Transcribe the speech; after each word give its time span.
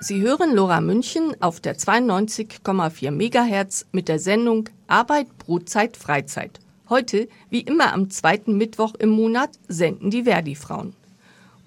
Sie 0.00 0.20
hören 0.20 0.54
Lora 0.54 0.80
München 0.80 1.34
auf 1.40 1.60
der 1.60 1.76
92,4 1.76 3.10
MHz 3.10 3.86
mit 3.92 4.08
der 4.08 4.18
Sendung 4.18 4.68
Arbeit, 4.86 5.38
Brotzeit, 5.38 5.96
Freizeit. 5.96 6.60
Heute, 6.88 7.28
wie 7.50 7.60
immer 7.60 7.92
am 7.92 8.10
zweiten 8.10 8.58
Mittwoch 8.58 8.94
im 8.94 9.08
Monat, 9.08 9.50
senden 9.68 10.10
die 10.10 10.24
Verdi-Frauen. 10.24 10.94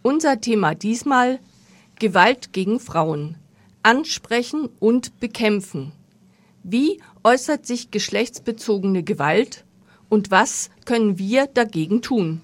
Unser 0.03 0.39
Thema 0.39 0.75
diesmal 0.75 1.39
Gewalt 1.99 2.53
gegen 2.53 2.79
Frauen. 2.79 3.35
Ansprechen 3.81 4.69
und 4.79 5.19
bekämpfen. 5.19 5.91
Wie 6.63 7.01
äußert 7.23 7.65
sich 7.65 7.91
geschlechtsbezogene 7.91 9.01
Gewalt 9.03 9.65
und 10.09 10.29
was 10.29 10.69
können 10.85 11.17
wir 11.17 11.47
dagegen 11.47 12.01
tun? 12.01 12.41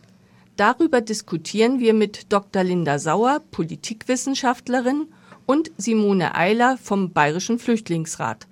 Darüber 0.55 1.02
diskutieren 1.02 1.80
wir 1.80 1.93
mit 1.93 2.32
Dr. 2.32 2.64
Linda 2.64 3.00
Sauer, 3.00 3.41
Politikwissenschaftlerin, 3.52 5.07
und 5.46 5.71
Simone 5.78 6.36
Eiler 6.36 6.78
vom 6.82 7.12
Bayerischen 7.12 7.59
Flüchtlingsrat. 7.59 8.48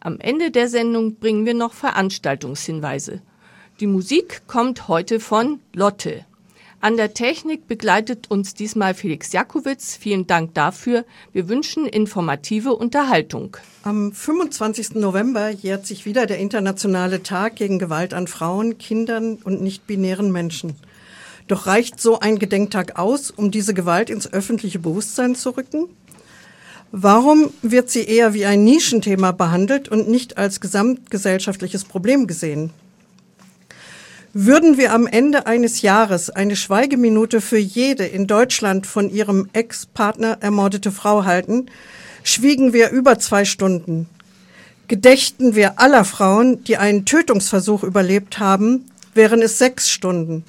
Am 0.00 0.18
Ende 0.18 0.50
der 0.50 0.68
Sendung 0.68 1.16
bringen 1.16 1.46
wir 1.46 1.54
noch 1.54 1.72
Veranstaltungshinweise. 1.74 3.22
Die 3.80 3.86
Musik 3.86 4.42
kommt 4.46 4.88
heute 4.88 5.20
von 5.20 5.60
Lotte. 5.72 6.24
An 6.80 6.96
der 6.96 7.14
Technik 7.14 7.68
begleitet 7.68 8.28
uns 8.28 8.54
diesmal 8.54 8.94
Felix 8.94 9.32
Jakowitz. 9.32 9.94
Vielen 9.94 10.26
Dank 10.26 10.54
dafür. 10.54 11.04
Wir 11.32 11.48
wünschen 11.48 11.86
informative 11.86 12.74
Unterhaltung. 12.74 13.56
Am 13.84 14.12
25. 14.12 14.96
November 14.96 15.50
jährt 15.50 15.86
sich 15.86 16.06
wieder 16.06 16.26
der 16.26 16.38
internationale 16.38 17.22
Tag 17.22 17.54
gegen 17.54 17.78
Gewalt 17.78 18.12
an 18.14 18.26
Frauen, 18.26 18.78
Kindern 18.78 19.38
und 19.44 19.62
nicht-binären 19.62 20.32
Menschen. 20.32 20.74
Doch 21.46 21.68
reicht 21.68 22.00
so 22.00 22.18
ein 22.18 22.40
Gedenktag 22.40 22.98
aus, 22.98 23.30
um 23.30 23.52
diese 23.52 23.74
Gewalt 23.74 24.10
ins 24.10 24.32
öffentliche 24.32 24.80
Bewusstsein 24.80 25.36
zu 25.36 25.50
rücken? 25.50 25.88
Warum 26.94 27.54
wird 27.62 27.88
sie 27.88 28.04
eher 28.04 28.34
wie 28.34 28.44
ein 28.44 28.64
Nischenthema 28.64 29.32
behandelt 29.32 29.88
und 29.88 30.10
nicht 30.10 30.36
als 30.36 30.60
gesamtgesellschaftliches 30.60 31.84
Problem 31.84 32.26
gesehen? 32.26 32.70
Würden 34.34 34.76
wir 34.76 34.92
am 34.92 35.06
Ende 35.06 35.46
eines 35.46 35.80
Jahres 35.80 36.28
eine 36.28 36.54
Schweigeminute 36.54 37.40
für 37.40 37.56
jede 37.56 38.04
in 38.04 38.26
Deutschland 38.26 38.86
von 38.86 39.08
ihrem 39.08 39.48
Ex-Partner 39.54 40.36
ermordete 40.40 40.92
Frau 40.92 41.24
halten, 41.24 41.66
schwiegen 42.24 42.74
wir 42.74 42.90
über 42.90 43.18
zwei 43.18 43.46
Stunden. 43.46 44.06
Gedächten 44.86 45.54
wir 45.54 45.80
aller 45.80 46.04
Frauen, 46.04 46.62
die 46.64 46.76
einen 46.76 47.06
Tötungsversuch 47.06 47.84
überlebt 47.84 48.38
haben, 48.38 48.90
wären 49.14 49.40
es 49.40 49.56
sechs 49.56 49.88
Stunden. 49.88 50.44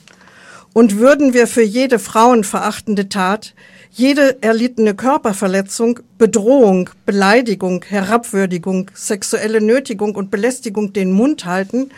Und 0.74 0.98
würden 0.98 1.34
wir 1.34 1.48
für 1.48 1.64
jede 1.64 2.00
frauenverachtende 2.00 3.08
Tat, 3.08 3.54
jede 3.96 4.42
erlittene 4.42 4.96
Körperverletzung, 4.96 6.00
Bedrohung, 6.18 6.90
Beleidigung, 7.06 7.86
Herabwürdigung, 7.88 8.90
sexuelle 8.96 9.62
Nötigung 9.62 10.16
und 10.16 10.32
Belästigung 10.32 10.94
den 10.94 11.12
Mund 11.12 11.46
halten, 11.46 11.92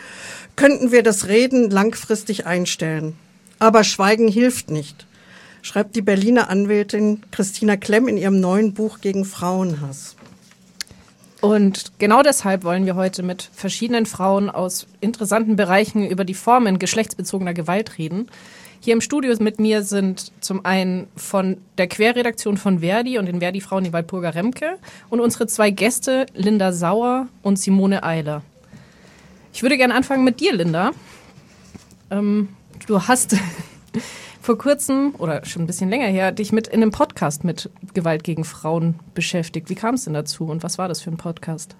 könnten 0.56 0.92
wir 0.92 1.02
das 1.02 1.26
Reden 1.28 1.70
langfristig 1.70 2.44
einstellen. 2.44 3.16
Aber 3.58 3.82
Schweigen 3.82 4.28
hilft 4.28 4.70
nicht, 4.70 5.06
schreibt 5.62 5.96
die 5.96 6.02
Berliner 6.02 6.50
Anwältin 6.50 7.22
Christina 7.30 7.78
Klemm 7.78 8.08
in 8.08 8.18
ihrem 8.18 8.40
neuen 8.40 8.74
Buch 8.74 9.00
gegen 9.00 9.24
Frauenhass. 9.24 10.16
Und 11.40 11.92
genau 11.98 12.22
deshalb 12.22 12.64
wollen 12.64 12.84
wir 12.84 12.96
heute 12.96 13.22
mit 13.22 13.48
verschiedenen 13.54 14.04
Frauen 14.04 14.50
aus 14.50 14.86
interessanten 15.00 15.56
Bereichen 15.56 16.06
über 16.06 16.24
die 16.24 16.34
Formen 16.34 16.78
geschlechtsbezogener 16.78 17.54
Gewalt 17.54 17.96
reden. 17.96 18.28
Hier 18.86 18.92
im 18.92 19.00
Studio 19.00 19.34
mit 19.40 19.58
mir 19.58 19.82
sind 19.82 20.30
zum 20.38 20.64
einen 20.64 21.08
von 21.16 21.56
der 21.76 21.88
Querredaktion 21.88 22.56
von 22.56 22.78
Verdi 22.78 23.18
und 23.18 23.26
den 23.26 23.40
Verdi-Frauen 23.40 23.82
die 23.82 23.92
Waldburger 23.92 24.36
Remke 24.36 24.78
und 25.10 25.18
unsere 25.18 25.48
zwei 25.48 25.70
Gäste 25.70 26.26
Linda 26.34 26.72
Sauer 26.72 27.26
und 27.42 27.58
Simone 27.58 28.04
Eiler. 28.04 28.42
Ich 29.52 29.62
würde 29.62 29.76
gerne 29.76 29.92
anfangen 29.92 30.22
mit 30.22 30.38
dir, 30.38 30.54
Linda. 30.54 30.92
Ähm, 32.12 32.50
du 32.86 33.02
hast 33.02 33.36
vor 34.40 34.56
kurzem 34.56 35.16
oder 35.18 35.44
schon 35.44 35.62
ein 35.62 35.66
bisschen 35.66 35.90
länger 35.90 36.06
her 36.06 36.30
dich 36.30 36.52
mit 36.52 36.68
in 36.68 36.80
einem 36.80 36.92
Podcast 36.92 37.42
mit 37.42 37.68
Gewalt 37.92 38.22
gegen 38.22 38.44
Frauen 38.44 39.00
beschäftigt. 39.14 39.68
Wie 39.68 39.74
kam 39.74 39.96
es 39.96 40.04
denn 40.04 40.14
dazu 40.14 40.44
und 40.44 40.62
was 40.62 40.78
war 40.78 40.86
das 40.86 41.02
für 41.02 41.10
ein 41.10 41.16
Podcast? 41.16 41.74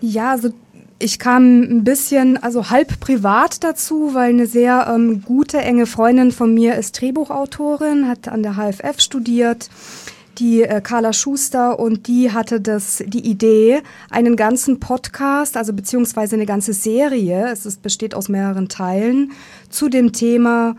Ja, 0.00 0.30
also 0.30 0.50
ich 0.98 1.18
kam 1.18 1.60
ein 1.62 1.84
bisschen, 1.84 2.42
also 2.42 2.70
halb 2.70 3.00
privat 3.00 3.62
dazu, 3.62 4.14
weil 4.14 4.30
eine 4.30 4.46
sehr 4.46 4.86
ähm, 4.92 5.22
gute, 5.22 5.58
enge 5.58 5.86
Freundin 5.86 6.32
von 6.32 6.54
mir 6.54 6.76
ist 6.76 7.00
Drehbuchautorin, 7.00 8.08
hat 8.08 8.28
an 8.28 8.42
der 8.42 8.56
HFF 8.56 9.00
studiert 9.00 9.68
die 10.38 10.62
äh, 10.62 10.80
Carla 10.80 11.12
Schuster 11.12 11.78
und 11.78 12.08
die 12.08 12.32
hatte 12.32 12.60
das 12.60 13.02
die 13.06 13.26
Idee, 13.26 13.82
einen 14.10 14.36
ganzen 14.36 14.80
Podcast, 14.80 15.56
also 15.56 15.72
beziehungsweise 15.72 16.36
eine 16.36 16.46
ganze 16.46 16.72
Serie, 16.72 17.48
es 17.50 17.66
ist, 17.66 17.82
besteht 17.82 18.14
aus 18.14 18.28
mehreren 18.28 18.68
Teilen, 18.68 19.32
zu 19.70 19.88
dem 19.88 20.12
Thema 20.12 20.76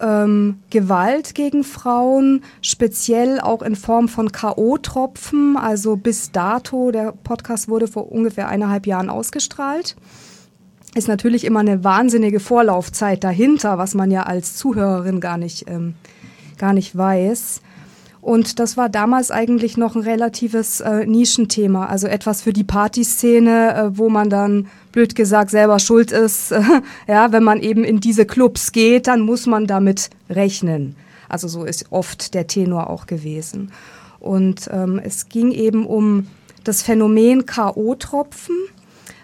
ähm, 0.00 0.60
Gewalt 0.70 1.34
gegen 1.34 1.64
Frauen, 1.64 2.42
speziell 2.62 3.40
auch 3.40 3.62
in 3.62 3.76
Form 3.76 4.08
von 4.08 4.32
K.O.-Tropfen, 4.32 5.56
also 5.56 5.96
bis 5.96 6.32
dato, 6.32 6.90
der 6.90 7.12
Podcast 7.12 7.68
wurde 7.68 7.88
vor 7.88 8.10
ungefähr 8.10 8.48
eineinhalb 8.48 8.86
Jahren 8.86 9.10
ausgestrahlt. 9.10 9.96
Ist 10.94 11.08
natürlich 11.08 11.44
immer 11.44 11.60
eine 11.60 11.84
wahnsinnige 11.84 12.40
Vorlaufzeit 12.40 13.22
dahinter, 13.22 13.78
was 13.78 13.94
man 13.94 14.10
ja 14.10 14.24
als 14.24 14.56
Zuhörerin 14.56 15.20
gar 15.20 15.38
nicht, 15.38 15.68
ähm, 15.68 15.94
gar 16.58 16.72
nicht 16.72 16.96
weiß. 16.96 17.60
Und 18.20 18.58
das 18.58 18.76
war 18.76 18.88
damals 18.88 19.30
eigentlich 19.30 19.76
noch 19.76 19.96
ein 19.96 20.02
relatives 20.02 20.80
äh, 20.80 21.06
Nischenthema, 21.06 21.86
also 21.86 22.06
etwas 22.06 22.42
für 22.42 22.52
die 22.52 22.64
Partyszene, 22.64 23.74
äh, 23.74 23.98
wo 23.98 24.10
man 24.10 24.28
dann 24.28 24.66
blöd 24.92 25.14
gesagt 25.14 25.50
selber 25.50 25.78
schuld 25.78 26.12
ist. 26.12 26.52
ja, 27.06 27.32
wenn 27.32 27.44
man 27.44 27.60
eben 27.60 27.84
in 27.84 28.00
diese 28.00 28.26
Clubs 28.26 28.72
geht, 28.72 29.06
dann 29.06 29.20
muss 29.20 29.46
man 29.46 29.66
damit 29.66 30.10
rechnen. 30.28 30.96
Also 31.28 31.48
so 31.48 31.64
ist 31.64 31.86
oft 31.90 32.34
der 32.34 32.46
Tenor 32.46 32.90
auch 32.90 33.06
gewesen. 33.06 33.72
Und 34.18 34.68
ähm, 34.72 35.00
es 35.02 35.28
ging 35.28 35.52
eben 35.52 35.86
um 35.86 36.26
das 36.64 36.82
Phänomen 36.82 37.46
K.O.-Tropfen. 37.46 38.56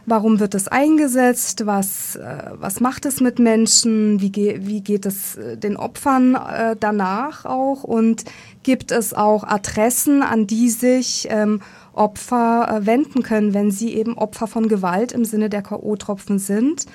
Warum 0.08 0.38
wird 0.38 0.54
es 0.54 0.68
eingesetzt? 0.68 1.66
Was, 1.66 2.14
äh, 2.14 2.50
was 2.54 2.78
macht 2.78 3.06
es 3.06 3.20
mit 3.20 3.40
Menschen? 3.40 4.20
Wie, 4.20 4.30
ge 4.30 4.60
wie 4.62 4.80
geht 4.80 5.04
es 5.04 5.36
äh, 5.36 5.56
den 5.56 5.76
Opfern 5.76 6.36
äh, 6.36 6.76
danach 6.78 7.44
auch? 7.44 7.82
Und 7.82 8.24
gibt 8.62 8.92
es 8.92 9.12
auch 9.12 9.42
Adressen, 9.42 10.22
an 10.22 10.46
die 10.46 10.70
sich 10.70 11.26
ähm, 11.28 11.60
Opfer 11.96 12.68
äh, 12.68 12.86
wenden 12.86 13.22
können, 13.22 13.54
wenn 13.54 13.70
sie 13.70 13.94
eben 13.94 14.16
Opfer 14.16 14.46
von 14.46 14.68
Gewalt 14.68 15.12
im 15.12 15.24
Sinne 15.24 15.50
der 15.50 15.62
K.O.-Tropfen 15.62 16.38
sind. 16.38 16.86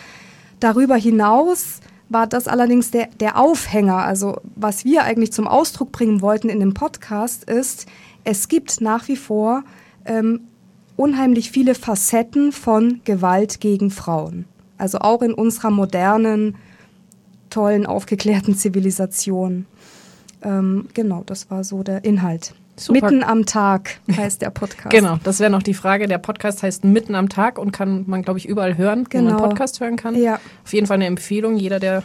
Darüber 0.60 0.96
hinaus 0.96 1.80
war 2.10 2.28
das 2.28 2.48
allerdings 2.48 2.92
der, 2.92 3.08
der 3.20 3.40
Aufhänger. 3.40 3.98
Also 3.98 4.38
was 4.56 4.86
wir 4.86 5.04
eigentlich 5.04 5.32
zum 5.32 5.48
Ausdruck 5.48 5.92
bringen 5.92 6.22
wollten 6.22 6.50
in 6.50 6.60
dem 6.60 6.74
Podcast 6.74 7.46
ist, 7.46 7.88
es 8.24 8.48
gibt 8.48 8.82
nach 8.82 9.08
wie 9.08 9.16
vor 9.16 9.64
ähm, 10.06 10.42
unheimlich 10.98 11.52
viele 11.52 11.74
Facetten 11.74 12.52
von 12.52 13.02
Gewalt 13.06 13.60
gegen 13.60 13.90
Frauen. 13.92 14.46
Also 14.78 15.00
auch 15.00 15.22
in 15.22 15.34
unserer 15.34 15.72
modernen, 15.72 16.56
tollen, 17.50 17.86
aufgeklärten 17.86 18.56
Zivilisation. 18.56 19.66
Ähm, 20.42 20.88
genau, 20.94 21.24
das 21.26 21.50
war 21.50 21.64
so 21.64 21.84
der 21.84 22.04
Inhalt. 22.04 22.56
Super. 22.78 23.12
Mitten 23.12 23.24
am 23.24 23.46
Tag 23.46 24.00
heißt 24.16 24.42
der 24.42 24.50
Podcast. 24.50 24.90
genau, 24.90 25.20
das 25.24 25.40
wäre 25.40 25.52
noch 25.52 25.64
die 25.64 25.74
Frage. 25.74 26.08
Der 26.08 26.18
Podcast 26.18 26.64
heißt 26.64 26.84
Mitten 26.84 27.16
am 27.16 27.30
Tag 27.30 27.60
und 27.60 27.72
kann 27.72 28.06
man, 28.08 28.24
glaube 28.24 28.40
ich, 28.40 28.48
überall 28.48 28.78
hören, 28.78 29.06
genau. 29.10 29.24
wo 29.24 29.30
man 29.30 29.38
genau. 29.38 29.50
Podcast 29.50 29.80
hören 29.80 29.98
kann. 29.98 30.16
Ja. 30.16 30.40
Auf 30.64 30.74
jeden 30.74 30.88
Fall 30.88 30.96
eine 30.96 31.06
Empfehlung. 31.06 31.58
Jeder, 31.58 31.80
der 31.80 32.04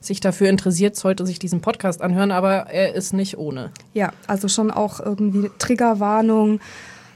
sich 0.00 0.20
dafür 0.20 0.48
interessiert, 0.48 0.96
sollte 0.96 1.26
sich 1.26 1.38
diesen 1.38 1.60
Podcast 1.60 2.00
anhören, 2.00 2.30
aber 2.30 2.68
er 2.70 2.94
ist 2.94 3.12
nicht 3.12 3.36
ohne. 3.38 3.70
Ja, 3.92 4.12
also 4.26 4.48
schon 4.48 4.70
auch 4.70 5.00
irgendwie 5.00 5.50
Triggerwarnung. 5.58 6.60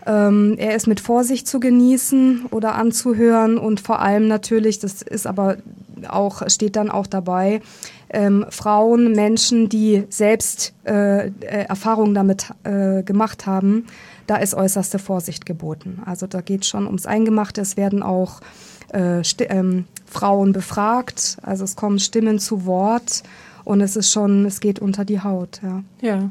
Ähm, 0.07 0.55
er 0.59 0.75
ist 0.75 0.87
mit 0.87 1.01
Vorsicht 1.01 1.47
zu 1.47 1.61
genießen 1.61 2.47
oder 2.51 2.75
anzuhören 2.75 3.59
und 3.59 3.81
vor 3.81 4.01
allem 4.01 4.29
natürlich, 4.29 4.79
das 4.79 5.03
ist 5.03 5.27
aber 5.27 5.57
auch, 6.09 6.49
steht 6.49 6.77
dann 6.77 6.91
auch 6.91 7.07
dabei, 7.07 7.61
ähm, 8.11 8.47
Frauen, 8.51 9.13
Menschen, 9.13 9.69
die 9.69 10.05
selbst 10.09 10.73
äh, 10.85 11.29
äh, 11.29 11.31
Erfahrungen 11.69 12.15
damit 12.15 12.53
äh, 12.65 13.03
gemacht 13.03 13.47
haben, 13.47 13.87
da 14.27 14.37
ist 14.37 14.55
äußerste 14.55 14.99
Vorsicht 14.99 15.47
geboten. 15.47 16.03
Also 16.05 16.27
da 16.27 16.41
geht 16.41 16.63
es 16.63 16.69
schon 16.69 16.87
ums 16.87 17.07
Eingemachte. 17.07 17.61
Es 17.61 17.77
werden 17.77 18.03
auch 18.03 18.41
äh, 18.93 19.23
ähm, 19.41 19.85
Frauen 20.07 20.53
befragt, 20.53 21.39
also 21.43 21.65
es 21.65 21.77
kommen 21.77 21.99
Stimmen 21.99 22.39
zu 22.39 22.67
Wort 22.67 23.23
und 23.65 23.81
es 23.81 23.97
ist 23.97 24.13
schon, 24.13 24.45
es 24.47 24.61
geht 24.61 24.81
unter 24.81 25.05
die 25.05 25.21
Haut. 25.21 25.61
Ja. 25.63 25.83
ja. 26.01 26.31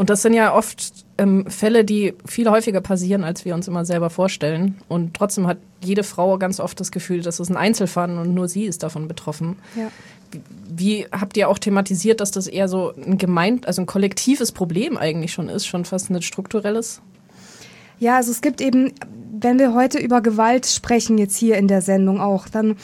Und 0.00 0.08
das 0.08 0.22
sind 0.22 0.32
ja 0.32 0.54
oft 0.54 0.94
ähm, 1.18 1.44
Fälle, 1.50 1.84
die 1.84 2.14
viel 2.24 2.48
häufiger 2.48 2.80
passieren, 2.80 3.22
als 3.22 3.44
wir 3.44 3.54
uns 3.54 3.68
immer 3.68 3.84
selber 3.84 4.08
vorstellen. 4.08 4.78
Und 4.88 5.12
trotzdem 5.12 5.46
hat 5.46 5.58
jede 5.84 6.04
Frau 6.04 6.38
ganz 6.38 6.58
oft 6.58 6.80
das 6.80 6.90
Gefühl, 6.90 7.20
dass 7.20 7.38
es 7.38 7.50
ein 7.50 7.56
Einzelfall 7.58 8.16
und 8.16 8.32
nur 8.32 8.48
sie 8.48 8.64
ist 8.64 8.82
davon 8.82 9.08
betroffen. 9.08 9.58
Ja. 9.76 9.90
wie 10.70 11.04
habt 11.12 11.36
ihr 11.36 11.50
auch 11.50 11.58
thematisiert, 11.58 12.22
dass 12.22 12.30
das 12.30 12.46
eher 12.46 12.66
so 12.66 12.94
ein 12.96 13.18
gemeint, 13.18 13.66
also 13.66 13.82
ein 13.82 13.86
kollektives 13.86 14.52
Problem 14.52 14.96
eigentlich 14.96 15.34
schon 15.34 15.50
ist, 15.50 15.66
schon 15.66 15.84
fast 15.84 16.08
ein 16.08 16.22
strukturelles? 16.22 17.02
Ja, 17.98 18.16
also 18.16 18.30
es 18.30 18.40
gibt 18.40 18.62
eben, 18.62 18.94
wenn 19.38 19.58
wir 19.58 19.74
heute 19.74 19.98
über 19.98 20.22
Gewalt 20.22 20.64
sprechen, 20.64 21.18
jetzt 21.18 21.36
hier 21.36 21.58
in 21.58 21.68
der 21.68 21.82
Sendung 21.82 22.22
auch, 22.22 22.48
dann 22.48 22.76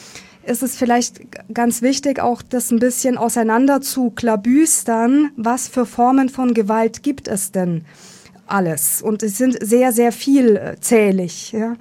ist 0.46 0.62
es 0.62 0.76
vielleicht 0.76 1.20
ganz 1.52 1.82
wichtig, 1.82 2.20
auch 2.20 2.43
das 2.43 2.70
ein 2.70 2.78
bisschen 2.78 3.19
auseinander 3.19 3.81
zu 3.81 4.10
klabüstern. 4.10 5.31
Was 5.37 5.69
für 5.69 5.87
Formen 5.87 6.28
von 6.28 6.54
Gewalt 6.54 7.02
gibt 7.02 7.28
es 7.28 7.52
denn 7.52 7.84
alles? 8.46 9.02
Und 9.02 9.22
es 9.22 9.38
sind 9.38 9.58
sehr, 9.60 9.93
sehr 9.93 10.12
vielzählig. 10.12 11.52
Ja? 11.52 11.75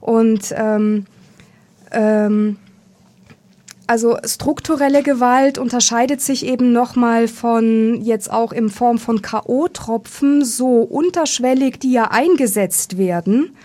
Und 0.00 0.54
ähm, 0.56 1.06
ähm, 1.92 2.56
also 3.86 4.16
strukturelle 4.24 5.02
Gewalt 5.02 5.58
unterscheidet 5.58 6.20
sich 6.20 6.44
eben 6.44 6.72
nochmal 6.72 7.28
von 7.28 8.00
jetzt 8.02 8.32
auch 8.32 8.52
in 8.52 8.68
Form 8.68 8.98
von 8.98 9.22
K.O.-Tropfen, 9.22 10.44
so 10.44 10.80
unterschwellig, 10.80 11.78
die 11.78 11.92
ja 11.92 12.10
eingesetzt 12.10 12.98
werden, 12.98 13.56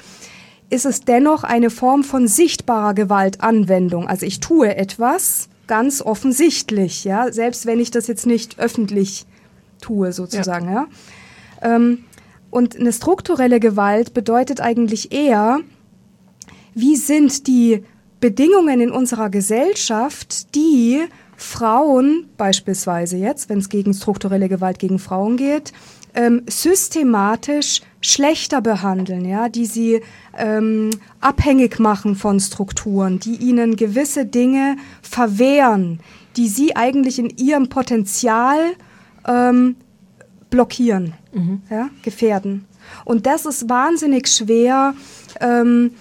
ist 0.72 0.86
es 0.86 1.02
dennoch 1.02 1.44
eine 1.44 1.70
Form 1.70 2.04
von 2.04 2.28
sichtbarer 2.28 2.94
Gewaltanwendung. 2.94 4.08
Also 4.08 4.26
ich 4.26 4.40
tue 4.40 4.76
etwas 4.76 5.50
ganz 5.68 6.02
offensichtlich, 6.02 7.04
ja, 7.04 7.32
selbst 7.32 7.66
wenn 7.66 7.80
ich 7.80 7.92
das 7.92 8.08
jetzt 8.08 8.26
nicht 8.26 8.58
öffentlich 8.58 9.26
tue, 9.82 10.12
sozusagen, 10.14 10.68
ja. 10.68 10.88
ja. 11.62 11.76
Ähm, 11.76 12.00
und 12.50 12.78
eine 12.78 12.92
strukturelle 12.92 13.60
Gewalt 13.60 14.14
bedeutet 14.14 14.60
eigentlich 14.62 15.12
eher, 15.14 15.60
wie 16.74 16.96
sind 16.96 17.48
die 17.48 17.84
Bedingungen 18.20 18.82
in 18.82 18.92
unserer 18.92 19.30
Gesellschaft, 19.30 20.56
die 20.56 21.02
Frauen 21.36 22.30
beispielsweise 22.38 23.18
jetzt, 23.18 23.50
wenn 23.50 23.60
es 23.60 23.70
gegen 23.70 23.94
strukturelle 23.94 24.48
Gewalt 24.48 24.80
gegen 24.80 25.00
Frauen 25.00 25.38
geht, 25.38 25.74
ähm, 26.14 26.44
systematisch 26.48 27.82
schlechter 28.02 28.62
behandeln, 28.62 29.26
ja, 29.26 29.48
die 29.48 29.66
sie 29.66 30.02
ähm, 30.38 30.90
abhängig 31.20 31.80
machen 31.80 32.16
von 32.16 32.40
Strukturen, 32.40 33.20
die 33.20 33.36
ihnen 33.36 33.76
gewisse 33.76 34.26
Dinge 34.26 34.76
verwehren, 35.02 36.00
die 36.36 36.48
sie 36.48 36.76
eigentlich 36.76 37.20
in 37.20 37.30
ihrem 37.30 37.70
Potenzial 37.70 38.58
ähm, 39.28 39.76
blockieren, 40.50 41.14
mhm. 41.32 41.62
ja, 41.70 41.90
gefährden. 42.02 42.66
Und 43.06 43.26
das 43.26 43.46
ist 43.46 43.70
wahnsinnig 43.70 44.28
schwer. 44.28 44.96
Ähm, 45.40 45.92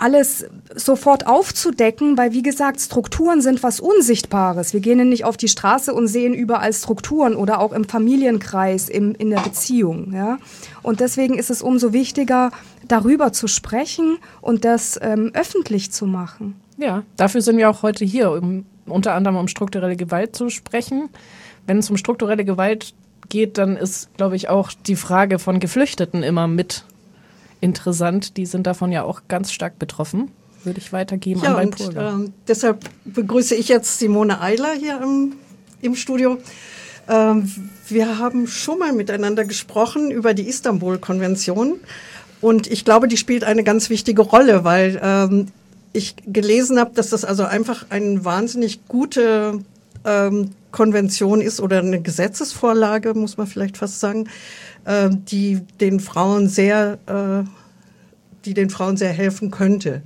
alles 0.00 0.46
sofort 0.74 1.26
aufzudecken, 1.26 2.16
weil 2.16 2.32
wie 2.32 2.42
gesagt, 2.42 2.80
Strukturen 2.80 3.42
sind 3.42 3.62
was 3.62 3.80
Unsichtbares. 3.80 4.72
Wir 4.72 4.80
gehen 4.80 5.08
nicht 5.08 5.24
auf 5.24 5.36
die 5.36 5.48
Straße 5.48 5.92
und 5.92 6.08
sehen 6.08 6.34
überall 6.34 6.72
Strukturen 6.72 7.36
oder 7.36 7.60
auch 7.60 7.72
im 7.72 7.84
Familienkreis, 7.84 8.88
im, 8.88 9.14
in 9.14 9.30
der 9.30 9.40
Beziehung. 9.40 10.12
Ja? 10.14 10.38
Und 10.82 11.00
deswegen 11.00 11.38
ist 11.38 11.50
es 11.50 11.62
umso 11.62 11.92
wichtiger, 11.92 12.50
darüber 12.88 13.32
zu 13.32 13.46
sprechen 13.46 14.18
und 14.40 14.64
das 14.64 14.98
ähm, 15.02 15.30
öffentlich 15.34 15.92
zu 15.92 16.06
machen. 16.06 16.56
Ja, 16.78 17.02
dafür 17.16 17.42
sind 17.42 17.58
wir 17.58 17.68
auch 17.68 17.82
heute 17.82 18.04
hier, 18.04 18.30
um 18.30 18.64
unter 18.86 19.14
anderem 19.14 19.36
um 19.36 19.48
strukturelle 19.48 19.96
Gewalt 19.96 20.34
zu 20.34 20.48
sprechen. 20.48 21.10
Wenn 21.66 21.78
es 21.78 21.90
um 21.90 21.98
strukturelle 21.98 22.44
Gewalt 22.44 22.94
geht, 23.28 23.58
dann 23.58 23.76
ist, 23.76 24.14
glaube 24.16 24.36
ich, 24.36 24.48
auch 24.48 24.72
die 24.86 24.96
Frage 24.96 25.38
von 25.38 25.60
Geflüchteten 25.60 26.22
immer 26.22 26.48
mit 26.48 26.84
interessant. 27.60 28.36
Die 28.36 28.46
sind 28.46 28.66
davon 28.66 28.92
ja 28.92 29.02
auch 29.02 29.22
ganz 29.28 29.52
stark 29.52 29.78
betroffen. 29.78 30.30
Würde 30.64 30.78
ich 30.78 30.92
weitergeben 30.92 31.40
ja, 31.42 31.54
an 31.54 31.68
und, 31.68 31.96
äh, 31.96 32.30
deshalb 32.46 32.84
begrüße 33.06 33.54
ich 33.54 33.68
jetzt 33.68 33.98
Simone 33.98 34.40
Eiler 34.40 34.72
hier 34.78 35.00
im, 35.02 35.32
im 35.80 35.94
Studio. 35.94 36.38
Ähm, 37.08 37.50
wir 37.88 38.18
haben 38.18 38.46
schon 38.46 38.78
mal 38.78 38.92
miteinander 38.92 39.44
gesprochen 39.44 40.10
über 40.10 40.34
die 40.34 40.46
Istanbul-Konvention. 40.48 41.80
Und 42.42 42.66
ich 42.66 42.84
glaube, 42.84 43.08
die 43.08 43.16
spielt 43.16 43.44
eine 43.44 43.64
ganz 43.64 43.90
wichtige 43.90 44.22
Rolle, 44.22 44.64
weil 44.64 45.00
ähm, 45.02 45.48
ich 45.92 46.14
gelesen 46.26 46.78
habe, 46.78 46.92
dass 46.94 47.10
das 47.10 47.24
also 47.24 47.44
einfach 47.44 47.86
eine 47.90 48.24
wahnsinnig 48.24 48.86
gute 48.86 49.60
ähm, 50.04 50.50
Konvention 50.70 51.40
ist 51.40 51.60
oder 51.60 51.78
eine 51.78 52.00
Gesetzesvorlage, 52.00 53.14
muss 53.14 53.36
man 53.36 53.46
vielleicht 53.46 53.76
fast 53.76 54.00
sagen, 54.00 54.28
äh, 54.84 55.10
die 55.10 55.60
den 55.80 56.00
Frauen 56.00 56.48
sehr, 56.48 56.98
äh, 57.06 57.48
die 58.44 58.54
den 58.54 58.70
Frauen 58.70 58.96
sehr 58.96 59.12
helfen 59.12 59.50
könnte. 59.50 60.02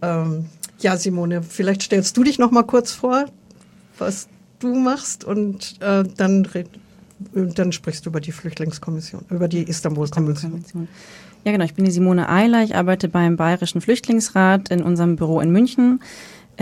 Ähm, 0.00 0.46
ja, 0.80 0.96
Simone, 0.96 1.42
vielleicht 1.42 1.82
stellst 1.82 2.16
du 2.16 2.24
dich 2.24 2.38
noch 2.38 2.50
mal 2.50 2.64
kurz 2.64 2.92
vor, 2.92 3.26
was 3.98 4.28
du 4.58 4.74
machst 4.74 5.24
und 5.24 5.76
äh, 5.80 6.04
dann 6.16 6.48
dann 7.34 7.70
sprichst 7.70 8.04
du 8.04 8.10
über 8.10 8.20
die 8.20 8.32
Flüchtlingskommission, 8.32 9.24
über 9.30 9.46
die 9.46 9.62
Istanbul-Konvention. 9.62 10.88
Ja, 11.44 11.52
genau. 11.52 11.64
Ich 11.64 11.74
bin 11.74 11.84
die 11.84 11.90
Simone 11.90 12.28
Eiler. 12.28 12.62
Ich 12.62 12.76
arbeite 12.76 13.08
beim 13.08 13.36
Bayerischen 13.36 13.80
Flüchtlingsrat 13.80 14.70
in 14.70 14.82
unserem 14.82 15.16
Büro 15.16 15.40
in 15.40 15.50
München. 15.50 16.00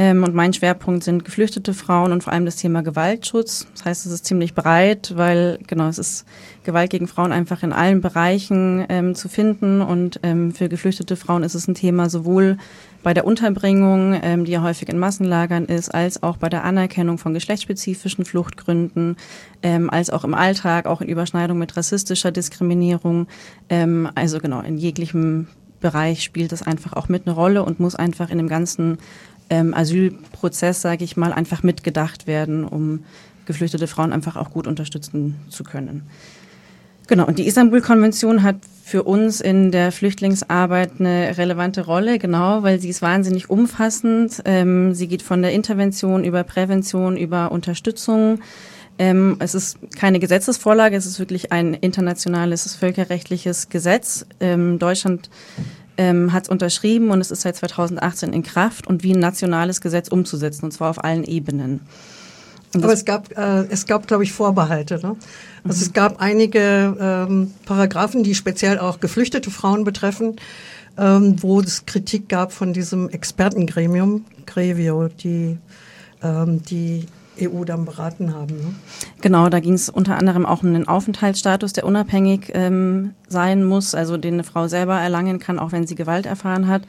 Ähm, 0.01 0.25
und 0.25 0.35
mein 0.35 0.55
Schwerpunkt 0.55 1.05
sind 1.05 1.27
geflüchtete 1.27 1.75
Frauen 1.75 2.11
und 2.13 2.25
vor 2.25 2.33
allem 2.33 2.47
das 2.47 2.57
Thema 2.57 2.83
Gewaltschutz. 2.83 3.67
Das 3.75 3.85
heißt, 3.85 4.07
es 4.07 4.13
ist 4.13 4.25
ziemlich 4.25 4.55
breit, 4.55 5.13
weil 5.15 5.59
genau 5.67 5.89
es 5.89 5.99
ist 5.99 6.25
Gewalt 6.65 6.89
gegen 6.89 7.07
Frauen 7.07 7.33
einfach 7.33 7.63
in 7.63 7.75
allen 7.75 8.01
Bereichen 8.01 8.87
ähm, 8.89 9.15
zu 9.15 9.29
finden. 9.29 9.83
Und 9.83 10.19
ähm, 10.23 10.53
für 10.53 10.71
geflüchtete 10.71 11.17
Frauen 11.17 11.43
ist 11.43 11.55
es 11.55 11.69
ein 11.69 11.75
Thema 11.75 12.09
sowohl 12.09 12.57
bei 13.03 13.13
der 13.13 13.27
Unterbringung, 13.27 14.19
ähm, 14.23 14.47
die 14.47 14.53
ja 14.53 14.63
häufig 14.63 14.89
in 14.89 14.99
Massenlagern 14.99 15.67
ist, 15.67 15.95
als 15.95 16.23
auch 16.23 16.39
bei 16.39 16.49
der 16.49 16.65
Anerkennung 16.65 17.19
von 17.19 17.35
geschlechtsspezifischen 17.35 18.25
Fluchtgründen, 18.25 19.17
ähm, 19.63 19.91
als 19.91 20.09
auch 20.09 20.25
im 20.25 20.33
Alltag, 20.33 20.87
auch 20.87 21.03
in 21.03 21.09
Überschneidung 21.09 21.59
mit 21.59 21.77
rassistischer 21.77 22.33
Diskriminierung. 22.33 23.27
Ähm, 23.69 24.09
also 24.15 24.39
genau, 24.39 24.63
in 24.63 24.79
jeglichem 24.79 25.49
Bereich 25.81 26.23
spielt 26.23 26.53
das 26.53 26.63
einfach 26.63 26.93
auch 26.93 27.09
mit 27.09 27.27
eine 27.27 27.35
Rolle 27.35 27.65
und 27.65 27.81
muss 27.81 27.95
einfach 27.95 28.31
in 28.31 28.39
dem 28.39 28.49
ganzen 28.49 28.99
ähm, 29.51 29.75
Asylprozess, 29.75 30.81
sage 30.81 31.05
ich 31.05 31.17
mal, 31.17 31.33
einfach 31.33 31.63
mitgedacht 31.63 32.27
werden, 32.27 32.65
um 32.65 33.05
geflüchtete 33.47 33.87
Frauen 33.87 34.13
einfach 34.13 34.37
auch 34.37 34.51
gut 34.51 34.67
unterstützen 34.67 35.37
zu 35.49 35.65
können. 35.65 36.03
Genau, 37.09 37.27
und 37.27 37.41
die 37.41 37.47
Istanbul-Konvention 37.49 38.45
hat 38.45 38.57
für 38.85 39.03
uns 39.03 39.41
in 39.41 39.73
der 39.73 39.91
Flüchtlingsarbeit 39.91 40.93
eine 41.01 41.37
relevante 41.37 41.85
Rolle, 41.85 42.21
genau, 42.21 42.63
weil 42.63 42.79
sie 42.79 42.89
ist 42.89 43.03
wahnsinnig 43.03 43.51
umfassend. 43.51 44.41
Ähm, 44.45 44.95
sie 44.95 45.09
geht 45.09 45.23
von 45.23 45.43
der 45.43 45.53
Intervention 45.53 46.23
über 46.23 46.45
Prävention, 46.45 47.17
über 47.17 47.51
Unterstützung. 47.51 48.39
Ähm, 49.01 49.37
es 49.41 49.57
ist 49.57 49.79
keine 49.97 50.21
Gesetzesvorlage, 50.21 50.97
es 50.97 51.07
ist 51.07 51.19
wirklich 51.19 51.51
ein 51.51 51.75
internationales 51.75 52.77
völkerrechtliches 52.77 53.71
Gesetz. 53.71 54.27
Ähm, 54.39 54.79
Deutschland 54.79 55.31
ähm, 56.01 56.33
hat 56.33 56.45
es 56.45 56.49
unterschrieben 56.49 57.11
und 57.11 57.21
es 57.21 57.31
ist 57.31 57.43
seit 57.43 57.57
2018 57.57 58.33
in 58.33 58.43
Kraft 58.43 58.87
und 58.87 59.03
wie 59.03 59.13
ein 59.13 59.21
nationales 59.21 59.83
Gesetz 59.83 60.09
umzusetzen, 60.09 60.65
und 60.65 60.71
zwar 60.73 60.89
auf 60.89 61.05
allen 61.05 61.25
Ebenen. 61.25 61.81
Aber 62.75 62.93
es 62.93 63.05
gab, 63.05 63.37
äh, 63.37 63.65
es 63.69 63.85
gab, 63.85 64.07
glaube 64.07 64.25
ich, 64.25 64.33
Vorbehalte. 64.33 64.95
Ne? 64.95 65.17
Also 65.63 65.77
mhm. 65.79 65.83
es 65.83 65.93
gab 65.93 66.23
einige 66.23 66.97
ähm, 66.99 67.53
Paragraphen, 67.67 68.23
die 68.23 68.35
speziell 68.35 68.79
auch 68.79 69.01
geflüchtete 69.01 69.51
Frauen 69.51 69.85
betreffen, 69.85 70.37
ähm, 70.97 71.37
wo 71.43 71.61
es 71.61 71.85
Kritik 71.85 72.31
gab 72.31 72.53
von 72.53 72.73
diesem 72.73 73.11
Expertengremium 73.11 74.25
Grevio, 74.47 75.09
die 75.09 75.59
ähm, 76.23 76.63
die 76.63 77.07
EU 77.41 77.65
dann 77.65 77.85
beraten 77.85 78.35
haben. 78.35 78.57
Ne? 78.57 78.75
Genau, 79.21 79.49
da 79.49 79.61
ging 79.61 79.75
es 79.75 79.89
unter 79.89 80.17
anderem 80.17 80.47
auch 80.47 80.63
um 80.63 80.73
den 80.73 80.89
Aufenthaltsstatus, 80.89 81.73
der 81.73 81.85
unabhängig 81.85 82.51
ähm, 82.55 83.13
sein 83.29 83.65
muss, 83.65 83.95
also 83.95 84.17
den 84.17 84.35
eine 84.35 84.45
Frau 84.45 84.69
selber 84.69 84.99
erlangen 84.99 85.39
kann, 85.39 85.59
auch 85.59 85.73
wenn 85.73 85.87
sie 85.87 85.95
Gewalt 85.95 86.27
erfahren 86.27 86.69
hat. 86.69 86.83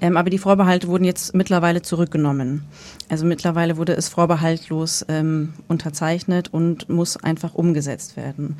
Ähm, 0.00 0.16
aber 0.16 0.30
die 0.30 0.38
Vorbehalte 0.38 0.88
wurden 0.88 1.04
jetzt 1.04 1.34
mittlerweile 1.34 1.82
zurückgenommen. 1.82 2.64
Also 3.08 3.24
mittlerweile 3.24 3.76
wurde 3.76 3.94
es 3.94 4.08
vorbehaltlos 4.08 5.04
ähm, 5.08 5.54
unterzeichnet 5.68 6.52
und 6.52 6.88
muss 6.88 7.16
einfach 7.16 7.54
umgesetzt 7.54 8.16
werden. 8.16 8.56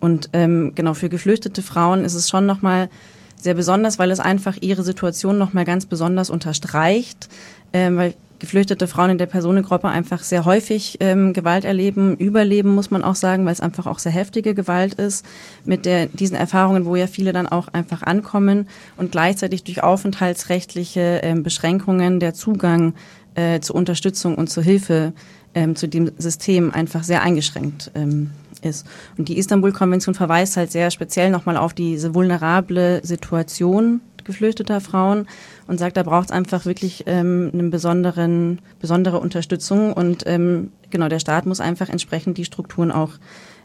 Und 0.00 0.30
ähm, 0.32 0.72
genau 0.74 0.94
für 0.94 1.08
geflüchtete 1.08 1.62
Frauen 1.62 2.04
ist 2.04 2.14
es 2.14 2.28
schon 2.28 2.46
nochmal 2.46 2.88
sehr 3.36 3.54
besonders, 3.54 3.98
weil 3.98 4.10
es 4.10 4.20
einfach 4.20 4.56
ihre 4.60 4.82
Situation 4.82 5.38
nochmal 5.38 5.64
ganz 5.64 5.86
besonders 5.86 6.30
unterstreicht, 6.30 7.28
ähm, 7.72 7.96
weil 7.96 8.14
geflüchtete 8.38 8.86
Frauen 8.86 9.10
in 9.10 9.18
der 9.18 9.26
Personengruppe 9.26 9.88
einfach 9.88 10.22
sehr 10.22 10.44
häufig 10.44 10.96
ähm, 11.00 11.32
Gewalt 11.32 11.64
erleben, 11.64 12.16
überleben, 12.16 12.74
muss 12.74 12.90
man 12.90 13.02
auch 13.02 13.14
sagen, 13.14 13.44
weil 13.44 13.52
es 13.52 13.60
einfach 13.60 13.86
auch 13.86 13.98
sehr 13.98 14.12
heftige 14.12 14.54
Gewalt 14.54 14.94
ist, 14.94 15.24
mit 15.64 15.84
der, 15.84 16.06
diesen 16.06 16.36
Erfahrungen, 16.36 16.84
wo 16.84 16.96
ja 16.96 17.06
viele 17.06 17.32
dann 17.32 17.46
auch 17.46 17.68
einfach 17.68 18.02
ankommen 18.02 18.68
und 18.96 19.12
gleichzeitig 19.12 19.64
durch 19.64 19.82
aufenthaltsrechtliche 19.82 21.20
ähm, 21.22 21.42
Beschränkungen 21.42 22.20
der 22.20 22.34
Zugang 22.34 22.94
äh, 23.34 23.60
zur 23.60 23.76
Unterstützung 23.76 24.34
und 24.34 24.48
zur 24.48 24.62
Hilfe 24.62 25.12
ähm, 25.54 25.74
zu 25.74 25.88
dem 25.88 26.10
System 26.18 26.70
einfach 26.70 27.02
sehr 27.02 27.22
eingeschränkt 27.22 27.90
ähm, 27.94 28.30
ist. 28.62 28.86
Und 29.16 29.28
die 29.28 29.38
Istanbul-Konvention 29.38 30.14
verweist 30.14 30.56
halt 30.56 30.70
sehr 30.70 30.90
speziell 30.90 31.30
nochmal 31.30 31.56
auf 31.56 31.74
diese 31.74 32.14
vulnerable 32.14 33.00
Situation 33.04 34.00
geflüchteter 34.26 34.80
Frauen 34.80 35.26
und 35.66 35.78
sagt, 35.78 35.96
da 35.96 36.02
braucht 36.02 36.26
es 36.26 36.30
einfach 36.30 36.66
wirklich 36.66 37.04
ähm, 37.06 37.50
eine 37.52 37.64
besonderen, 37.70 38.60
besondere 38.80 39.20
Unterstützung 39.20 39.92
und 39.92 40.24
ähm, 40.26 40.72
genau, 40.90 41.08
der 41.08 41.18
Staat 41.18 41.46
muss 41.46 41.60
einfach 41.60 41.88
entsprechend 41.88 42.38
die 42.38 42.44
Strukturen 42.44 42.92
auch 42.92 43.12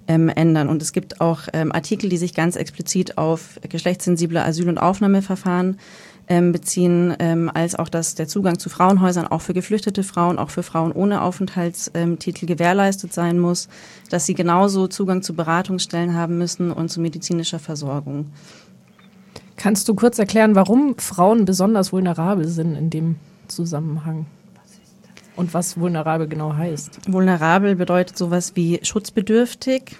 ähm, 0.07 0.29
ändern. 0.29 0.69
Und 0.69 0.81
es 0.81 0.93
gibt 0.93 1.21
auch 1.21 1.41
ähm, 1.53 1.71
Artikel, 1.71 2.09
die 2.09 2.17
sich 2.17 2.33
ganz 2.33 2.55
explizit 2.55 3.17
auf 3.17 3.59
geschlechtssensible 3.67 4.43
Asyl- 4.43 4.69
und 4.69 4.77
Aufnahmeverfahren 4.77 5.77
ähm, 6.27 6.51
beziehen, 6.51 7.15
ähm, 7.19 7.51
als 7.53 7.75
auch, 7.75 7.89
dass 7.89 8.15
der 8.15 8.27
Zugang 8.27 8.57
zu 8.57 8.69
Frauenhäusern 8.69 9.27
auch 9.27 9.41
für 9.41 9.53
geflüchtete 9.53 10.03
Frauen, 10.03 10.39
auch 10.39 10.49
für 10.49 10.63
Frauen 10.63 10.91
ohne 10.91 11.21
Aufenthaltstitel 11.21 12.45
gewährleistet 12.45 13.13
sein 13.13 13.39
muss, 13.39 13.67
dass 14.09 14.25
sie 14.25 14.33
genauso 14.33 14.87
Zugang 14.87 15.23
zu 15.23 15.33
Beratungsstellen 15.33 16.15
haben 16.15 16.37
müssen 16.37 16.71
und 16.71 16.89
zu 16.89 17.01
medizinischer 17.01 17.59
Versorgung. 17.59 18.27
Kannst 19.61 19.87
du 19.87 19.93
kurz 19.93 20.17
erklären, 20.17 20.55
warum 20.55 20.97
Frauen 20.97 21.45
besonders 21.45 21.93
vulnerabel 21.93 22.47
sind 22.47 22.75
in 22.75 22.89
dem 22.89 23.17
Zusammenhang? 23.47 24.25
Und 25.35 25.53
was 25.53 25.79
vulnerabel 25.79 26.27
genau 26.27 26.55
heißt? 26.55 27.01
Vulnerabel 27.07 27.75
bedeutet 27.75 28.17
sowas 28.17 28.53
wie 28.55 28.79
schutzbedürftig. 28.81 29.97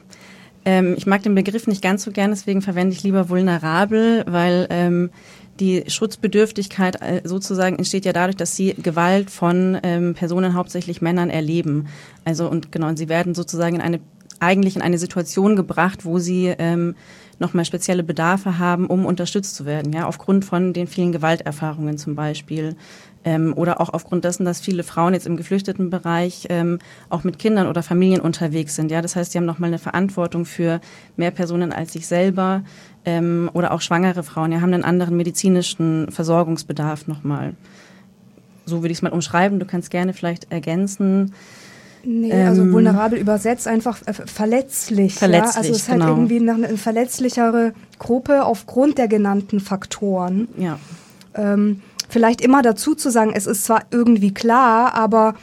Ähm, 0.65 0.95
ich 0.97 1.05
mag 1.05 1.21
den 1.21 1.35
Begriff 1.35 1.67
nicht 1.67 1.83
ganz 1.83 2.01
so 2.03 2.11
gern, 2.11 2.31
deswegen 2.31 2.63
verwende 2.63 2.95
ich 2.95 3.03
lieber 3.03 3.29
vulnerabel, 3.29 4.23
weil 4.25 4.65
ähm, 4.71 5.11
die 5.59 5.83
Schutzbedürftigkeit 5.85 6.99
äh, 6.99 7.21
sozusagen 7.23 7.75
entsteht 7.75 8.05
ja 8.05 8.13
dadurch, 8.13 8.37
dass 8.37 8.55
sie 8.55 8.73
Gewalt 8.73 9.29
von 9.29 9.77
ähm, 9.83 10.15
Personen, 10.15 10.55
hauptsächlich 10.55 11.03
Männern, 11.03 11.29
erleben. 11.29 11.85
Also 12.25 12.49
und 12.49 12.71
genau, 12.71 12.95
sie 12.95 13.09
werden 13.09 13.35
sozusagen 13.35 13.75
in 13.75 13.81
eine 13.81 13.99
eigentlich 14.39 14.75
in 14.75 14.81
eine 14.81 14.97
Situation 14.97 15.55
gebracht, 15.55 16.03
wo 16.03 16.17
sie 16.17 16.47
ähm, 16.57 16.95
nochmal 17.41 17.65
spezielle 17.65 18.03
Bedarfe 18.03 18.57
haben, 18.57 18.87
um 18.87 19.05
unterstützt 19.05 19.55
zu 19.55 19.65
werden, 19.65 19.91
ja, 19.91 20.05
aufgrund 20.07 20.45
von 20.45 20.71
den 20.71 20.87
vielen 20.87 21.11
Gewalterfahrungen 21.11 21.97
zum 21.97 22.15
Beispiel. 22.15 22.75
Ähm, 23.23 23.53
oder 23.55 23.79
auch 23.81 23.89
aufgrund 23.89 24.23
dessen, 24.23 24.45
dass 24.45 24.61
viele 24.61 24.83
Frauen 24.83 25.13
jetzt 25.13 25.27
im 25.27 25.37
geflüchteten 25.37 25.89
Bereich 25.89 26.47
ähm, 26.49 26.79
auch 27.09 27.23
mit 27.23 27.37
Kindern 27.37 27.67
oder 27.67 27.83
Familien 27.83 28.21
unterwegs 28.21 28.75
sind. 28.75 28.89
Ja, 28.89 29.01
das 29.01 29.15
heißt, 29.15 29.31
sie 29.31 29.37
haben 29.37 29.45
nochmal 29.45 29.67
eine 29.67 29.77
Verantwortung 29.77 30.45
für 30.45 30.81
mehr 31.17 31.29
Personen 31.29 31.71
als 31.71 31.93
sich 31.93 32.07
selber 32.07 32.63
ähm, 33.05 33.49
oder 33.53 33.73
auch 33.73 33.81
schwangere 33.81 34.23
Frauen. 34.23 34.51
Ja, 34.51 34.61
haben 34.61 34.73
einen 34.73 34.83
anderen 34.83 35.17
medizinischen 35.17 36.09
Versorgungsbedarf 36.11 37.07
nochmal. 37.07 37.53
So 38.65 38.81
würde 38.81 38.91
ich 38.91 38.99
es 38.99 39.01
mal 39.03 39.11
umschreiben. 39.11 39.59
Du 39.59 39.65
kannst 39.65 39.91
gerne 39.91 40.13
vielleicht 40.13 40.51
ergänzen. 40.51 41.33
Nee, 42.03 42.33
also 42.33 42.63
ähm, 42.63 42.73
vulnerabel 42.73 43.19
übersetzt 43.19 43.67
einfach 43.67 43.99
äh, 44.05 44.13
verletzlich. 44.13 45.15
Verletzlich, 45.15 45.53
ja? 45.53 45.59
Also 45.59 45.71
es 45.71 45.77
ist 45.77 45.89
halt 45.89 45.99
genau. 45.99 46.05
halt 46.05 46.17
irgendwie 46.17 46.39
noch 46.39 46.55
eine 46.55 46.77
verletzlichere 46.77 47.73
Gruppe 47.99 48.43
aufgrund 48.45 48.97
der 48.97 49.07
genannten 49.07 49.59
Faktoren. 49.59 50.47
Ja. 50.57 50.79
Ähm, 51.35 51.81
vielleicht 52.09 52.41
immer 52.41 52.61
dazu 52.61 52.95
zu 52.95 53.09
sagen, 53.09 53.31
es 53.33 53.45
ist 53.45 53.65
zwar 53.65 53.83
irgendwie 53.91 54.33
klar, 54.33 54.93
aber 54.93 55.35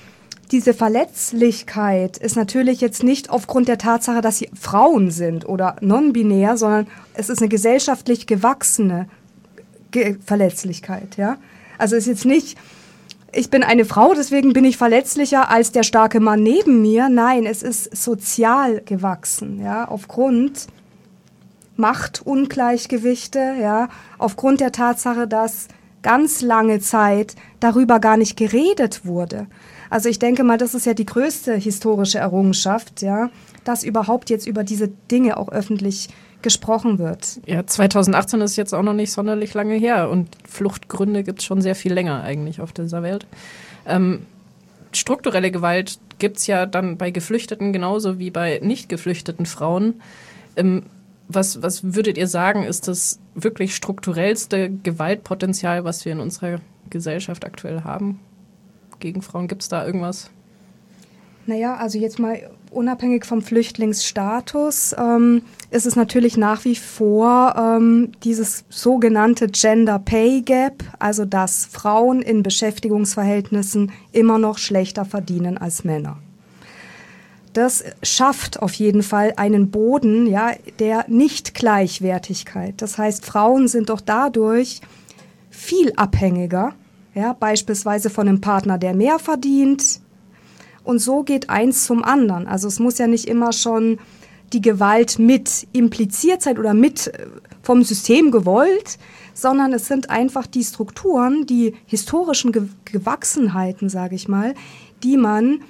diese 0.50 0.74
Verletzlichkeit 0.74 2.16
ist 2.16 2.36
natürlich 2.36 2.80
jetzt 2.80 3.02
nicht 3.02 3.30
aufgrund 3.30 3.68
der 3.68 3.78
Tatsache, 3.78 4.20
dass 4.20 4.38
sie 4.38 4.48
Frauen 4.58 5.10
sind 5.10 5.46
oder 5.46 5.76
non-binär, 5.80 6.56
sondern 6.56 6.86
es 7.14 7.28
ist 7.28 7.40
eine 7.40 7.48
gesellschaftlich 7.48 8.26
gewachsene 8.26 9.08
Ge 9.90 10.16
Verletzlichkeit, 10.24 11.16
ja. 11.16 11.38
Also 11.78 11.96
es 11.96 12.02
ist 12.02 12.08
jetzt 12.08 12.24
nicht, 12.26 12.58
ich 13.32 13.50
bin 13.50 13.62
eine 13.62 13.84
Frau, 13.84 14.14
deswegen 14.14 14.52
bin 14.52 14.64
ich 14.64 14.76
verletzlicher 14.76 15.50
als 15.50 15.72
der 15.72 15.82
starke 15.82 16.20
Mann 16.20 16.42
neben 16.42 16.80
mir. 16.80 17.08
Nein, 17.08 17.44
es 17.44 17.62
ist 17.62 17.96
sozial 17.96 18.80
gewachsen, 18.84 19.60
ja, 19.60 19.86
aufgrund 19.86 20.66
Machtungleichgewichte, 21.76 23.54
ja, 23.60 23.88
aufgrund 24.18 24.60
der 24.60 24.72
Tatsache, 24.72 25.28
dass 25.28 25.68
ganz 26.02 26.42
lange 26.42 26.80
Zeit 26.80 27.34
darüber 27.60 28.00
gar 28.00 28.16
nicht 28.16 28.36
geredet 28.36 29.04
wurde. 29.04 29.46
Also 29.90 30.08
ich 30.08 30.18
denke 30.18 30.44
mal, 30.44 30.58
das 30.58 30.74
ist 30.74 30.86
ja 30.86 30.94
die 30.94 31.06
größte 31.06 31.54
historische 31.54 32.18
Errungenschaft, 32.18 33.02
ja, 33.02 33.30
dass 33.64 33.84
überhaupt 33.84 34.30
jetzt 34.30 34.46
über 34.46 34.64
diese 34.64 34.88
Dinge 34.88 35.36
auch 35.36 35.48
öffentlich 35.48 36.08
gesprochen 36.42 36.98
wird. 36.98 37.40
Ja, 37.46 37.66
2018 37.66 38.40
ist 38.40 38.56
jetzt 38.56 38.74
auch 38.74 38.82
noch 38.82 38.92
nicht 38.92 39.12
sonderlich 39.12 39.54
lange 39.54 39.74
her 39.74 40.08
und 40.08 40.28
Fluchtgründe 40.48 41.24
gibt 41.24 41.40
es 41.40 41.44
schon 41.44 41.60
sehr 41.60 41.74
viel 41.74 41.92
länger 41.92 42.22
eigentlich 42.22 42.60
auf 42.60 42.72
dieser 42.72 43.02
Welt. 43.02 43.26
Ähm, 43.86 44.26
strukturelle 44.92 45.50
Gewalt 45.50 45.98
gibt 46.18 46.38
es 46.38 46.46
ja 46.46 46.66
dann 46.66 46.96
bei 46.96 47.10
Geflüchteten 47.10 47.72
genauso 47.72 48.18
wie 48.18 48.30
bei 48.30 48.60
nicht 48.62 48.88
geflüchteten 48.88 49.46
Frauen. 49.46 50.00
Ähm, 50.56 50.84
was, 51.28 51.62
was 51.62 51.94
würdet 51.94 52.16
ihr 52.16 52.26
sagen, 52.26 52.64
ist 52.64 52.88
das 52.88 53.20
wirklich 53.34 53.76
strukturellste 53.76 54.70
Gewaltpotenzial, 54.70 55.84
was 55.84 56.04
wir 56.04 56.12
in 56.12 56.20
unserer 56.20 56.60
Gesellschaft 56.88 57.44
aktuell 57.44 57.82
haben? 57.84 58.20
Gegen 58.98 59.22
Frauen 59.22 59.46
gibt 59.46 59.62
es 59.62 59.68
da 59.68 59.84
irgendwas? 59.84 60.30
Naja, 61.46 61.76
also 61.76 61.98
jetzt 61.98 62.18
mal 62.18 62.50
unabhängig 62.70 63.24
vom 63.24 63.42
Flüchtlingsstatus 63.42 64.94
ähm, 64.98 65.42
ist 65.70 65.86
es 65.86 65.96
natürlich 65.96 66.36
nach 66.36 66.64
wie 66.64 66.76
vor 66.76 67.54
ähm, 67.56 68.12
dieses 68.24 68.64
sogenannte 68.70 69.48
Gender 69.48 69.98
Pay 69.98 70.42
Gap, 70.42 70.82
also 70.98 71.24
dass 71.24 71.66
Frauen 71.66 72.22
in 72.22 72.42
Beschäftigungsverhältnissen 72.42 73.92
immer 74.12 74.38
noch 74.38 74.58
schlechter 74.58 75.04
verdienen 75.04 75.58
als 75.58 75.84
Männer. 75.84 76.18
Das 77.52 77.84
schafft 78.02 78.62
auf 78.62 78.72
jeden 78.74 79.02
Fall 79.02 79.34
einen 79.36 79.70
Boden 79.70 80.26
ja, 80.26 80.52
der 80.78 81.04
Nicht-Gleichwertigkeit. 81.08 82.74
Das 82.80 82.98
heißt, 82.98 83.26
Frauen 83.26 83.68
sind 83.68 83.90
doch 83.90 84.00
dadurch 84.00 84.80
viel 85.50 85.92
abhängiger, 85.96 86.74
ja, 87.14 87.32
beispielsweise 87.32 88.10
von 88.10 88.28
einem 88.28 88.40
Partner, 88.40 88.78
der 88.78 88.94
mehr 88.94 89.18
verdient, 89.18 90.00
und 90.88 91.00
so 91.00 91.22
geht 91.22 91.50
eins 91.50 91.84
zum 91.84 92.02
anderen. 92.02 92.46
Also 92.46 92.66
es 92.66 92.78
muss 92.78 92.96
ja 92.96 93.06
nicht 93.06 93.28
immer 93.28 93.52
schon 93.52 93.98
die 94.52 94.60
Gewalt 94.60 95.18
mit 95.18 95.66
impliziert 95.72 96.42
sein 96.42 96.58
oder 96.58 96.74
mit 96.74 97.08
äh, 97.08 97.26
vom 97.62 97.82
System 97.82 98.30
gewollt, 98.30 98.98
sondern 99.34 99.72
es 99.72 99.86
sind 99.86 100.10
einfach 100.10 100.46
die 100.46 100.64
Strukturen, 100.64 101.46
die 101.46 101.74
historischen 101.86 102.52
Ge 102.52 102.64
Gewachsenheiten, 102.86 103.88
sage 103.88 104.14
ich 104.14 104.28
mal, 104.28 104.54
die 105.02 105.16
man 105.16 105.60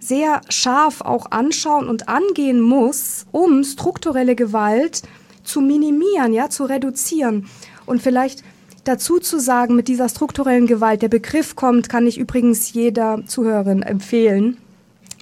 sehr 0.00 0.42
scharf 0.48 1.00
auch 1.00 1.30
anschauen 1.30 1.88
und 1.88 2.08
angehen 2.08 2.60
muss, 2.60 3.26
um 3.32 3.64
strukturelle 3.64 4.34
Gewalt 4.34 5.02
zu 5.44 5.60
minimieren, 5.60 6.32
ja, 6.32 6.50
zu 6.50 6.64
reduzieren. 6.64 7.46
Und 7.86 8.02
vielleicht 8.02 8.42
dazu 8.84 9.18
zu 9.18 9.40
sagen, 9.40 9.74
mit 9.76 9.88
dieser 9.88 10.08
strukturellen 10.08 10.66
Gewalt, 10.66 11.02
der 11.02 11.08
Begriff 11.08 11.56
kommt, 11.56 11.88
kann 11.88 12.06
ich 12.06 12.18
übrigens 12.18 12.72
jeder 12.72 13.24
Zuhörerin 13.26 13.82
empfehlen, 13.82 14.58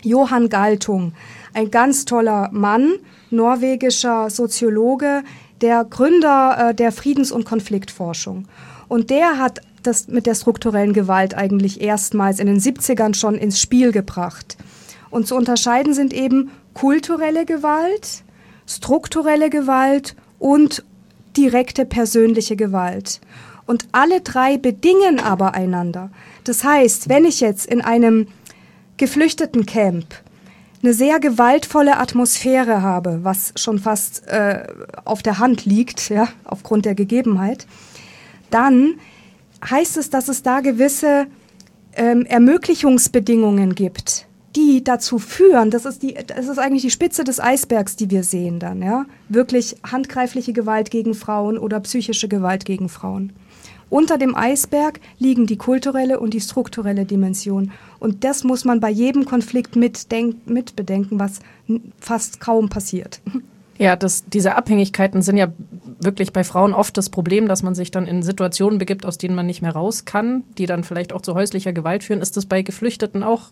Johann 0.03 0.49
Galtung, 0.49 1.13
ein 1.55 1.71
ganz 1.71 2.05
toller 2.05 2.51
Mann, 2.53 2.95
norwegischer 3.31 4.31
Soziologe, 4.31 5.23
der 5.61 5.85
Gründer 5.85 6.71
äh, 6.71 6.75
der 6.75 6.93
Friedens- 6.93 7.33
und 7.33 7.45
Konfliktforschung. 7.45 8.47
Und 8.89 9.11
der 9.11 9.39
hat 9.39 9.61
das 9.83 10.09
mit 10.09 10.27
der 10.27 10.35
strukturellen 10.35 10.93
Gewalt 10.93 11.35
eigentlich 11.35 11.81
erstmals 11.81 12.39
in 12.39 12.47
den 12.47 12.61
70ern 12.61 13.15
schon 13.15 13.35
ins 13.35 13.61
Spiel 13.61 13.93
gebracht. 13.93 14.57
Und 15.11 15.27
zu 15.27 15.37
unterscheiden 15.37 15.95
sind 15.95 16.13
eben 16.13 16.51
kulturelle 16.75 17.45
Gewalt, 17.45 18.23
strukturelle 18.67 19.51
Gewalt 19.51 20.15
und 20.39 20.85
direkte 21.37 21.85
persönliche 21.85 22.57
Gewalt. 22.57 23.21
Und 23.67 23.87
alle 23.93 24.21
drei 24.21 24.59
bedingen 24.59 25.21
aber 25.21 25.55
einander. 25.55 26.11
Das 26.45 26.65
heißt, 26.65 27.09
wenn 27.09 27.25
ich 27.25 27.41
jetzt 27.41 27.67
in 27.67 27.81
einem 27.81 28.27
Geflüchtetencamp 28.97 30.07
eine 30.83 30.95
sehr 30.95 31.21
gewaltvolle 31.21 31.99
Atmosphäre 31.99 32.83
habe, 32.83 33.21
was 33.23 33.53
schon 33.57 33.79
fast 33.79 34.27
äh, 34.27 34.67
auf 35.05 35.23
der 35.23 35.39
Hand 35.39 35.65
liegt, 35.65 36.09
ja, 36.11 36.29
aufgrund 36.45 36.85
der 36.85 36.95
Gegebenheit, 36.95 37.67
dann 38.51 38.95
heißt 39.69 39.97
es, 39.97 40.11
dass 40.11 40.29
es 40.29 40.43
da 40.43 40.61
gewisse 40.61 41.27
ähm, 41.95 42.27
Ermöglichungsbedingungen 42.27 43.75
gibt, 43.75 44.27
die 44.57 44.83
dazu 44.83 45.19
führen, 45.19 45.71
das 45.71 45.85
ist, 45.85 46.03
die, 46.03 46.15
das 46.15 46.49
ist 46.49 46.59
eigentlich 46.59 46.83
die 46.83 46.91
Spitze 46.91 47.23
des 47.23 47.39
Eisbergs, 47.39 47.97
die 47.97 48.11
wir 48.11 48.25
sehen 48.25 48.59
dann, 48.59 48.83
ja, 48.83 49.07
wirklich 49.29 49.77
handgreifliche 49.85 50.53
Gewalt 50.53 50.91
gegen 50.91 51.15
Frauen 51.15 51.59
oder 51.59 51.79
psychische 51.81 52.29
Gewalt 52.29 52.65
gegen 52.65 52.89
Frauen. 52.89 53.33
Unter 53.93 54.17
dem 54.17 54.35
Eisberg 54.35 55.01
liegen 55.19 55.47
die 55.47 55.59
kulturelle 55.59 56.19
und 56.19 56.33
die 56.33 56.41
strukturelle 56.41 57.05
Dimension. 57.05 57.73
Und 57.99 58.25
das 58.25 58.43
muss 58.43 58.65
man 58.65 58.81
bei 58.81 58.89
jedem 58.89 59.27
Konflikt 59.27 59.77
mitbedenken, 59.77 61.21
was 61.21 61.41
fast 62.01 62.41
kaum 62.41 62.71
passiert. 62.71 63.21
Ja, 63.77 63.95
das, 63.95 64.25
diese 64.25 64.57
Abhängigkeiten 64.57 65.21
sind 65.21 65.37
ja 65.37 65.49
wirklich 66.01 66.33
bei 66.33 66.43
Frauen 66.43 66.73
oft 66.73 66.97
das 66.97 67.11
Problem, 67.11 67.49
dass 67.49 67.63
man 67.63 67.75
sich 67.75 67.91
dann 67.91 68.07
in 68.07 68.23
Situationen 68.23 68.79
begibt, 68.79 69.05
aus 69.05 69.19
denen 69.19 69.35
man 69.35 69.45
nicht 69.45 69.61
mehr 69.61 69.73
raus 69.73 70.07
kann, 70.07 70.45
die 70.57 70.65
dann 70.65 70.85
vielleicht 70.85 71.13
auch 71.13 71.21
zu 71.21 71.35
häuslicher 71.35 71.75
Gewalt 71.75 72.03
führen. 72.03 72.23
Ist 72.23 72.39
das 72.39 72.47
bei 72.47 72.63
Geflüchteten 72.63 73.23
auch 73.23 73.51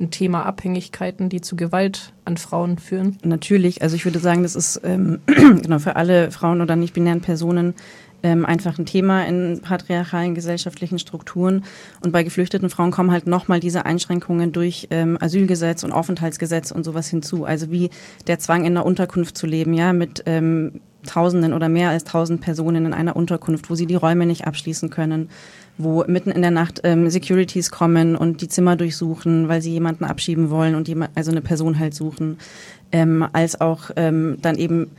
ein 0.00 0.10
Thema 0.10 0.46
Abhängigkeiten, 0.46 1.28
die 1.28 1.40
zu 1.40 1.56
Gewalt 1.56 2.14
an 2.24 2.38
Frauen 2.38 2.78
führen? 2.78 3.18
Natürlich. 3.22 3.82
Also 3.82 3.96
ich 3.96 4.04
würde 4.06 4.18
sagen, 4.18 4.44
das 4.44 4.56
ist 4.56 4.80
ähm, 4.82 5.20
genau 5.26 5.78
für 5.78 5.96
alle 5.96 6.30
Frauen 6.30 6.60
oder 6.60 6.74
nicht 6.74 6.94
binären 6.94 7.20
Personen 7.20 7.74
ähm, 8.24 8.44
einfach 8.44 8.78
ein 8.78 8.86
Thema 8.86 9.24
in 9.26 9.60
patriarchalen 9.60 10.34
gesellschaftlichen 10.34 10.98
Strukturen. 10.98 11.64
Und 12.02 12.10
bei 12.10 12.24
geflüchteten 12.24 12.70
Frauen 12.70 12.90
kommen 12.90 13.12
halt 13.12 13.28
nochmal 13.28 13.60
diese 13.60 13.84
Einschränkungen 13.84 14.50
durch 14.50 14.88
ähm, 14.90 15.18
Asylgesetz 15.20 15.84
und 15.84 15.92
Aufenthaltsgesetz 15.92 16.72
und 16.72 16.84
sowas 16.84 17.08
hinzu. 17.08 17.44
Also 17.44 17.70
wie 17.70 17.90
der 18.26 18.38
Zwang 18.40 18.64
in 18.64 18.76
einer 18.76 18.86
Unterkunft 18.86 19.36
zu 19.36 19.46
leben, 19.46 19.74
ja, 19.74 19.92
mit 19.92 20.22
ähm, 20.26 20.80
Tausenden 21.06 21.52
oder 21.52 21.68
mehr 21.68 21.90
als 21.90 22.04
tausend 22.04 22.40
Personen 22.40 22.86
in 22.86 22.94
einer 22.94 23.14
Unterkunft, 23.14 23.68
wo 23.68 23.74
sie 23.74 23.84
die 23.84 23.94
Räume 23.94 24.24
nicht 24.24 24.46
abschließen 24.46 24.88
können, 24.88 25.28
wo 25.76 26.02
mitten 26.06 26.30
in 26.30 26.40
der 26.40 26.50
Nacht 26.50 26.80
ähm, 26.84 27.10
Securities 27.10 27.70
kommen 27.70 28.16
und 28.16 28.40
die 28.40 28.48
Zimmer 28.48 28.74
durchsuchen, 28.76 29.48
weil 29.48 29.60
sie 29.60 29.72
jemanden 29.72 30.04
abschieben 30.04 30.48
wollen 30.48 30.74
und 30.74 30.88
jemand, 30.88 31.10
also 31.14 31.30
eine 31.30 31.42
Person 31.42 31.78
halt 31.78 31.94
suchen, 31.94 32.38
ähm, 32.90 33.26
als 33.34 33.60
auch 33.60 33.90
ähm, 33.96 34.38
dann 34.40 34.56
eben 34.56 34.92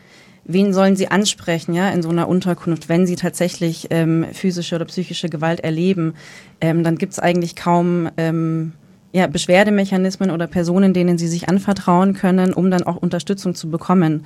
wen 0.45 0.73
sollen 0.73 0.95
sie 0.95 1.09
ansprechen, 1.09 1.73
ja, 1.73 1.89
in 1.89 2.01
so 2.01 2.09
einer 2.09 2.27
Unterkunft, 2.27 2.87
wenn 2.87 3.05
sie 3.05 3.15
tatsächlich 3.15 3.87
ähm, 3.89 4.25
physische 4.31 4.75
oder 4.75 4.85
psychische 4.85 5.29
Gewalt 5.29 5.59
erleben, 5.59 6.13
ähm, 6.61 6.83
dann 6.83 6.97
gibt 6.97 7.13
es 7.13 7.19
eigentlich 7.19 7.55
kaum 7.55 8.09
ähm, 8.17 8.73
ja, 9.11 9.27
Beschwerdemechanismen 9.27 10.29
oder 10.29 10.45
Personen, 10.45 10.93
denen 10.93 11.17
sie 11.17 11.29
sich 11.29 11.47
anvertrauen 11.47 12.13
können, 12.13 12.53
um 12.53 12.69
dann 12.69 12.83
auch 12.83 12.97
Unterstützung 12.97 13.55
zu 13.55 13.69
bekommen. 13.69 14.25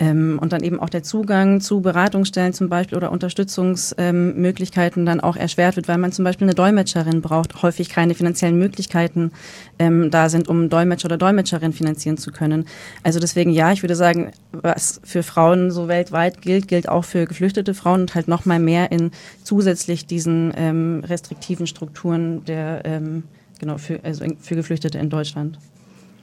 Ähm, 0.00 0.38
und 0.40 0.54
dann 0.54 0.62
eben 0.62 0.80
auch 0.80 0.88
der 0.88 1.02
Zugang 1.02 1.60
zu 1.60 1.82
Beratungsstellen 1.82 2.54
zum 2.54 2.70
Beispiel 2.70 2.96
oder 2.96 3.12
Unterstützungsmöglichkeiten 3.12 5.02
ähm, 5.02 5.06
dann 5.06 5.20
auch 5.20 5.36
erschwert 5.36 5.76
wird, 5.76 5.88
weil 5.88 5.98
man 5.98 6.10
zum 6.10 6.24
Beispiel 6.24 6.46
eine 6.46 6.54
Dolmetscherin 6.54 7.20
braucht, 7.20 7.62
häufig 7.62 7.90
keine 7.90 8.14
finanziellen 8.14 8.58
Möglichkeiten 8.58 9.30
ähm, 9.78 10.10
da 10.10 10.30
sind, 10.30 10.48
um 10.48 10.70
Dolmetscher 10.70 11.04
oder 11.04 11.18
Dolmetscherin 11.18 11.74
finanzieren 11.74 12.16
zu 12.16 12.32
können. 12.32 12.64
Also 13.02 13.20
deswegen 13.20 13.50
ja, 13.50 13.72
ich 13.72 13.82
würde 13.82 13.94
sagen, 13.94 14.32
was 14.52 15.02
für 15.04 15.22
Frauen 15.22 15.70
so 15.70 15.86
weltweit 15.86 16.40
gilt, 16.40 16.66
gilt 16.66 16.88
auch 16.88 17.04
für 17.04 17.26
geflüchtete 17.26 17.74
Frauen 17.74 18.00
und 18.00 18.14
halt 18.14 18.26
noch 18.26 18.46
mal 18.46 18.58
mehr 18.58 18.90
in 18.90 19.10
zusätzlich 19.44 20.06
diesen 20.06 20.54
ähm, 20.56 21.04
restriktiven 21.06 21.66
Strukturen 21.66 22.42
der 22.46 22.80
ähm, 22.86 23.24
genau 23.58 23.76
für, 23.76 24.00
also 24.02 24.24
für 24.40 24.56
Geflüchtete 24.56 24.96
in 24.96 25.10
Deutschland. 25.10 25.58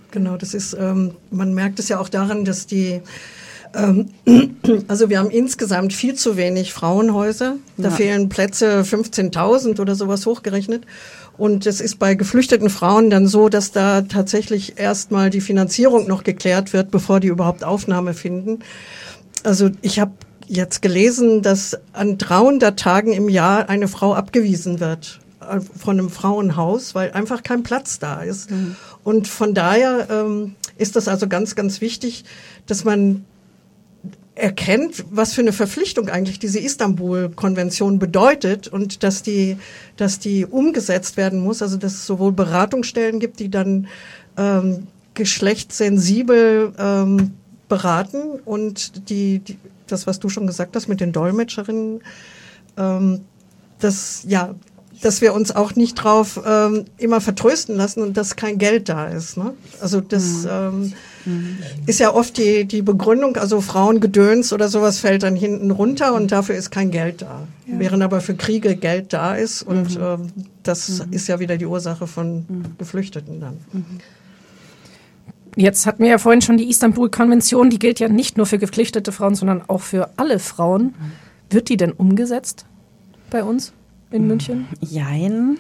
Genau, 0.10 0.36
das 0.36 0.56
ist, 0.56 0.74
ähm, 0.74 1.12
man 1.30 1.54
merkt 1.54 1.78
es 1.78 1.90
ja 1.90 2.00
auch 2.00 2.10
daran, 2.10 2.44
dass 2.44 2.66
die 2.66 3.02
also 4.88 5.10
wir 5.10 5.20
haben 5.20 5.30
insgesamt 5.30 5.94
viel 5.94 6.16
zu 6.16 6.38
wenig 6.38 6.74
Frauenhäuser. 6.74 7.56
Da 7.78 7.90
ja. 7.90 7.96
fehlen 7.96 8.30
Plätze 8.30 8.82
15.000 8.82 9.80
oder 9.80 9.96
sowas 9.96 10.26
hochgerechnet. 10.26 10.86
Und 11.38 11.68
es 11.68 11.82
ist 11.82 12.00
bei 12.00 12.16
geflüchteten 12.16 12.70
Frauen 12.70 13.10
dann 13.10 13.28
so, 13.28 13.48
dass 13.50 13.72
da 13.72 14.02
tatsächlich 14.02 14.80
erstmal 14.80 15.30
die 15.30 15.42
Finanzierung 15.42 16.08
noch 16.08 16.24
geklärt 16.24 16.74
wird, 16.74 16.90
bevor 16.90 17.20
die 17.20 17.28
überhaupt 17.28 17.64
Aufnahme 17.64 18.14
finden. 18.14 18.60
Also 19.44 19.70
ich 19.82 20.00
habe 20.00 20.14
jetzt 20.48 20.82
gelesen, 20.82 21.42
dass 21.42 21.78
an 21.94 22.18
300 22.18 22.80
Tagen 22.80 23.14
im 23.14 23.30
Jahr 23.30 23.70
eine 23.70 23.88
Frau 23.88 24.14
abgewiesen 24.14 24.80
wird 24.80 25.20
äh, 25.42 25.60
von 25.60 26.00
einem 26.00 26.10
Frauenhaus, 26.10 26.96
weil 26.96 27.12
einfach 27.12 27.44
kein 27.44 27.64
Platz 27.64 28.00
da 28.00 28.22
ist. 28.22 28.50
Mhm. 28.50 28.76
Und 29.04 29.28
von 29.28 29.54
daher 29.54 30.08
ähm, 30.10 30.56
ist 30.78 30.96
das 30.96 31.08
also 31.08 31.28
ganz, 31.28 31.56
ganz 31.56 31.82
wichtig, 31.82 32.24
dass 32.66 32.84
man 32.84 33.26
erkennt, 34.38 35.06
was 35.10 35.34
für 35.34 35.42
eine 35.42 35.54
Verpflichtung 35.54 36.10
eigentlich 36.10 36.40
diese 36.40 36.60
Istanbul-Konvention 36.60 38.00
bedeutet 38.00 38.68
und 38.68 39.04
dass 39.04 39.24
die, 39.24 39.58
dass 39.96 40.20
die 40.20 40.46
umgesetzt 40.46 41.18
werden 41.18 41.40
muss. 41.40 41.62
Also 41.62 41.78
dass 41.78 41.94
es 41.94 42.06
sowohl 42.06 42.32
Beratungsstellen 42.32 43.20
gibt, 43.20 43.40
die 43.40 43.50
dann 43.50 43.88
ähm, 44.38 44.88
geschlechtssensibel 45.14 46.74
ähm, 46.78 47.32
beraten 47.68 48.40
und 48.46 49.10
die, 49.10 49.40
die, 49.40 49.58
das, 49.88 50.08
was 50.08 50.20
du 50.20 50.30
schon 50.30 50.48
gesagt 50.48 50.76
hast 50.76 50.88
mit 50.88 51.02
den 51.02 51.12
Dolmetscherinnen, 51.12 52.02
ähm, 52.78 53.22
das 53.80 54.24
ja 54.28 54.56
dass 55.02 55.22
wir 55.22 55.34
uns 55.34 55.56
auch 55.56 55.76
nicht 55.76 55.96
drauf 55.96 56.42
ähm, 56.44 56.86
immer 56.98 57.22
vertrösten 57.22 57.76
lassen 57.76 58.02
und 58.02 58.18
dass 58.18 58.36
kein 58.36 58.58
Geld 58.58 58.90
da 58.90 59.08
ist. 59.08 59.38
Ne? 59.38 59.54
Also 59.80 60.02
das 60.02 60.44
mhm. 60.44 60.50
ähm, 60.50 60.94
mhm. 61.28 61.58
ist 61.86 62.00
ja 62.00 62.14
oft 62.14 62.38
die, 62.38 62.66
die 62.66 62.82
Begründung, 62.82 63.38
also 63.38 63.62
Frauengedöns 63.62 64.54
oder 64.54 64.68
sowas 64.68 65.00
fällt 65.00 65.24
dann 65.24 65.36
hinten 65.36 65.72
runter 65.72 66.14
und 66.16 66.32
dafür 66.32 66.56
ist 66.56 66.72
kein 66.72 66.90
Geld 66.90 67.22
da. 67.22 67.48
Ja. 67.68 67.80
Während 67.80 68.02
aber 68.02 68.22
für 68.22 68.36
Kriege 68.36 68.76
Geld 68.76 69.14
da 69.14 69.36
ist 69.36 69.62
und 69.62 69.98
mhm. 69.98 70.04
ähm, 70.04 70.32
das 70.64 71.06
mhm. 71.06 71.14
ist 71.14 71.28
ja 71.28 71.40
wieder 71.40 71.58
die 71.58 71.66
Ursache 71.66 72.08
von 72.08 72.46
mhm. 72.48 72.64
Geflüchteten 72.78 73.40
dann. 73.40 73.58
Mhm. 73.74 73.86
Jetzt 75.56 75.86
hatten 75.86 76.04
wir 76.04 76.10
ja 76.10 76.18
vorhin 76.20 76.42
schon 76.42 76.58
die 76.58 76.70
Istanbul-Konvention, 76.70 77.70
die 77.70 77.80
gilt 77.80 78.00
ja 78.00 78.10
nicht 78.10 78.38
nur 78.38 78.46
für 78.46 78.60
geflüchtete 78.60 79.12
Frauen, 79.12 79.34
sondern 79.34 79.64
auch 79.68 79.82
für 79.82 80.12
alle 80.16 80.38
Frauen. 80.38 80.94
Wird 81.50 81.70
die 81.70 81.78
denn 81.78 81.92
umgesetzt 81.94 82.66
bei 83.32 83.44
uns? 83.44 83.74
In 84.10 84.28
München? 84.28 84.68
Jein, 84.80 85.58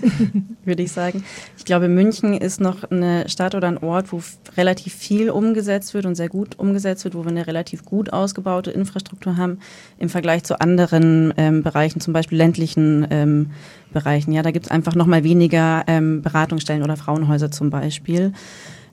würde 0.64 0.82
ich 0.82 0.92
sagen. 0.92 1.24
Ich 1.58 1.64
glaube, 1.64 1.88
München 1.88 2.34
ist 2.34 2.60
noch 2.60 2.84
eine 2.90 3.28
Stadt 3.28 3.54
oder 3.54 3.68
ein 3.68 3.78
Ort, 3.78 4.12
wo 4.12 4.22
relativ 4.56 4.94
viel 4.94 5.30
umgesetzt 5.30 5.92
wird 5.94 6.06
und 6.06 6.14
sehr 6.14 6.28
gut 6.28 6.58
umgesetzt 6.58 7.04
wird, 7.04 7.14
wo 7.14 7.24
wir 7.24 7.30
eine 7.30 7.46
relativ 7.46 7.84
gut 7.84 8.12
ausgebaute 8.12 8.70
Infrastruktur 8.70 9.36
haben 9.36 9.58
im 9.98 10.08
Vergleich 10.08 10.44
zu 10.44 10.60
anderen 10.60 11.34
ähm, 11.36 11.62
Bereichen, 11.62 12.00
zum 12.00 12.12
Beispiel 12.12 12.38
ländlichen 12.38 13.06
ähm, 13.10 13.50
Bereichen. 13.92 14.32
Ja, 14.32 14.42
da 14.42 14.52
gibt 14.52 14.66
es 14.66 14.70
einfach 14.70 14.94
noch 14.94 15.06
mal 15.06 15.24
weniger 15.24 15.84
ähm, 15.86 16.22
Beratungsstellen 16.22 16.82
oder 16.84 16.96
Frauenhäuser 16.96 17.50
zum 17.50 17.70
Beispiel. 17.70 18.32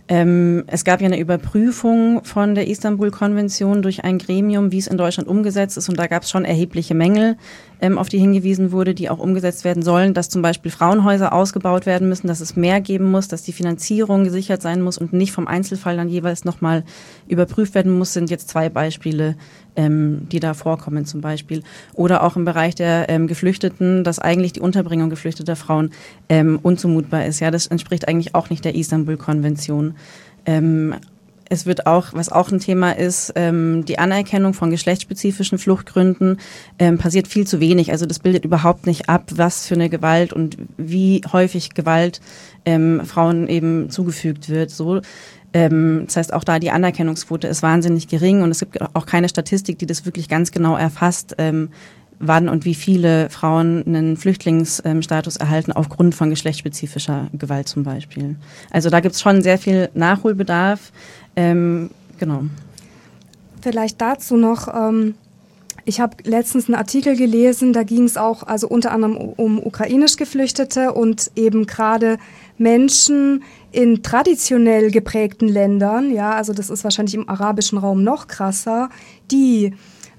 Ähm, 0.10 0.64
es 0.68 0.86
gab 0.86 1.02
ja 1.02 1.08
eine 1.08 1.20
Überprüfung 1.20 2.24
von 2.24 2.56
der 2.56 2.68
Istanbul-Konvention 2.68 3.82
durch 3.82 4.06
ein 4.06 4.20
Gremium, 4.20 4.72
wie 4.72 4.78
es 4.78 4.88
in 4.88 4.98
Deutschland 4.98 5.28
umgesetzt 5.28 5.76
ist. 5.76 5.90
Und 5.90 6.00
da 6.00 6.08
gab 6.08 6.24
es 6.24 6.30
schon 6.30 6.46
erhebliche 6.46 6.96
Mängel, 6.96 7.36
ähm, 7.82 7.98
auf 7.98 8.08
die 8.08 8.18
hingewiesen 8.18 8.72
wurde, 8.72 8.94
die 8.94 9.10
auch 9.10 9.20
umgesetzt 9.20 9.66
werden 9.66 9.84
sollen, 9.84 10.14
dass 10.14 10.30
zum 10.30 10.42
Beispiel 10.42 10.72
Frauenhäuser 10.72 11.34
ausgebaut 11.34 11.86
werden 11.86 12.08
müssen, 12.08 12.28
dass 12.28 12.40
es 12.40 12.56
mehr 12.56 12.80
geben 12.80 13.12
muss, 13.12 13.28
dass 13.28 13.44
die 13.44 13.52
Finanzierung 13.52 14.24
gesichert 14.24 14.62
sein 14.62 14.82
muss 14.82 14.98
und 14.98 15.12
nicht 15.12 15.34
vom 15.34 15.48
Einzelfall 15.48 15.98
dann 15.98 16.08
jeweils 16.08 16.46
nochmal 16.46 16.86
überprüft 17.28 17.76
werden 17.76 17.98
muss, 17.98 18.14
sind 18.14 18.30
jetzt 18.30 18.48
zwei 18.48 18.70
Beispiele, 18.70 19.36
ähm, 19.78 20.28
die 20.30 20.42
da 20.42 20.54
vorkommen 20.54 21.06
zum 21.06 21.22
Beispiel. 21.22 21.64
Oder 21.94 22.24
auch 22.24 22.36
im 22.36 22.44
Bereich 22.44 22.76
der 22.76 23.08
ähm, 23.08 23.28
Geflüchteten, 23.28 24.04
dass 24.04 24.20
eigentlich 24.20 24.54
die 24.54 24.60
Unterbringung 24.60 25.10
geflüchteter 25.10 25.56
Frauen 25.56 25.92
ähm, 26.28 26.60
unzumutbar 26.62 27.26
ist. 27.26 27.40
Ja, 27.40 27.52
das 27.52 27.68
entspricht 27.68 28.08
eigentlich 28.08 28.36
auch 28.36 28.50
nicht 28.50 28.66
der 28.66 28.76
Istanbul-Konvention. 28.76 29.96
Ähm, 30.46 30.96
es 31.50 31.66
wird 31.66 31.88
auch, 31.88 32.14
was 32.14 32.30
auch 32.30 32.52
ein 32.52 32.60
Thema 32.60 32.92
ist, 32.92 33.34
ähm, 33.36 33.86
die 33.86 34.00
Anerkennung 34.00 34.54
von 34.54 34.70
geschlechtsspezifischen 34.70 35.58
Fluchtgründen 35.58 36.40
ähm, 36.80 36.98
passiert 36.98 37.28
viel 37.28 37.48
zu 37.48 37.60
wenig. 37.60 37.92
Also 37.92 38.06
das 38.06 38.20
bildet 38.20 38.46
überhaupt 38.46 38.86
nicht 38.86 39.10
ab, 39.10 39.32
was 39.36 39.66
für 39.68 39.76
eine 39.76 39.90
Gewalt 39.90 40.34
und 40.34 40.58
wie 40.78 41.22
häufig 41.32 41.74
Gewalt 41.74 42.20
ähm, 42.66 43.02
Frauen 43.06 43.48
eben 43.48 43.90
zugefügt 43.90 44.50
wird. 44.50 44.72
So 44.72 45.02
das 45.54 46.18
heißt, 46.18 46.34
auch 46.34 46.44
da 46.44 46.60
die 46.60 46.72
Anerkennungsquote 46.72 47.48
ist 47.48 47.64
wahnsinnig 47.64 48.08
gering 48.08 48.42
und 48.42 48.52
es 48.52 48.60
gibt 48.60 48.80
auch 48.96 49.06
keine 49.06 49.30
Statistik, 49.30 49.80
die 49.80 49.86
das 49.86 50.06
wirklich 50.06 50.30
ganz 50.30 50.52
genau 50.52 50.76
erfasst, 50.76 51.36
ähm, 51.38 51.70
wann 52.20 52.50
und 52.50 52.66
wie 52.66 52.76
viele 52.76 53.30
Frauen 53.30 53.84
einen 53.86 54.18
Flüchtlingsstatus 54.18 55.38
erhalten 55.38 55.72
aufgrund 55.72 56.16
von 56.16 56.30
geschlechtsspezifischer 56.30 57.28
Gewalt 57.34 57.68
zum 57.68 57.84
Beispiel. 57.84 58.36
Also 58.72 58.90
da 58.90 59.00
gibt 59.00 59.16
es 59.16 59.22
schon 59.22 59.42
sehr 59.42 59.58
viel 59.58 59.90
Nachholbedarf. 59.94 60.92
Ähm, 61.36 61.92
genau. 62.18 62.44
Vielleicht 63.62 64.02
dazu 64.02 64.36
noch. 64.36 64.68
Ähm 64.68 65.16
ich 65.88 66.02
habe 66.02 66.18
letztens 66.26 66.68
einen 66.68 66.76
Artikel 66.76 67.16
gelesen, 67.16 67.72
da 67.72 67.84
ging 67.84 68.04
es 68.04 68.18
auch 68.18 68.44
also 68.44 68.68
unter 68.68 68.92
anderem 68.92 69.16
um 69.16 69.58
ukrainisch 69.58 70.18
Geflüchtete 70.18 70.92
und 70.92 71.32
eben 71.38 71.66
gerade 71.66 72.18
Menschen 72.58 73.44
in 73.72 74.04
traditionell 74.04 74.92
geprägten 74.92 75.48
Ländern, 75.48 76.12
ja, 76.12 76.32
also 76.32 76.52
das 76.52 76.70
ist 76.70 76.84
wahrscheinlich 76.84 77.16
im 77.16 77.30
arabischen 77.30 77.78
Raum 77.78 78.04
noch 78.04 78.28
krasser, 78.28 78.90
die 79.32 79.76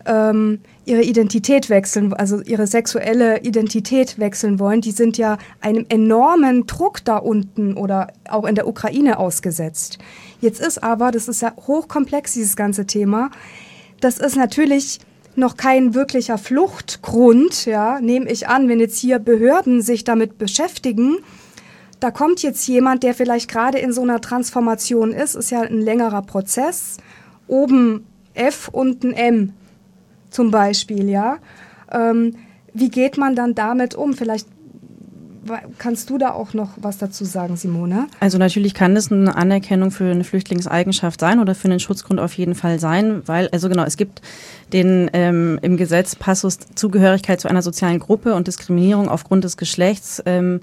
ähm, 0.07 0.61
ihre 0.87 1.03
Identität 1.03 1.69
wechseln, 1.69 2.15
also 2.15 2.41
ihre 2.41 2.67
sexuelle 2.67 3.43
Identität 3.43 4.19
wechseln 4.19 4.59
wollen, 4.59 4.81
die 4.81 4.93
sind 4.93 5.19
ja 5.19 5.37
einem 5.61 5.85
enormen 5.91 6.67
Druck 6.67 7.05
da 7.05 7.19
unten 7.19 7.75
oder 7.75 8.07
auch 8.31 8.47
in 8.47 8.55
der 8.55 8.69
Ukraine 8.69 9.19
ausgesetzt. 9.19 9.99
Jetzt 10.41 10.63
ist 10.63 10.83
aber, 10.83 11.11
das 11.11 11.29
ist 11.29 11.43
ja 11.43 11.53
hochkomplex, 11.67 12.33
dieses 12.33 12.57
ganze 12.57 12.87
Thema, 12.87 13.31
das 14.01 14.19
ist 14.19 14.37
natürlich 14.37 15.01
noch 15.39 15.57
kein 15.57 15.95
wirklicher 15.95 16.37
Fluchtgrund, 16.37 17.65
ja, 17.65 18.01
nehme 18.01 18.31
ich 18.31 18.49
an, 18.49 18.69
wenn 18.69 18.81
jetzt 18.81 18.99
hier 18.99 19.19
Behörden 19.19 19.81
sich 19.81 20.05
damit 20.05 20.39
beschäftigen, 20.39 21.19
da 22.01 22.11
kommt 22.11 22.43
jetzt 22.43 22.67
jemand, 22.69 23.03
der 23.03 23.15
vielleicht 23.15 23.51
gerade 23.51 23.79
in 23.79 23.93
so 23.93 24.03
einer 24.03 24.21
Transformation 24.21 25.13
ist, 25.13 25.35
ist 25.35 25.51
ja 25.51 25.63
ein 25.63 25.81
längerer 25.81 26.23
Prozess, 26.23 26.99
oben 27.47 28.07
F 28.35 28.69
und 28.69 29.03
ein 29.05 29.13
M 29.13 29.53
zum 30.31 30.51
Beispiel, 30.51 31.09
ja. 31.09 31.39
Ähm, 31.91 32.37
wie 32.75 32.91
geht 32.91 33.17
man 33.17 33.35
dann 33.35 33.55
damit 33.55 33.95
um? 33.95 34.13
Vielleicht 34.13 34.47
Kannst 35.79 36.11
du 36.11 36.19
da 36.19 36.33
auch 36.33 36.55
noch 36.55 36.71
was 36.77 36.99
dazu 36.99 37.25
sagen, 37.25 37.57
Simone? 37.57 38.07
Also 38.21 38.39
natürlich 38.39 38.75
kann 38.75 38.97
es 38.97 39.11
eine 39.11 39.35
Anerkennung 39.35 39.91
für 39.91 40.11
eine 40.11 40.25
Flüchtlingseigenschaft 40.25 41.21
sein 41.21 41.41
oder 41.41 41.55
für 41.55 41.69
einen 41.69 41.81
Schutzgrund 41.81 42.21
auf 42.21 42.35
jeden 42.35 42.55
Fall 42.55 42.79
sein, 42.79 43.23
weil, 43.27 43.49
also 43.49 43.69
genau, 43.69 43.85
es 43.85 43.97
gibt 43.97 44.23
den 44.73 45.11
ähm, 45.13 45.59
im 45.63 45.77
Gesetz 45.77 46.15
Passus 46.17 46.59
Zugehörigkeit 46.75 47.41
zu 47.41 47.49
einer 47.49 47.63
sozialen 47.63 47.99
Gruppe 47.99 48.35
und 48.35 48.47
Diskriminierung 48.47 49.09
aufgrund 49.09 49.45
des 49.45 49.57
Geschlechts. 49.57 50.23
Ähm, 50.27 50.61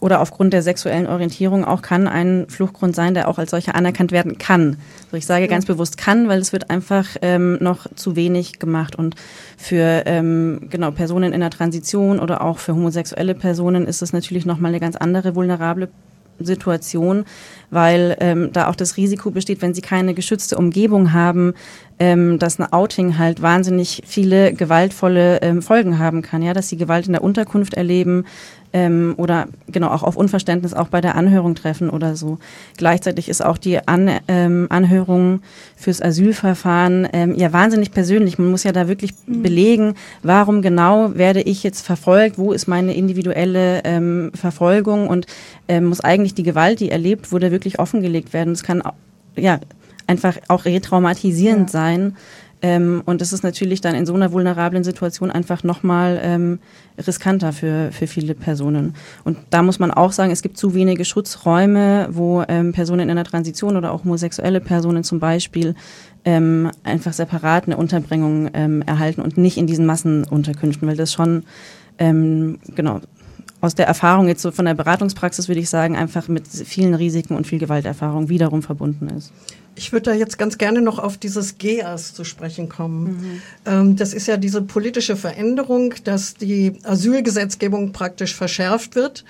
oder 0.00 0.20
aufgrund 0.20 0.52
der 0.52 0.62
sexuellen 0.62 1.06
Orientierung 1.06 1.64
auch 1.64 1.82
kann 1.82 2.08
ein 2.08 2.46
Fluchtgrund 2.48 2.94
sein, 2.94 3.14
der 3.14 3.28
auch 3.28 3.38
als 3.38 3.50
solcher 3.50 3.74
anerkannt 3.74 4.12
werden 4.12 4.38
kann. 4.38 4.78
Also 5.06 5.16
ich 5.16 5.26
sage 5.26 5.48
ganz 5.48 5.66
bewusst 5.66 5.98
kann, 5.98 6.28
weil 6.28 6.40
es 6.40 6.52
wird 6.52 6.70
einfach 6.70 7.06
ähm, 7.22 7.58
noch 7.60 7.86
zu 7.94 8.16
wenig 8.16 8.58
gemacht. 8.58 8.96
Und 8.96 9.16
für 9.56 10.04
ähm, 10.06 10.68
genau 10.70 10.90
Personen 10.90 11.32
in 11.32 11.40
der 11.40 11.50
Transition 11.50 12.18
oder 12.18 12.42
auch 12.42 12.58
für 12.58 12.74
homosexuelle 12.74 13.34
Personen 13.34 13.86
ist 13.86 14.02
es 14.02 14.12
natürlich 14.12 14.46
nochmal 14.46 14.70
eine 14.70 14.80
ganz 14.80 14.96
andere 14.96 15.34
vulnerable 15.34 15.88
Situation, 16.38 17.24
weil 17.70 18.16
ähm, 18.20 18.50
da 18.52 18.68
auch 18.68 18.76
das 18.76 18.96
Risiko 18.96 19.30
besteht, 19.30 19.62
wenn 19.62 19.74
sie 19.74 19.82
keine 19.82 20.14
geschützte 20.14 20.56
Umgebung 20.56 21.12
haben, 21.12 21.54
ähm, 22.00 22.38
dass 22.38 22.58
ein 22.58 22.72
Outing 22.72 23.18
halt 23.18 23.42
wahnsinnig 23.42 24.02
viele 24.06 24.52
gewaltvolle 24.52 25.40
ähm, 25.42 25.62
Folgen 25.62 25.98
haben 25.98 26.22
kann, 26.22 26.42
ja, 26.42 26.54
dass 26.54 26.68
sie 26.68 26.76
Gewalt 26.76 27.06
in 27.06 27.12
der 27.12 27.22
Unterkunft 27.22 27.74
erleben, 27.74 28.24
ähm, 28.72 29.14
oder 29.16 29.48
genau 29.68 29.88
auch 29.88 30.02
auf 30.02 30.16
Unverständnis 30.16 30.74
auch 30.74 30.88
bei 30.88 31.00
der 31.00 31.16
Anhörung 31.16 31.54
treffen 31.54 31.90
oder 31.90 32.16
so. 32.16 32.38
Gleichzeitig 32.76 33.28
ist 33.28 33.44
auch 33.44 33.58
die 33.58 33.86
An 33.86 34.10
ähm, 34.28 34.66
Anhörung 34.70 35.42
fürs 35.76 36.00
Asylverfahren 36.00 37.08
ähm, 37.12 37.34
ja 37.34 37.52
wahnsinnig 37.52 37.90
persönlich. 37.92 38.38
Man 38.38 38.50
muss 38.50 38.64
ja 38.64 38.72
da 38.72 38.88
wirklich 38.88 39.12
mhm. 39.26 39.42
belegen, 39.42 39.94
warum 40.22 40.62
genau 40.62 41.14
werde 41.14 41.42
ich 41.42 41.62
jetzt 41.62 41.84
verfolgt, 41.84 42.38
wo 42.38 42.52
ist 42.52 42.68
meine 42.68 42.94
individuelle 42.94 43.82
ähm, 43.84 44.30
Verfolgung 44.34 45.08
und 45.08 45.26
ähm, 45.68 45.86
muss 45.86 46.00
eigentlich 46.00 46.34
die 46.34 46.42
Gewalt, 46.42 46.80
die 46.80 46.90
erlebt 46.90 47.32
wurde, 47.32 47.50
wirklich 47.50 47.78
offengelegt 47.78 48.32
werden. 48.32 48.52
Es 48.52 48.62
kann 48.62 48.82
ja 49.36 49.58
einfach 50.10 50.36
auch 50.48 50.64
retraumatisierend 50.64 51.68
ja. 51.68 51.80
sein. 51.80 52.16
Ähm, 52.62 53.02
und 53.06 53.22
das 53.22 53.32
ist 53.32 53.42
natürlich 53.42 53.80
dann 53.80 53.94
in 53.94 54.04
so 54.04 54.12
einer 54.12 54.32
vulnerablen 54.32 54.84
Situation 54.84 55.30
einfach 55.30 55.64
nochmal 55.64 56.20
ähm, 56.22 56.58
riskanter 56.98 57.54
für, 57.54 57.90
für 57.90 58.06
viele 58.06 58.34
Personen. 58.34 58.94
Und 59.24 59.38
da 59.48 59.62
muss 59.62 59.78
man 59.78 59.90
auch 59.90 60.12
sagen, 60.12 60.30
es 60.30 60.42
gibt 60.42 60.58
zu 60.58 60.74
wenige 60.74 61.06
Schutzräume, 61.06 62.08
wo 62.10 62.44
ähm, 62.48 62.72
Personen 62.72 63.00
in 63.00 63.10
einer 63.10 63.24
Transition 63.24 63.78
oder 63.78 63.92
auch 63.92 64.04
homosexuelle 64.04 64.60
Personen 64.60 65.04
zum 65.04 65.20
Beispiel 65.20 65.74
ähm, 66.26 66.70
einfach 66.84 67.14
separat 67.14 67.64
eine 67.64 67.78
Unterbringung 67.78 68.50
ähm, 68.52 68.82
erhalten 68.82 69.22
und 69.22 69.38
nicht 69.38 69.56
in 69.56 69.66
diesen 69.66 69.86
Massenunterkünften, 69.86 70.86
weil 70.86 70.96
das 70.96 71.14
schon, 71.14 71.44
ähm, 71.98 72.58
genau, 72.74 73.00
aus 73.62 73.74
der 73.74 73.86
Erfahrung 73.86 74.28
jetzt 74.28 74.42
so 74.42 74.50
von 74.50 74.64
der 74.64 74.74
Beratungspraxis 74.74 75.48
würde 75.48 75.60
ich 75.60 75.68
sagen, 75.70 75.96
einfach 75.96 76.28
mit 76.28 76.46
vielen 76.46 76.94
Risiken 76.94 77.36
und 77.36 77.46
viel 77.46 77.58
Gewalterfahrung 77.58 78.28
wiederum 78.28 78.62
verbunden 78.62 79.08
ist. 79.08 79.32
Ich 79.74 79.92
würde 79.92 80.10
da 80.10 80.14
jetzt 80.14 80.38
ganz 80.38 80.58
gerne 80.58 80.82
noch 80.82 80.98
auf 80.98 81.16
dieses 81.16 81.58
GEAS 81.58 82.14
zu 82.14 82.24
sprechen 82.24 82.68
kommen. 82.68 83.04
Mhm. 83.04 83.42
Ähm, 83.66 83.96
das 83.96 84.12
ist 84.12 84.26
ja 84.26 84.36
diese 84.36 84.62
politische 84.62 85.16
Veränderung, 85.16 85.94
dass 86.04 86.34
die 86.34 86.74
Asylgesetzgebung 86.84 87.92
praktisch 87.92 88.34
verschärft 88.34 88.94
wird 88.94 89.24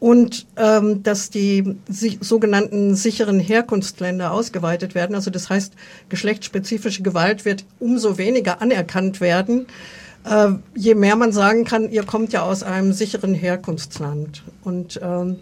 und 0.00 0.46
ähm, 0.56 1.02
dass 1.02 1.30
die 1.30 1.76
sogenannten 2.20 2.94
sicheren 2.94 3.40
Herkunftsländer 3.40 4.32
ausgeweitet 4.32 4.94
werden. 4.94 5.14
Also 5.14 5.30
das 5.30 5.50
heißt, 5.50 5.74
geschlechtsspezifische 6.08 7.02
Gewalt 7.02 7.44
wird 7.44 7.64
umso 7.80 8.18
weniger 8.18 8.62
anerkannt 8.62 9.20
werden, 9.20 9.66
äh, 10.24 10.50
je 10.74 10.94
mehr 10.94 11.16
man 11.16 11.32
sagen 11.32 11.64
kann, 11.64 11.90
ihr 11.90 12.04
kommt 12.04 12.32
ja 12.32 12.42
aus 12.42 12.62
einem 12.62 12.92
sicheren 12.92 13.34
Herkunftsland. 13.34 14.42
Und 14.62 15.00
ähm, 15.02 15.36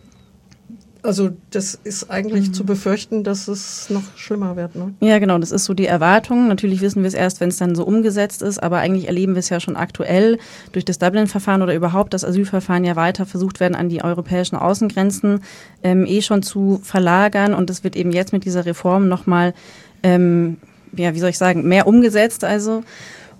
also 1.06 1.30
das 1.50 1.78
ist 1.82 2.10
eigentlich 2.10 2.48
mhm. 2.48 2.54
zu 2.54 2.64
befürchten, 2.64 3.24
dass 3.24 3.48
es 3.48 3.88
noch 3.90 4.02
schlimmer 4.16 4.56
wird. 4.56 4.74
Ne? 4.74 4.94
Ja, 5.00 5.18
genau, 5.18 5.38
das 5.38 5.52
ist 5.52 5.64
so 5.64 5.74
die 5.74 5.86
Erwartung. 5.86 6.48
Natürlich 6.48 6.80
wissen 6.80 7.02
wir 7.02 7.08
es 7.08 7.14
erst, 7.14 7.40
wenn 7.40 7.48
es 7.48 7.56
dann 7.56 7.74
so 7.74 7.84
umgesetzt 7.84 8.42
ist, 8.42 8.62
aber 8.62 8.78
eigentlich 8.78 9.06
erleben 9.06 9.34
wir 9.34 9.40
es 9.40 9.48
ja 9.48 9.60
schon 9.60 9.76
aktuell 9.76 10.38
durch 10.72 10.84
das 10.84 10.98
Dublin-Verfahren 10.98 11.62
oder 11.62 11.74
überhaupt 11.74 12.14
das 12.14 12.24
Asylverfahren 12.24 12.84
ja 12.84 12.96
weiter 12.96 13.26
versucht 13.26 13.60
werden, 13.60 13.74
an 13.74 13.88
die 13.88 14.02
europäischen 14.02 14.56
Außengrenzen 14.56 15.40
ähm, 15.82 16.06
eh 16.06 16.22
schon 16.22 16.42
zu 16.42 16.80
verlagern. 16.82 17.54
Und 17.54 17.70
das 17.70 17.84
wird 17.84 17.96
eben 17.96 18.12
jetzt 18.12 18.32
mit 18.32 18.44
dieser 18.44 18.66
Reform 18.66 19.08
nochmal, 19.08 19.54
ähm, 20.02 20.58
ja, 20.96 21.14
wie 21.14 21.20
soll 21.20 21.30
ich 21.30 21.38
sagen, 21.38 21.66
mehr 21.66 21.86
umgesetzt. 21.86 22.44
Also 22.44 22.82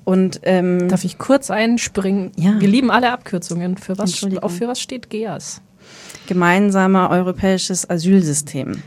und 0.07 0.41
ähm, 0.45 0.89
darf 0.89 1.03
ich 1.03 1.19
kurz 1.19 1.51
einspringen? 1.51 2.31
Ja. 2.37 2.61
Wir 2.61 2.69
lieben 2.69 2.93
alle 2.93 3.11
Abkürzungen. 3.11 3.77
Für 3.77 3.99
was, 3.99 4.25
auch 4.41 4.53
für 4.53 4.69
was 4.69 4.81
steht 4.81 5.11
GEAS? 5.11 5.63
Gemeinsamer 6.27 7.11
europäisches 7.11 7.89
Asylsystem. 7.89 8.83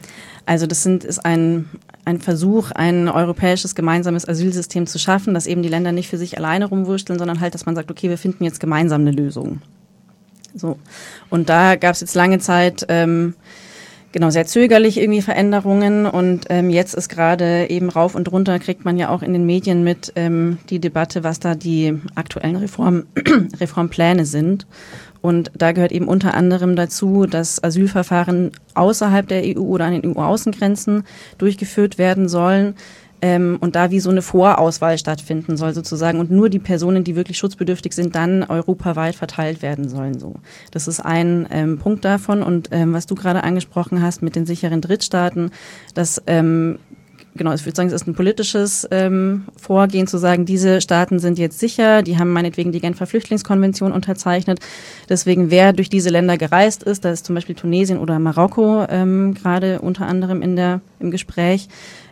Also 0.45 0.65
das 0.65 0.83
sind, 0.83 1.03
ist 1.03 1.19
ein, 1.19 1.69
ein 2.05 2.19
Versuch, 2.19 2.71
ein 2.71 3.07
europäisches 3.07 3.75
gemeinsames 3.75 4.27
Asylsystem 4.27 4.88
zu 4.88 4.97
schaffen, 4.97 5.33
dass 5.33 5.47
eben 5.47 5.62
die 5.62 5.69
Länder 5.69 5.91
nicht 5.91 6.09
für 6.09 6.17
sich 6.17 6.38
alleine 6.38 6.65
rumwursteln, 6.65 7.19
sondern 7.19 7.39
halt, 7.39 7.53
dass 7.53 7.65
man 7.65 7.75
sagt, 7.75 7.91
okay, 7.91 8.09
wir 8.09 8.17
finden 8.17 8.43
jetzt 8.43 8.59
gemeinsam 8.59 9.01
eine 9.01 9.12
Lösung. 9.12 9.62
So. 10.55 10.79
Und 11.29 11.49
da 11.49 11.75
gab 11.75 11.93
es 11.93 12.01
jetzt 12.01 12.15
lange 12.15 12.39
Zeit 12.39 12.85
ähm, 12.89 13.35
genau 14.12 14.29
sehr 14.29 14.45
zögerlich 14.45 14.97
irgendwie 14.97 15.21
Veränderungen 15.21 16.05
und 16.05 16.45
ähm, 16.49 16.69
jetzt 16.69 16.95
ist 16.95 17.09
gerade 17.09 17.69
eben 17.69 17.89
rauf 17.89 18.15
und 18.15 18.31
runter 18.31 18.57
kriegt 18.59 18.85
man 18.85 18.97
ja 18.97 19.09
auch 19.09 19.21
in 19.21 19.33
den 19.33 19.45
Medien 19.45 19.83
mit 19.83 20.13
ähm, 20.15 20.57
die 20.69 20.79
Debatte, 20.79 21.23
was 21.23 21.39
da 21.39 21.55
die 21.55 21.99
aktuellen 22.15 22.55
Reform, 22.55 23.05
Reformpläne 23.59 24.25
sind. 24.25 24.65
Und 25.21 25.51
da 25.58 25.71
gehört 25.71 25.91
eben 25.91 26.08
unter 26.08 26.34
anderem 26.34 26.75
dazu, 26.75 27.25
dass 27.25 27.63
Asylverfahren 27.63 28.51
außerhalb 28.73 29.27
der 29.27 29.43
EU 29.43 29.62
oder 29.62 29.86
an 29.86 29.99
den 30.01 30.15
EU-Außengrenzen 30.15 31.03
durchgeführt 31.38 31.97
werden 31.97 32.29
sollen. 32.29 32.75
Ähm, 33.21 33.58
und 33.60 33.75
da 33.75 33.91
wie 33.91 33.99
so 33.99 34.10
eine 34.10 34.21
Vorauswahl 34.21 34.97
stattfinden 34.97 35.58
soll 35.58 35.73
sozusagen 35.73 36.19
und 36.19 36.32
nur 36.32 36.49
die 36.49 36.60
Personen, 36.60 37.03
die 37.03 37.15
wirklich 37.15 37.38
schutzbedürftig 37.38 37.93
sind, 37.93 38.15
dann 38.15 38.43
europaweit 38.43 39.15
verteilt 39.15 39.62
werden 39.62 39.89
sollen. 39.89 40.19
So, 40.19 40.36
das 40.71 40.88
ist 40.88 41.01
ein 41.01 41.45
ähm, 41.51 41.79
Punkt 41.79 42.05
davon. 42.05 42.41
Und 42.41 42.69
ähm, 42.71 42.93
was 42.93 43.08
du 43.08 43.15
gerade 43.15 43.43
angesprochen 43.43 44.01
hast 44.01 44.21
mit 44.21 44.36
den 44.36 44.45
sicheren 44.45 44.79
Drittstaaten, 44.79 45.51
dass 45.93 46.21
ähm, 46.27 46.79
genau, 47.35 47.53
ich 47.53 47.65
würde 47.65 47.75
sagen, 47.75 47.87
es 47.87 47.93
ist 47.93 48.07
ein 48.07 48.15
politisches 48.15 48.87
ähm, 48.91 49.45
Vorgehen 49.57 50.07
zu 50.07 50.17
sagen, 50.17 50.45
diese 50.45 50.81
Staaten 50.81 51.19
sind 51.19 51.39
jetzt 51.39 51.59
sicher, 51.59 52.01
die 52.01 52.17
haben 52.17 52.31
meinetwegen 52.31 52.71
die 52.71 52.79
Genfer 52.79 53.07
Flüchtlingskonvention 53.07 53.91
unterzeichnet. 53.91 54.59
Deswegen, 55.07 55.51
wer 55.51 55.73
durch 55.73 55.89
diese 55.89 56.09
Länder 56.09 56.37
gereist 56.37 56.83
ist, 56.83 57.05
da 57.05 57.11
ist 57.11 57.25
zum 57.25 57.35
Beispiel 57.35 57.55
Tunesien 57.55 57.99
oder 57.99 58.19
Marokko 58.19 58.85
ähm, 58.89 59.33
gerade 59.33 59.79
unter 59.81 60.05
anderem 60.07 60.41
in 60.41 60.55
der, 60.55 60.81
im 60.99 61.11
Gespräch, 61.11 61.67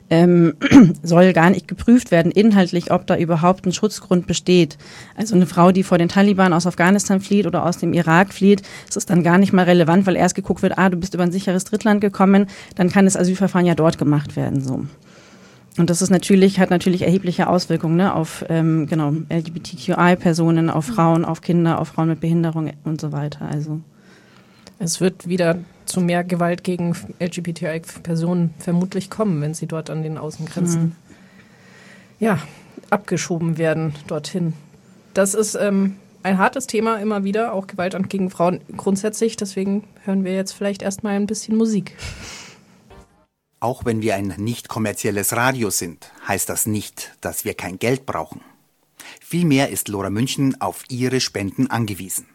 ähm, 0.10 0.53
soll 1.03 1.34
gar 1.34 1.49
nicht 1.49 1.67
geprüft 1.67 2.12
werden, 2.12 2.32
inhaltlich, 2.32 2.91
ob 2.91 3.08
da 3.08 3.17
überhaupt 3.17 3.65
ein 3.65 3.73
Schutzgrund 3.73 4.27
besteht. 4.27 4.77
Also 5.15 5.36
eine 5.36 5.45
Frau, 5.45 5.71
die 5.71 5.84
vor 5.84 5.97
den 5.97 6.10
Taliban 6.10 6.53
aus 6.53 6.67
Afghanistan 6.67 7.19
flieht 7.19 7.45
oder 7.45 7.65
aus 7.65 7.77
dem 7.77 7.93
Irak 7.93 8.34
flieht, 8.34 8.62
ist 8.88 8.97
es 8.97 9.06
dann 9.06 9.23
gar 9.23 9.38
nicht 9.38 9.53
mal 9.53 9.65
relevant, 9.65 10.06
weil 10.06 10.15
erst 10.15 10.36
geguckt 10.36 10.62
wird, 10.62 10.77
ah, 10.77 10.89
du 10.89 10.97
bist 10.97 11.13
über 11.13 11.23
ein 11.23 11.32
sicheres 11.32 11.65
Drittland 11.65 12.01
gekommen, 12.01 12.47
dann 12.75 12.89
kann 12.89 13.06
das 13.06 13.17
Asylverfahren 13.17 13.65
ja 13.65 13.75
dort 13.75 13.97
gemacht 13.97 14.36
werden. 14.36 14.62
So. 14.62 14.86
Und 15.78 15.90
das 15.90 16.02
ist 16.02 16.10
natürlich, 16.10 16.60
hat 16.60 16.72
natürlich 16.72 17.04
erhebliche 17.04 17.48
Auswirkungen 17.48 17.98
ne, 17.98 18.13
auf 18.13 18.44
ähm, 18.50 18.88
genau, 18.88 19.13
LGBTQI-Personen, 19.30 20.70
auf 20.70 20.86
Frauen, 20.86 21.24
auf 21.24 21.42
Kinder, 21.42 21.80
auf 21.80 21.90
Frauen 21.90 22.10
mit 22.10 22.20
Behinderung 22.20 22.72
und 22.84 23.00
so 23.00 23.12
weiter. 23.12 23.48
Also 23.48 23.80
es 24.80 25.00
wird 25.02 25.28
wieder 25.28 25.60
zu 25.86 26.02
mehr 26.02 26.24
Gewalt 26.24 26.63
gegen 26.63 26.96
LGBTI-Personen 27.20 28.54
vermutlich 28.60 29.10
kommen, 29.10 29.42
wenn 29.42 29.54
sie 29.54 29.68
dort 29.68 29.90
an 29.90 30.04
den 30.04 30.18
Außengrenzen 30.18 30.82
mhm. 30.82 30.96
ja, 32.20 32.40
abgeschoben 32.90 33.58
werden 33.58 33.94
dorthin. 34.08 34.54
Das 35.13 35.34
ist 35.34 35.56
ähm, 35.56 35.96
ein 36.24 36.38
hartes 36.38 36.68
Thema 36.68 36.98
immer 36.98 37.24
wieder, 37.24 37.54
auch 37.54 37.68
Gewalt 37.68 37.96
gegen 38.10 38.30
Frauen 38.30 38.62
grundsätzlich. 38.76 39.38
Deswegen 39.38 39.84
hören 40.04 40.24
wir 40.24 40.34
jetzt 40.34 40.54
vielleicht 40.54 40.82
erstmal 40.82 41.16
ein 41.16 41.28
bisschen 41.28 41.56
Musik. 41.56 41.96
Auch 43.60 43.86
wenn 43.86 44.04
wir 44.04 44.13
ein 44.15 44.36
nicht 44.38 44.70
kommerzielles 44.70 45.36
Radio 45.36 45.72
sind, 45.72 46.12
heißt 46.28 46.48
das 46.48 46.67
nicht, 46.67 47.13
dass 47.22 47.43
wir 47.43 47.56
kein 47.56 47.80
Geld 47.80 48.06
brauchen. 48.06 48.41
Vielmehr 49.20 49.70
ist 49.70 49.88
Lora 49.88 50.12
München 50.12 50.62
auf 50.62 50.84
Ihre 50.89 51.20
Spenden 51.20 51.72
angewiesen. 51.72 52.28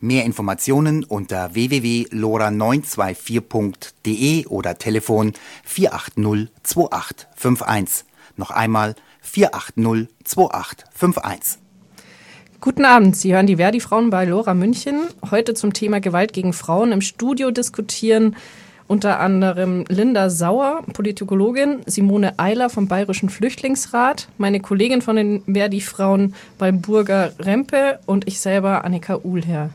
Mehr 0.00 0.24
Informationen 0.24 1.04
unter 1.04 1.54
www.lora924.de 1.54 4.46
oder 4.46 4.76
Telefon 4.76 5.34
480 5.62 6.48
2851. 6.64 8.04
Noch 8.36 8.50
einmal 8.50 8.96
480 9.20 10.08
2851. 10.24 11.60
Guten 12.60 12.84
Abend, 12.84 13.16
Sie 13.16 13.32
hören 13.32 13.46
die 13.46 13.58
Verdi-Frauen 13.58 14.10
bei 14.10 14.24
Lora 14.24 14.54
München. 14.54 15.02
Heute 15.30 15.54
zum 15.54 15.72
Thema 15.72 16.00
Gewalt 16.00 16.32
gegen 16.32 16.52
Frauen 16.52 16.90
im 16.90 17.00
Studio 17.00 17.52
diskutieren 17.52 18.34
unter 18.86 19.20
anderem 19.20 19.84
Linda 19.88 20.30
Sauer, 20.30 20.82
Politikologin, 20.92 21.80
Simone 21.86 22.38
Eiler 22.38 22.70
vom 22.70 22.88
Bayerischen 22.88 23.28
Flüchtlingsrat, 23.28 24.28
meine 24.38 24.60
Kollegin 24.60 25.02
von 25.02 25.16
den 25.16 25.42
Verdi-Frauen 25.46 26.34
bei 26.58 26.70
Burger 26.72 27.32
Rempe 27.38 27.98
und 28.06 28.28
ich 28.28 28.40
selber, 28.40 28.84
Annika 28.84 29.20
Uhlherr. 29.22 29.70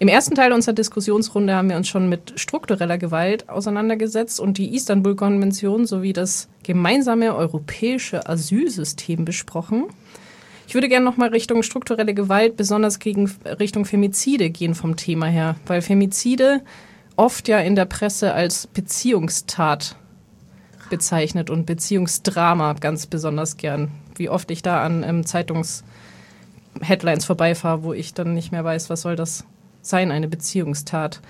Im 0.00 0.08
ersten 0.08 0.34
Teil 0.34 0.52
unserer 0.52 0.74
Diskussionsrunde 0.74 1.54
haben 1.54 1.70
wir 1.70 1.76
uns 1.76 1.88
schon 1.88 2.08
mit 2.08 2.34
struktureller 2.36 2.98
Gewalt 2.98 3.48
auseinandergesetzt 3.48 4.40
und 4.40 4.58
die 4.58 4.74
Istanbul-Konvention 4.74 5.86
sowie 5.86 6.12
das 6.12 6.48
gemeinsame 6.62 7.34
europäische 7.34 8.28
Asylsystem 8.28 9.24
besprochen. 9.24 9.84
Ich 10.66 10.74
würde 10.74 10.88
gerne 10.88 11.04
nochmal 11.04 11.28
Richtung 11.28 11.62
strukturelle 11.62 12.14
Gewalt, 12.14 12.56
besonders 12.56 12.98
gegen 12.98 13.30
Richtung 13.60 13.84
Femizide 13.84 14.50
gehen 14.50 14.74
vom 14.74 14.96
Thema 14.96 15.26
her, 15.26 15.56
weil 15.66 15.82
Femizide 15.82 16.62
oft 17.16 17.48
ja 17.48 17.58
in 17.58 17.74
der 17.76 17.84
Presse 17.84 18.34
als 18.34 18.66
Beziehungstat 18.66 19.96
bezeichnet 20.90 21.50
und 21.50 21.66
Beziehungsdrama 21.66 22.74
ganz 22.74 23.06
besonders 23.06 23.56
gern. 23.56 23.90
Wie 24.16 24.28
oft 24.28 24.50
ich 24.50 24.62
da 24.62 24.82
an 24.84 25.02
ähm, 25.02 25.26
Zeitungs-Headlines 25.26 27.24
vorbeifahre, 27.24 27.82
wo 27.82 27.92
ich 27.92 28.14
dann 28.14 28.34
nicht 28.34 28.52
mehr 28.52 28.64
weiß, 28.64 28.90
was 28.90 29.02
soll 29.02 29.16
das 29.16 29.44
sein, 29.82 30.10
eine 30.10 30.28
Beziehungstat. 30.28 31.20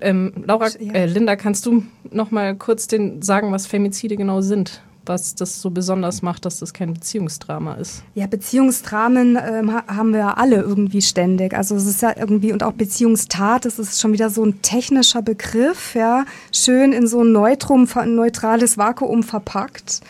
Ähm, 0.00 0.32
Laura, 0.46 0.68
äh, 0.68 1.06
Linda, 1.06 1.36
kannst 1.36 1.66
du 1.66 1.84
noch 2.10 2.30
mal 2.30 2.54
kurz 2.54 2.86
den 2.86 3.22
sagen, 3.22 3.52
was 3.52 3.66
Femizide 3.66 4.16
genau 4.16 4.40
sind? 4.40 4.82
Was 5.08 5.34
das 5.34 5.60
so 5.60 5.70
besonders 5.70 6.22
macht, 6.22 6.44
dass 6.44 6.58
das 6.58 6.72
kein 6.72 6.94
Beziehungsdrama 6.94 7.74
ist. 7.74 8.02
Ja, 8.14 8.26
Beziehungsdramen 8.26 9.36
ähm, 9.36 9.72
haben 9.72 10.12
wir 10.12 10.38
alle 10.38 10.56
irgendwie 10.56 11.02
ständig. 11.02 11.54
Also 11.54 11.76
es 11.76 11.86
ist 11.86 12.02
ja 12.02 12.14
irgendwie, 12.16 12.52
und 12.52 12.62
auch 12.62 12.72
Beziehungstat, 12.72 13.64
das 13.64 13.78
ist 13.78 14.00
schon 14.00 14.12
wieder 14.12 14.30
so 14.30 14.44
ein 14.44 14.62
technischer 14.62 15.22
Begriff, 15.22 15.94
ja, 15.94 16.24
schön 16.52 16.92
in 16.92 17.06
so 17.06 17.22
ein 17.22 17.32
Neutrum, 17.32 17.88
neutrales 18.06 18.78
Vakuum 18.78 19.22
verpackt, 19.22 20.00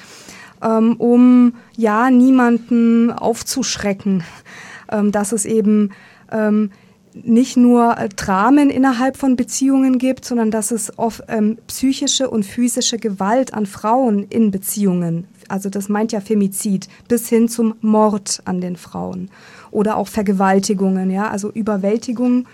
ähm, 0.63 0.97
um 0.97 1.55
ja 1.77 2.11
niemanden 2.11 3.11
aufzuschrecken. 3.11 4.25
Ähm, 4.89 5.11
dass 5.11 5.33
es 5.33 5.45
eben 5.45 5.91
ähm, 6.31 6.71
nicht 7.23 7.57
nur 7.57 7.97
äh, 7.97 8.09
Dramen 8.09 8.71
innerhalb 8.71 9.17
von 9.17 9.37
Beziehungen 9.37 9.99
gibt, 9.99 10.25
sondern 10.25 10.51
dass 10.51 10.71
es 10.71 10.99
oft 10.99 11.23
ähm, 11.29 11.59
psychische 11.67 12.31
und 12.31 12.45
physische 12.45 12.99
Gewalt 12.99 13.55
an 13.55 13.67
Frauen 13.67 14.25
in 14.25 14.51
Beziehungen, 14.51 15.27
also 15.49 15.69
das 15.71 15.89
meint 15.89 16.13
ja 16.13 16.21
Femizid, 16.21 16.89
bis 17.09 17.29
hin 17.29 17.49
zum 17.49 17.75
Mord 17.81 18.41
an 18.45 18.61
den 18.61 18.77
Frauen 18.77 19.31
oder 19.71 19.97
auch 19.97 20.09
Vergewaltigungen, 20.09 21.11
ja, 21.11 21.31
also 21.31 21.51
Überwältigung. 21.51 22.47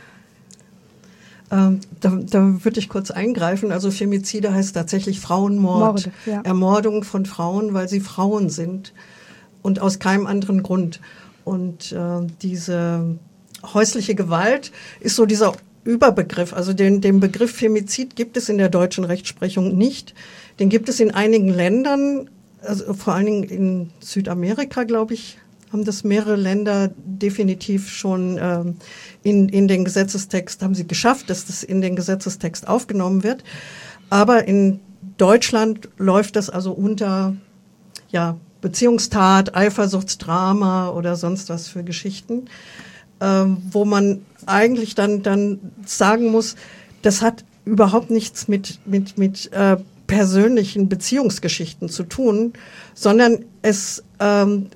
Ähm, 1.50 1.80
da, 2.00 2.18
da 2.30 2.64
würde 2.64 2.80
ich 2.80 2.88
kurz 2.88 3.10
eingreifen. 3.10 3.72
Also 3.72 3.90
Femizide 3.90 4.52
heißt 4.54 4.74
tatsächlich 4.74 5.20
Frauenmord, 5.20 5.80
Morde, 5.80 6.12
ja. 6.26 6.40
Ermordung 6.42 7.04
von 7.04 7.26
Frauen, 7.26 7.74
weil 7.74 7.88
sie 7.88 8.00
Frauen 8.00 8.48
sind 8.48 8.92
und 9.62 9.80
aus 9.80 9.98
keinem 9.98 10.26
anderen 10.26 10.62
Grund. 10.62 11.00
Und 11.44 11.92
äh, 11.92 12.26
diese 12.40 13.18
häusliche 13.62 14.14
Gewalt 14.14 14.72
ist 15.00 15.16
so 15.16 15.26
dieser 15.26 15.54
Überbegriff. 15.84 16.52
Also 16.52 16.72
den, 16.72 17.00
den 17.00 17.20
Begriff 17.20 17.52
Femizid 17.56 18.16
gibt 18.16 18.36
es 18.36 18.48
in 18.48 18.58
der 18.58 18.68
deutschen 18.68 19.04
Rechtsprechung 19.04 19.76
nicht. 19.76 20.14
Den 20.58 20.68
gibt 20.68 20.88
es 20.88 21.00
in 21.00 21.12
einigen 21.12 21.48
Ländern, 21.48 22.30
also 22.62 22.94
vor 22.94 23.14
allen 23.14 23.26
Dingen 23.26 23.44
in 23.44 23.90
Südamerika, 24.00 24.84
glaube 24.84 25.14
ich, 25.14 25.38
haben 25.72 25.84
das 25.84 26.04
mehrere 26.04 26.36
Länder 26.36 26.90
definitiv 26.96 27.88
schon 27.88 28.38
ähm, 28.40 28.76
in, 29.22 29.48
in 29.48 29.68
den 29.68 29.84
Gesetzestext, 29.84 30.62
haben 30.62 30.74
sie 30.74 30.86
geschafft, 30.86 31.30
dass 31.30 31.46
das 31.46 31.62
in 31.62 31.80
den 31.80 31.96
Gesetzestext 31.96 32.68
aufgenommen 32.68 33.24
wird. 33.24 33.42
Aber 34.10 34.46
in 34.46 34.80
Deutschland 35.16 35.88
läuft 35.96 36.36
das 36.36 36.50
also 36.50 36.72
unter 36.72 37.34
ja, 38.10 38.36
Beziehungstat, 38.60 39.56
Eifersuchtsdrama 39.56 40.90
oder 40.90 41.16
sonst 41.16 41.48
was 41.48 41.68
für 41.68 41.82
Geschichten 41.82 42.44
wo 43.70 43.84
man 43.84 44.22
eigentlich 44.46 44.94
dann, 44.94 45.22
dann 45.22 45.60
sagen 45.86 46.30
muss, 46.30 46.56
das 47.02 47.22
hat 47.22 47.44
überhaupt 47.64 48.10
nichts 48.10 48.48
mit, 48.48 48.80
mit, 48.86 49.18
mit 49.18 49.52
äh, 49.52 49.76
persönlichen 50.06 50.88
Beziehungsgeschichten 50.88 51.88
zu 51.88 52.02
tun, 52.04 52.52
sondern 52.94 53.44
es, 53.62 54.02
ähm, 54.20 54.68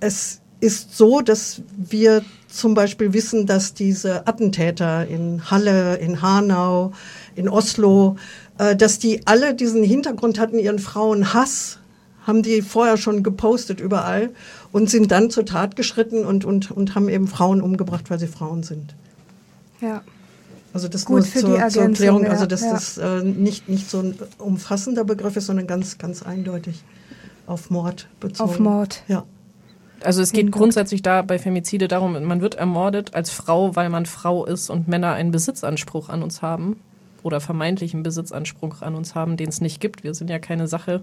es 0.00 0.40
ist 0.60 0.96
so, 0.96 1.20
dass 1.20 1.62
wir 1.76 2.22
zum 2.48 2.74
Beispiel 2.74 3.12
wissen, 3.12 3.46
dass 3.46 3.74
diese 3.74 4.26
Attentäter 4.26 5.06
in 5.06 5.50
Halle, 5.50 5.96
in 5.96 6.22
Hanau, 6.22 6.92
in 7.34 7.48
Oslo, 7.48 8.16
äh, 8.58 8.76
dass 8.76 8.98
die 8.98 9.26
alle 9.26 9.54
diesen 9.54 9.82
Hintergrund 9.82 10.38
hatten, 10.38 10.58
ihren 10.58 10.78
Frauen 10.78 11.34
Hass, 11.34 11.78
haben 12.26 12.42
die 12.42 12.62
vorher 12.62 12.96
schon 12.96 13.22
gepostet 13.22 13.80
überall 13.80 14.30
und 14.72 14.90
sind 14.90 15.12
dann 15.12 15.30
zur 15.30 15.46
Tat 15.46 15.76
geschritten 15.76 16.24
und, 16.24 16.44
und, 16.44 16.70
und 16.70 16.94
haben 16.94 17.08
eben 17.08 17.28
Frauen 17.28 17.60
umgebracht, 17.60 18.10
weil 18.10 18.18
sie 18.18 18.26
Frauen 18.26 18.62
sind. 18.62 18.94
Ja. 19.80 20.02
Also 20.72 20.88
das 20.88 21.06
Gut 21.06 21.16
nur 21.16 21.24
für 21.24 21.40
zur, 21.40 21.56
die 21.56 21.68
zur 21.68 21.82
Erklärung, 21.84 22.24
ja, 22.24 22.30
also 22.30 22.44
dass 22.44 22.60
ja. 22.60 22.72
das 22.72 22.98
äh, 22.98 23.22
nicht, 23.22 23.68
nicht 23.68 23.88
so 23.88 24.00
ein 24.00 24.14
umfassender 24.38 25.04
Begriff 25.04 25.36
ist, 25.36 25.46
sondern 25.46 25.66
ganz, 25.66 25.96
ganz 25.96 26.22
eindeutig 26.22 26.84
auf 27.46 27.70
Mord 27.70 28.08
bezogen. 28.20 28.50
Auf 28.50 28.58
Mord. 28.58 29.02
Ja. 29.08 29.24
Also 30.02 30.20
es 30.20 30.32
geht 30.32 30.52
grundsätzlich 30.52 31.00
da 31.00 31.22
bei 31.22 31.38
Femizide 31.38 31.88
darum, 31.88 32.22
man 32.22 32.40
wird 32.42 32.56
ermordet 32.56 33.14
als 33.14 33.30
Frau, 33.30 33.74
weil 33.76 33.88
man 33.88 34.04
Frau 34.04 34.44
ist 34.44 34.68
und 34.68 34.88
Männer 34.88 35.12
einen 35.12 35.30
Besitzanspruch 35.30 36.10
an 36.10 36.22
uns 36.22 36.42
haben 36.42 36.78
oder 37.22 37.40
vermeintlichen 37.40 38.02
Besitzanspruch 38.02 38.82
an 38.82 38.94
uns 38.94 39.14
haben, 39.14 39.36
den 39.36 39.48
es 39.48 39.60
nicht 39.60 39.80
gibt. 39.80 40.04
Wir 40.04 40.14
sind 40.14 40.28
ja 40.28 40.38
keine 40.38 40.68
Sache, 40.68 41.02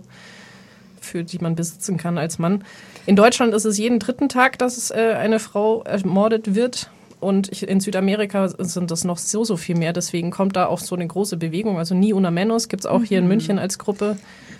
für 1.04 1.24
die 1.24 1.39
man 1.39 1.56
besitzen 1.56 1.98
kann 1.98 2.18
als 2.18 2.39
Mann. 2.39 2.63
In 3.06 3.16
Deutschland 3.16 3.54
ist 3.54 3.66
es 3.66 3.78
jeden 3.78 4.00
dritten 4.00 4.30
Tag, 4.30 4.58
dass 4.58 4.92
äh, 4.92 5.16
eine 5.18 5.39
Frau 5.39 5.84
ermordet 5.84 6.56
wird. 6.56 6.89
Und 7.20 7.48
in 7.63 7.80
Südamerika 7.80 8.50
sind 8.50 8.92
das 8.92 9.06
noch 9.06 9.18
so, 9.18 9.46
so 9.46 9.56
viel 9.56 9.78
mehr. 9.78 9.94
Deswegen 9.94 10.30
kommt 10.30 10.58
da 10.58 10.66
auch 10.66 10.80
so 10.80 10.94
eine 10.94 11.08
große 11.08 11.38
Bewegung. 11.38 11.78
Also 11.78 11.96
Ni 11.96 12.13
Una 12.13 12.32
Menos 12.32 12.68
gibt 12.68 12.82
es 12.82 12.86
auch 12.86 13.04
hier 13.04 13.18
in 13.18 13.24
mhm. 13.24 13.30
München 13.30 13.60
als 13.60 13.80
Gruppe 13.80 14.18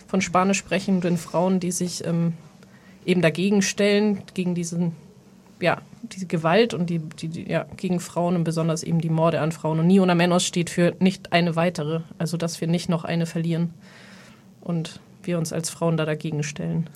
von 0.08 0.22
spanisch 0.22 0.60
sprechenden 0.60 1.18
Frauen, 1.18 1.60
die 1.60 1.72
sich 1.72 2.06
ähm, 2.06 2.34
eben 3.06 3.22
dagegen 3.22 3.62
stellen, 3.62 4.22
gegen 4.34 4.56
diesen, 4.56 4.94
ja, 5.60 5.82
diese 6.04 6.26
Gewalt 6.26 6.74
und 6.74 6.90
die, 6.90 7.00
die, 7.00 7.28
die, 7.28 7.50
ja, 7.50 7.66
gegen 7.76 8.00
Frauen 8.00 8.38
und 8.38 8.46
besonders 8.46 8.84
eben 8.84 9.02
die 9.02 9.10
Morde 9.10 9.42
an 9.42 9.52
Frauen. 9.52 9.80
Und 9.80 9.88
Ni 9.88 10.00
Una 10.00 10.16
Menos 10.16 10.46
steht 10.46 10.70
für 10.70 10.96
nicht 11.00 11.34
eine 11.34 11.58
weitere. 11.58 12.02
Also, 12.18 12.38
dass 12.38 12.62
wir 12.62 12.70
nicht 12.70 12.88
noch 12.88 13.04
eine 13.04 13.26
verlieren. 13.26 13.74
Und 14.62 15.02
wir 15.28 15.38
uns 15.38 15.54
als 15.54 15.70
Frauen 15.70 15.98
da 15.98 16.06
dagegen 16.06 16.44
stellen. 16.44 16.90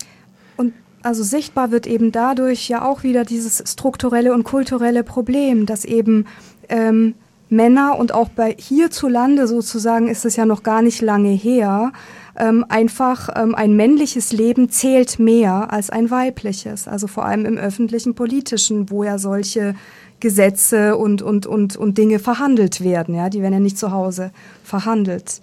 Und 0.55 0.73
also 1.03 1.23
sichtbar 1.23 1.71
wird 1.71 1.87
eben 1.87 2.11
dadurch 2.11 2.67
ja 2.69 2.85
auch 2.85 3.03
wieder 3.03 3.23
dieses 3.23 3.63
strukturelle 3.65 4.33
und 4.33 4.43
kulturelle 4.43 5.03
Problem, 5.03 5.65
dass 5.65 5.85
eben 5.85 6.25
ähm, 6.69 7.15
Männer 7.49 7.97
und 7.97 8.13
auch 8.13 8.29
bei 8.29 8.55
hierzulande 8.59 9.47
sozusagen 9.47 10.07
ist 10.07 10.25
es 10.25 10.35
ja 10.35 10.45
noch 10.45 10.63
gar 10.63 10.81
nicht 10.81 11.01
lange 11.01 11.29
her, 11.29 11.93
ähm, 12.35 12.65
einfach 12.67 13.29
ähm, 13.35 13.55
ein 13.55 13.75
männliches 13.75 14.33
Leben 14.33 14.69
zählt 14.69 15.17
mehr 15.17 15.71
als 15.71 15.89
ein 15.89 16.11
weibliches. 16.11 16.87
Also 16.87 17.07
vor 17.07 17.25
allem 17.25 17.45
im 17.45 17.57
öffentlichen 17.57 18.15
politischen, 18.15 18.89
wo 18.89 19.03
ja 19.03 19.17
solche 19.17 19.75
Gesetze 20.19 20.97
und, 20.97 21.21
und, 21.21 21.45
und, 21.45 21.77
und 21.77 21.97
Dinge 21.97 22.19
verhandelt 22.19 22.83
werden. 22.83 23.15
Ja, 23.15 23.29
die 23.29 23.41
werden 23.41 23.53
ja 23.53 23.59
nicht 23.59 23.77
zu 23.77 23.91
Hause 23.91 24.31
verhandelt. 24.63 25.41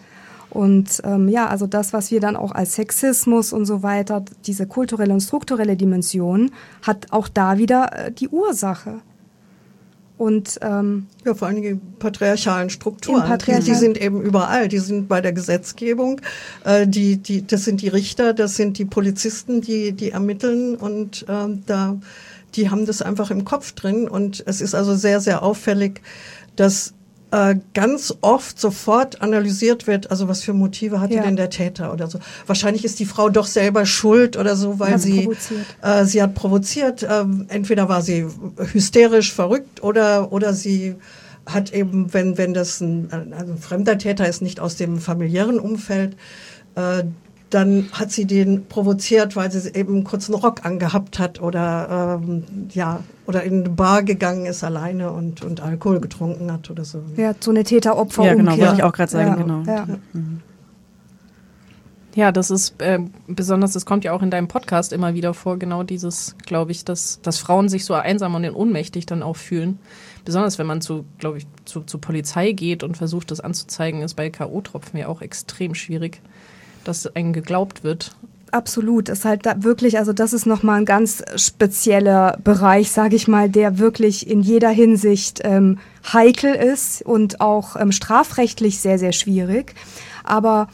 Und 0.54 1.02
ähm, 1.04 1.28
ja, 1.28 1.48
also 1.48 1.66
das, 1.66 1.92
was 1.92 2.12
wir 2.12 2.20
dann 2.20 2.36
auch 2.36 2.52
als 2.52 2.76
Sexismus 2.76 3.52
und 3.52 3.66
so 3.66 3.82
weiter, 3.82 4.24
diese 4.46 4.66
kulturelle 4.66 5.12
und 5.12 5.20
strukturelle 5.20 5.76
Dimension, 5.76 6.52
hat 6.82 7.08
auch 7.10 7.28
da 7.28 7.58
wieder 7.58 8.06
äh, 8.06 8.12
die 8.12 8.28
Ursache. 8.28 9.00
Und 10.16 10.60
ähm, 10.62 11.08
ja, 11.24 11.34
vor 11.34 11.48
allen 11.48 11.56
Dingen 11.60 11.80
patriarchalen 11.98 12.70
Strukturen. 12.70 13.22
Patriarchal 13.22 13.64
die, 13.64 13.74
sind 13.74 14.00
eben 14.00 14.22
überall. 14.22 14.68
Die 14.68 14.78
sind 14.78 15.08
bei 15.08 15.20
der 15.20 15.32
Gesetzgebung. 15.32 16.20
Äh, 16.64 16.86
die, 16.86 17.16
die, 17.16 17.44
das 17.44 17.64
sind 17.64 17.82
die 17.82 17.88
Richter, 17.88 18.32
das 18.32 18.54
sind 18.54 18.78
die 18.78 18.84
Polizisten, 18.84 19.60
die, 19.60 19.90
die 19.90 20.12
ermitteln 20.12 20.76
und 20.76 21.26
äh, 21.28 21.48
da, 21.66 21.96
die 22.54 22.70
haben 22.70 22.86
das 22.86 23.02
einfach 23.02 23.32
im 23.32 23.44
Kopf 23.44 23.72
drin. 23.72 24.06
Und 24.06 24.44
es 24.46 24.60
ist 24.60 24.76
also 24.76 24.94
sehr, 24.94 25.20
sehr 25.20 25.42
auffällig, 25.42 26.00
dass 26.54 26.94
äh, 27.34 27.56
ganz 27.72 28.14
oft 28.20 28.60
sofort 28.60 29.20
analysiert 29.20 29.88
wird, 29.88 30.12
also 30.12 30.28
was 30.28 30.44
für 30.44 30.52
Motive 30.52 31.00
hatte 31.00 31.14
ja. 31.14 31.22
denn 31.22 31.34
der 31.34 31.50
Täter 31.50 31.92
oder 31.92 32.06
so. 32.06 32.20
Wahrscheinlich 32.46 32.84
ist 32.84 33.00
die 33.00 33.06
Frau 33.06 33.28
doch 33.28 33.46
selber 33.46 33.86
schuld 33.86 34.36
oder 34.36 34.54
so, 34.54 34.78
weil 34.78 35.00
sie 35.00 35.28
äh, 35.82 36.04
sie 36.04 36.22
hat 36.22 36.36
provoziert. 36.36 37.02
Äh, 37.02 37.24
entweder 37.48 37.88
war 37.88 38.02
sie 38.02 38.24
hysterisch 38.72 39.32
verrückt 39.32 39.82
oder 39.82 40.30
oder 40.32 40.54
sie 40.54 40.94
hat 41.44 41.72
eben, 41.72 42.14
wenn 42.14 42.38
wenn 42.38 42.54
das 42.54 42.80
ein, 42.80 43.08
also 43.36 43.52
ein 43.52 43.58
fremder 43.58 43.98
Täter 43.98 44.28
ist, 44.28 44.40
nicht 44.40 44.60
aus 44.60 44.76
dem 44.76 44.98
familiären 44.98 45.58
Umfeld, 45.58 46.16
äh, 46.76 47.02
dann 47.54 47.88
hat 47.92 48.10
sie 48.10 48.26
den 48.26 48.66
provoziert, 48.66 49.36
weil 49.36 49.50
sie 49.52 49.72
eben 49.74 50.02
kurz 50.02 50.28
einen 50.28 50.40
Rock 50.40 50.64
angehabt 50.64 51.18
hat 51.18 51.40
oder 51.40 52.20
ähm, 52.20 52.44
ja 52.72 53.00
oder 53.26 53.44
in 53.44 53.60
eine 53.60 53.70
Bar 53.70 54.02
gegangen 54.02 54.46
ist 54.46 54.64
alleine 54.64 55.12
und, 55.12 55.44
und 55.44 55.60
Alkohol 55.60 56.00
getrunken 56.00 56.52
hat 56.52 56.70
oder 56.70 56.84
so. 56.84 57.02
Ja, 57.16 57.34
so 57.38 57.52
eine 57.52 57.64
Täter-Opfer. 57.64 58.24
Ja, 58.24 58.34
genau, 58.34 58.58
wollte 58.58 58.74
ich 58.74 58.82
auch 58.82 58.92
gerade 58.92 59.10
sagen, 59.10 59.28
ja. 59.28 59.36
genau. 59.36 59.62
Ja. 59.66 59.86
Ja, 62.14 62.30
das 62.30 62.50
ist 62.50 62.80
äh, 62.80 63.00
besonders, 63.26 63.72
das 63.72 63.86
kommt 63.86 64.04
ja 64.04 64.12
auch 64.12 64.22
in 64.22 64.30
deinem 64.30 64.46
Podcast 64.46 64.92
immer 64.92 65.14
wieder 65.14 65.34
vor, 65.34 65.58
genau 65.58 65.82
dieses, 65.82 66.36
glaube 66.46 66.70
ich, 66.70 66.84
dass, 66.84 67.20
dass 67.22 67.38
Frauen 67.38 67.68
sich 67.68 67.84
so 67.84 67.94
einsam 67.94 68.36
und 68.36 68.48
ohnmächtig 68.50 69.06
dann 69.06 69.22
auch 69.22 69.36
fühlen. 69.36 69.80
Besonders 70.24 70.58
wenn 70.58 70.66
man 70.66 70.80
zu, 70.80 71.04
glaube 71.18 71.38
ich, 71.38 71.46
zu, 71.64 71.80
zu 71.80 71.98
Polizei 71.98 72.52
geht 72.52 72.84
und 72.84 72.96
versucht, 72.96 73.30
das 73.32 73.40
anzuzeigen, 73.40 74.02
ist 74.02 74.14
bei 74.14 74.30
K.O.-Tropfen 74.30 74.96
ja 74.98 75.08
auch 75.08 75.22
extrem 75.22 75.74
schwierig, 75.74 76.20
dass 76.84 77.06
einem 77.14 77.32
geglaubt 77.32 77.84
wird. 77.84 78.14
Absolut, 78.54 79.08
ist 79.08 79.24
halt 79.24 79.46
da 79.46 79.64
wirklich, 79.64 79.98
also 79.98 80.12
das 80.12 80.32
ist 80.32 80.46
nochmal 80.46 80.78
ein 80.78 80.84
ganz 80.84 81.24
spezieller 81.34 82.38
Bereich, 82.44 82.92
sage 82.92 83.16
ich 83.16 83.26
mal, 83.26 83.48
der 83.48 83.80
wirklich 83.80 84.30
in 84.30 84.42
jeder 84.42 84.68
Hinsicht 84.68 85.40
ähm, 85.42 85.78
heikel 86.12 86.54
ist 86.54 87.02
und 87.02 87.40
auch 87.40 87.74
ähm, 87.74 87.90
strafrechtlich 87.90 88.78
sehr, 88.78 89.00
sehr 89.00 89.10
schwierig. 89.10 89.74
Aber 90.22 90.68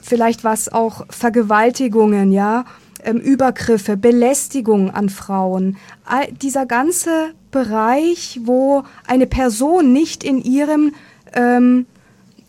vielleicht 0.00 0.44
was 0.44 0.72
auch 0.72 1.04
Vergewaltigungen, 1.10 2.32
ja, 2.32 2.64
ähm, 3.04 3.18
Übergriffe, 3.18 3.98
Belästigung 3.98 4.90
an 4.90 5.10
Frauen. 5.10 5.76
All, 6.06 6.32
dieser 6.32 6.64
ganze 6.64 7.10
Bereich, 7.50 8.40
wo 8.44 8.84
eine 9.06 9.26
Person 9.26 9.92
nicht 9.92 10.24
in 10.24 10.42
ihrem 10.42 10.94
ähm, 11.34 11.86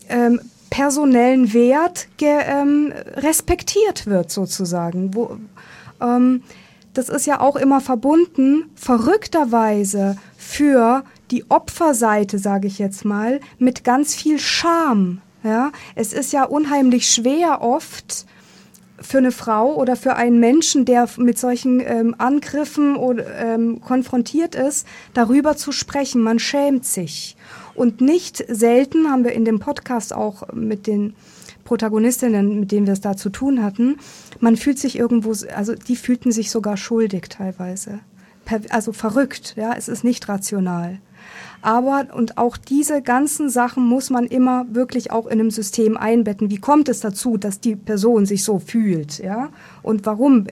ähm, 0.08 0.40
personellen 0.70 1.52
Wert 1.52 2.08
ähm, 2.20 2.92
respektiert 3.14 4.06
wird, 4.06 4.30
sozusagen. 4.30 5.14
Wo, 5.14 5.38
ähm, 6.00 6.42
das 6.94 7.08
ist 7.08 7.26
ja 7.26 7.40
auch 7.40 7.56
immer 7.56 7.80
verbunden, 7.80 8.70
verrückterweise, 8.74 10.16
für 10.36 11.04
die 11.30 11.48
Opferseite, 11.50 12.38
sage 12.38 12.66
ich 12.66 12.78
jetzt 12.78 13.04
mal, 13.04 13.40
mit 13.58 13.84
ganz 13.84 14.14
viel 14.14 14.38
Scham. 14.38 15.20
Ja, 15.44 15.70
es 15.94 16.12
ist 16.12 16.32
ja 16.32 16.44
unheimlich 16.44 17.08
schwer 17.08 17.62
oft 17.62 18.26
für 19.00 19.18
eine 19.18 19.30
Frau 19.30 19.74
oder 19.74 19.94
für 19.94 20.16
einen 20.16 20.40
Menschen, 20.40 20.84
der 20.84 21.08
mit 21.18 21.38
solchen 21.38 21.80
ähm, 21.80 22.14
Angriffen 22.18 22.96
oder, 22.96 23.24
ähm, 23.36 23.80
konfrontiert 23.80 24.54
ist, 24.54 24.86
darüber 25.14 25.56
zu 25.56 25.70
sprechen. 25.70 26.22
Man 26.22 26.38
schämt 26.38 26.84
sich. 26.84 27.36
Und 27.78 28.00
nicht 28.00 28.44
selten 28.48 29.08
haben 29.08 29.22
wir 29.22 29.30
in 29.30 29.44
dem 29.44 29.60
Podcast 29.60 30.12
auch 30.12 30.52
mit 30.52 30.88
den 30.88 31.14
Protagonistinnen, 31.62 32.58
mit 32.58 32.72
denen 32.72 32.86
wir 32.86 32.92
es 32.92 33.00
da 33.00 33.16
zu 33.16 33.30
tun 33.30 33.62
hatten, 33.62 33.98
man 34.40 34.56
fühlt 34.56 34.80
sich 34.80 34.98
irgendwo, 34.98 35.32
also 35.54 35.76
die 35.76 35.94
fühlten 35.94 36.32
sich 36.32 36.50
sogar 36.50 36.76
schuldig 36.76 37.28
teilweise. 37.28 38.00
Also 38.70 38.92
verrückt, 38.92 39.54
ja, 39.56 39.74
es 39.74 39.86
ist 39.86 40.02
nicht 40.02 40.28
rational. 40.28 40.98
Aber, 41.60 42.06
und 42.14 42.38
auch 42.38 42.56
diese 42.56 43.02
ganzen 43.02 43.50
Sachen 43.50 43.86
muss 43.86 44.10
man 44.10 44.26
immer 44.26 44.66
wirklich 44.70 45.10
auch 45.10 45.26
in 45.26 45.40
einem 45.40 45.50
System 45.50 45.96
einbetten. 45.96 46.50
Wie 46.50 46.58
kommt 46.58 46.88
es 46.88 47.00
dazu, 47.00 47.36
dass 47.36 47.60
die 47.60 47.74
Person 47.74 48.26
sich 48.26 48.44
so 48.44 48.58
fühlt, 48.58 49.18
ja? 49.18 49.50
Und 49.82 50.06
warum 50.06 50.46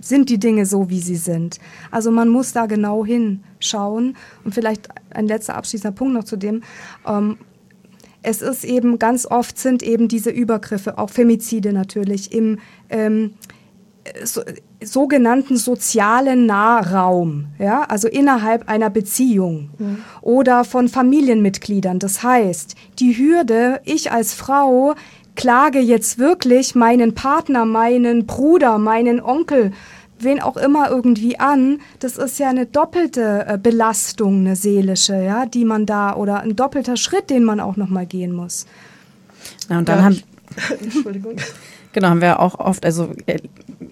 sind 0.00 0.28
die 0.30 0.38
Dinge 0.38 0.66
so, 0.66 0.88
wie 0.88 1.00
sie 1.00 1.16
sind? 1.16 1.58
Also 1.90 2.10
man 2.10 2.28
muss 2.28 2.52
da 2.52 2.66
genau 2.66 3.04
hinschauen. 3.04 4.16
Und 4.44 4.54
vielleicht 4.54 4.88
ein 5.10 5.26
letzter 5.26 5.56
abschließender 5.56 5.94
Punkt 5.94 6.14
noch 6.14 6.24
zu 6.24 6.36
dem. 6.36 6.62
Ähm, 7.06 7.38
es 8.22 8.40
ist 8.40 8.64
eben 8.64 8.98
ganz 8.98 9.26
oft 9.26 9.58
sind 9.58 9.82
eben 9.82 10.06
diese 10.06 10.30
Übergriffe, 10.30 10.96
auch 10.98 11.10
Femizide 11.10 11.72
natürlich, 11.72 12.32
im 12.32 12.58
ähm, 12.88 13.34
so, 14.24 14.42
sogenannten 14.82 15.56
sozialen 15.56 16.46
Nahraum, 16.46 17.46
ja, 17.58 17.82
also 17.82 18.08
innerhalb 18.08 18.68
einer 18.68 18.90
Beziehung 18.90 19.70
mhm. 19.78 19.98
oder 20.20 20.64
von 20.64 20.88
Familienmitgliedern. 20.88 21.98
Das 21.98 22.22
heißt, 22.22 22.74
die 22.98 23.16
Hürde, 23.16 23.80
ich 23.84 24.10
als 24.10 24.34
Frau 24.34 24.94
klage 25.34 25.78
jetzt 25.78 26.18
wirklich 26.18 26.74
meinen 26.74 27.14
Partner, 27.14 27.64
meinen 27.64 28.26
Bruder, 28.26 28.78
meinen 28.78 29.20
Onkel, 29.20 29.72
wen 30.18 30.40
auch 30.40 30.56
immer 30.56 30.90
irgendwie 30.90 31.38
an, 31.40 31.80
das 31.98 32.16
ist 32.16 32.38
ja 32.38 32.48
eine 32.48 32.66
doppelte 32.66 33.46
äh, 33.48 33.58
Belastung, 33.58 34.40
eine 34.40 34.56
seelische, 34.56 35.14
ja, 35.14 35.46
die 35.46 35.64
man 35.64 35.86
da 35.86 36.14
oder 36.14 36.40
ein 36.40 36.54
doppelter 36.54 36.96
Schritt, 36.96 37.30
den 37.30 37.44
man 37.44 37.60
auch 37.60 37.76
noch 37.76 37.88
mal 37.88 38.06
gehen 38.06 38.32
muss. 38.32 38.66
Ja, 39.68 39.78
und 39.78 39.88
dann 39.88 39.98
ja, 39.98 40.04
haben 40.04 40.22
Entschuldigung. 40.82 41.36
Genau, 41.92 42.08
haben 42.08 42.22
wir 42.22 42.40
auch 42.40 42.58
oft, 42.58 42.84
also 42.86 43.12
äh, 43.26 43.38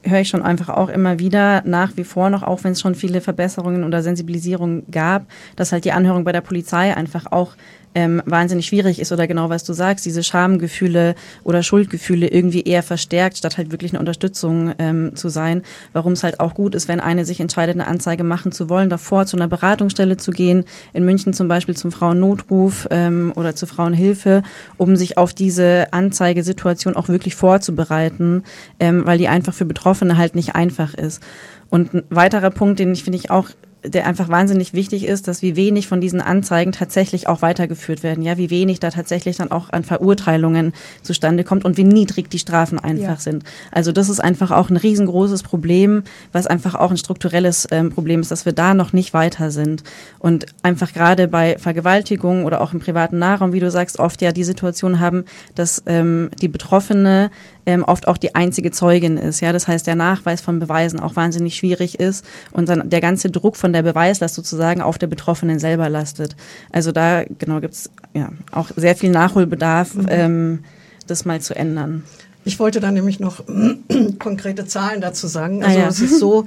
höre 0.02 0.20
ich 0.20 0.28
schon 0.28 0.42
einfach 0.42 0.70
auch 0.70 0.88
immer 0.88 1.18
wieder 1.18 1.62
nach 1.66 1.96
wie 1.96 2.04
vor 2.04 2.30
noch, 2.30 2.42
auch 2.42 2.64
wenn 2.64 2.72
es 2.72 2.80
schon 2.80 2.94
viele 2.94 3.20
Verbesserungen 3.20 3.84
oder 3.84 4.02
Sensibilisierungen 4.02 4.84
gab, 4.90 5.26
dass 5.56 5.72
halt 5.72 5.84
die 5.84 5.92
Anhörung 5.92 6.24
bei 6.24 6.32
der 6.32 6.40
Polizei 6.40 6.96
einfach 6.96 7.30
auch 7.30 7.56
ähm, 7.94 8.22
wahnsinnig 8.24 8.66
schwierig 8.66 9.00
ist 9.00 9.10
oder 9.10 9.26
genau 9.26 9.50
was 9.50 9.64
du 9.64 9.72
sagst, 9.72 10.06
diese 10.06 10.22
Schamgefühle 10.22 11.14
oder 11.42 11.62
Schuldgefühle 11.62 12.28
irgendwie 12.28 12.62
eher 12.62 12.82
verstärkt, 12.82 13.38
statt 13.38 13.58
halt 13.58 13.72
wirklich 13.72 13.92
eine 13.92 13.98
Unterstützung 13.98 14.72
ähm, 14.78 15.16
zu 15.16 15.28
sein. 15.28 15.62
Warum 15.92 16.12
es 16.12 16.22
halt 16.22 16.38
auch 16.38 16.54
gut 16.54 16.74
ist, 16.74 16.86
wenn 16.86 17.00
eine 17.00 17.24
sich 17.24 17.40
entscheidet, 17.40 17.74
eine 17.74 17.88
Anzeige 17.88 18.22
machen 18.22 18.52
zu 18.52 18.68
wollen, 18.68 18.90
davor 18.90 19.26
zu 19.26 19.36
einer 19.36 19.48
Beratungsstelle 19.48 20.16
zu 20.16 20.30
gehen, 20.30 20.64
in 20.92 21.04
München 21.04 21.32
zum 21.32 21.48
Beispiel 21.48 21.76
zum 21.76 21.90
Frauennotruf 21.90 22.86
ähm, 22.90 23.32
oder 23.34 23.56
zur 23.56 23.66
Frauenhilfe, 23.66 24.42
um 24.76 24.94
sich 24.94 25.18
auf 25.18 25.34
diese 25.34 25.92
Anzeigesituation 25.92 26.94
auch 26.94 27.08
wirklich 27.08 27.34
vorzubereiten, 27.34 27.89
ähm, 27.90 29.06
weil 29.06 29.18
die 29.18 29.28
einfach 29.28 29.54
für 29.54 29.64
Betroffene 29.64 30.16
halt 30.16 30.34
nicht 30.34 30.54
einfach 30.54 30.94
ist. 30.94 31.22
Und 31.70 31.94
ein 31.94 32.02
weiterer 32.10 32.50
Punkt, 32.50 32.78
den 32.78 32.92
ich 32.92 33.04
finde 33.04 33.18
ich 33.18 33.30
auch 33.30 33.50
der 33.84 34.06
einfach 34.06 34.28
wahnsinnig 34.28 34.74
wichtig 34.74 35.06
ist, 35.06 35.26
dass 35.26 35.42
wie 35.42 35.56
wenig 35.56 35.88
von 35.88 36.00
diesen 36.00 36.20
Anzeigen 36.20 36.72
tatsächlich 36.72 37.28
auch 37.28 37.42
weitergeführt 37.42 38.02
werden, 38.02 38.22
ja, 38.22 38.36
wie 38.36 38.50
wenig 38.50 38.80
da 38.80 38.90
tatsächlich 38.90 39.36
dann 39.36 39.50
auch 39.50 39.70
an 39.70 39.84
Verurteilungen 39.84 40.72
zustande 41.02 41.44
kommt 41.44 41.64
und 41.64 41.76
wie 41.76 41.84
niedrig 41.84 42.28
die 42.28 42.38
Strafen 42.38 42.78
einfach 42.78 43.02
ja. 43.02 43.16
sind. 43.16 43.44
Also 43.70 43.92
das 43.92 44.08
ist 44.08 44.20
einfach 44.20 44.50
auch 44.50 44.68
ein 44.70 44.76
riesengroßes 44.76 45.42
Problem, 45.42 46.02
was 46.32 46.46
einfach 46.46 46.74
auch 46.74 46.90
ein 46.90 46.96
strukturelles 46.96 47.68
ähm, 47.70 47.90
Problem 47.90 48.20
ist, 48.20 48.30
dass 48.30 48.44
wir 48.44 48.52
da 48.52 48.74
noch 48.74 48.92
nicht 48.92 49.14
weiter 49.14 49.50
sind 49.50 49.82
und 50.18 50.46
einfach 50.62 50.92
gerade 50.92 51.28
bei 51.28 51.56
Vergewaltigung 51.58 52.44
oder 52.44 52.60
auch 52.60 52.72
im 52.74 52.80
privaten 52.80 53.18
Nahraum, 53.18 53.52
wie 53.52 53.60
du 53.60 53.70
sagst, 53.70 53.98
oft 53.98 54.20
ja 54.20 54.32
die 54.32 54.44
Situation 54.44 55.00
haben, 55.00 55.24
dass 55.54 55.82
ähm, 55.86 56.30
die 56.40 56.48
Betroffene 56.48 57.30
ähm, 57.66 57.84
oft 57.84 58.08
auch 58.08 58.16
die 58.16 58.34
einzige 58.34 58.70
Zeugin 58.70 59.16
ist. 59.16 59.40
Ja, 59.40 59.52
das 59.52 59.68
heißt, 59.68 59.86
der 59.86 59.96
Nachweis 59.96 60.40
von 60.40 60.58
Beweisen 60.58 61.00
auch 61.00 61.16
wahnsinnig 61.16 61.56
schwierig 61.56 62.00
ist 62.00 62.24
und 62.52 62.68
dann 62.68 62.90
der 62.90 63.00
ganze 63.00 63.30
Druck 63.30 63.56
von 63.56 63.72
der 63.72 63.82
Beweislast 63.82 64.34
sozusagen 64.34 64.80
auf 64.80 64.98
der 64.98 65.06
Betroffenen 65.06 65.58
selber 65.58 65.88
lastet. 65.88 66.36
Also 66.70 66.92
da 66.92 67.24
genau 67.38 67.60
gibt's 67.60 67.90
ja 68.14 68.30
auch 68.52 68.70
sehr 68.76 68.96
viel 68.96 69.10
Nachholbedarf, 69.10 69.94
mhm. 69.94 70.06
ähm, 70.08 70.64
das 71.06 71.24
mal 71.24 71.40
zu 71.40 71.54
ändern. 71.54 72.04
Ich 72.44 72.58
wollte 72.58 72.80
da 72.80 72.90
nämlich 72.90 73.20
noch 73.20 73.44
konkrete 74.18 74.64
Zahlen 74.66 75.00
dazu 75.00 75.26
sagen. 75.26 75.62
Also 75.62 75.78
ah, 75.78 75.82
ja. 75.82 75.88
es 75.88 76.00
ist 76.00 76.18
so, 76.18 76.46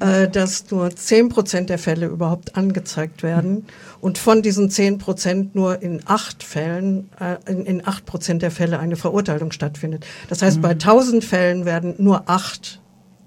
äh, 0.00 0.28
dass 0.28 0.70
nur 0.70 0.94
zehn 0.94 1.28
Prozent 1.28 1.68
der 1.68 1.78
Fälle 1.78 2.06
überhaupt 2.06 2.56
angezeigt 2.56 3.22
werden 3.22 3.66
und 4.00 4.18
von 4.18 4.42
diesen 4.42 4.70
zehn 4.70 4.98
Prozent 4.98 5.54
nur 5.54 5.82
in 5.82 6.00
acht 6.04 6.42
Fällen, 6.44 7.10
äh, 7.18 7.52
in, 7.52 7.86
acht 7.86 8.06
Prozent 8.06 8.42
der 8.42 8.50
Fälle 8.52 8.78
eine 8.78 8.96
Verurteilung 8.96 9.50
stattfindet. 9.50 10.06
Das 10.28 10.42
heißt, 10.42 10.58
mhm. 10.58 10.62
bei 10.62 10.74
tausend 10.74 11.24
Fällen 11.24 11.64
werden 11.64 11.94
nur 11.98 12.30
acht 12.30 12.80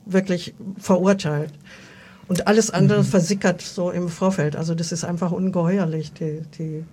wirklich 0.05 0.55
verurteilt. 0.77 1.51
Und 2.27 2.47
alles 2.47 2.71
andere 2.71 2.99
mhm. 2.99 3.07
versickert 3.07 3.61
so 3.61 3.91
im 3.91 4.09
Vorfeld. 4.09 4.55
Also 4.55 4.73
das 4.73 4.91
ist 4.91 5.03
einfach 5.03 5.31
ungeheuerlich, 5.31 6.13
die, 6.13 6.41
die 6.57 6.85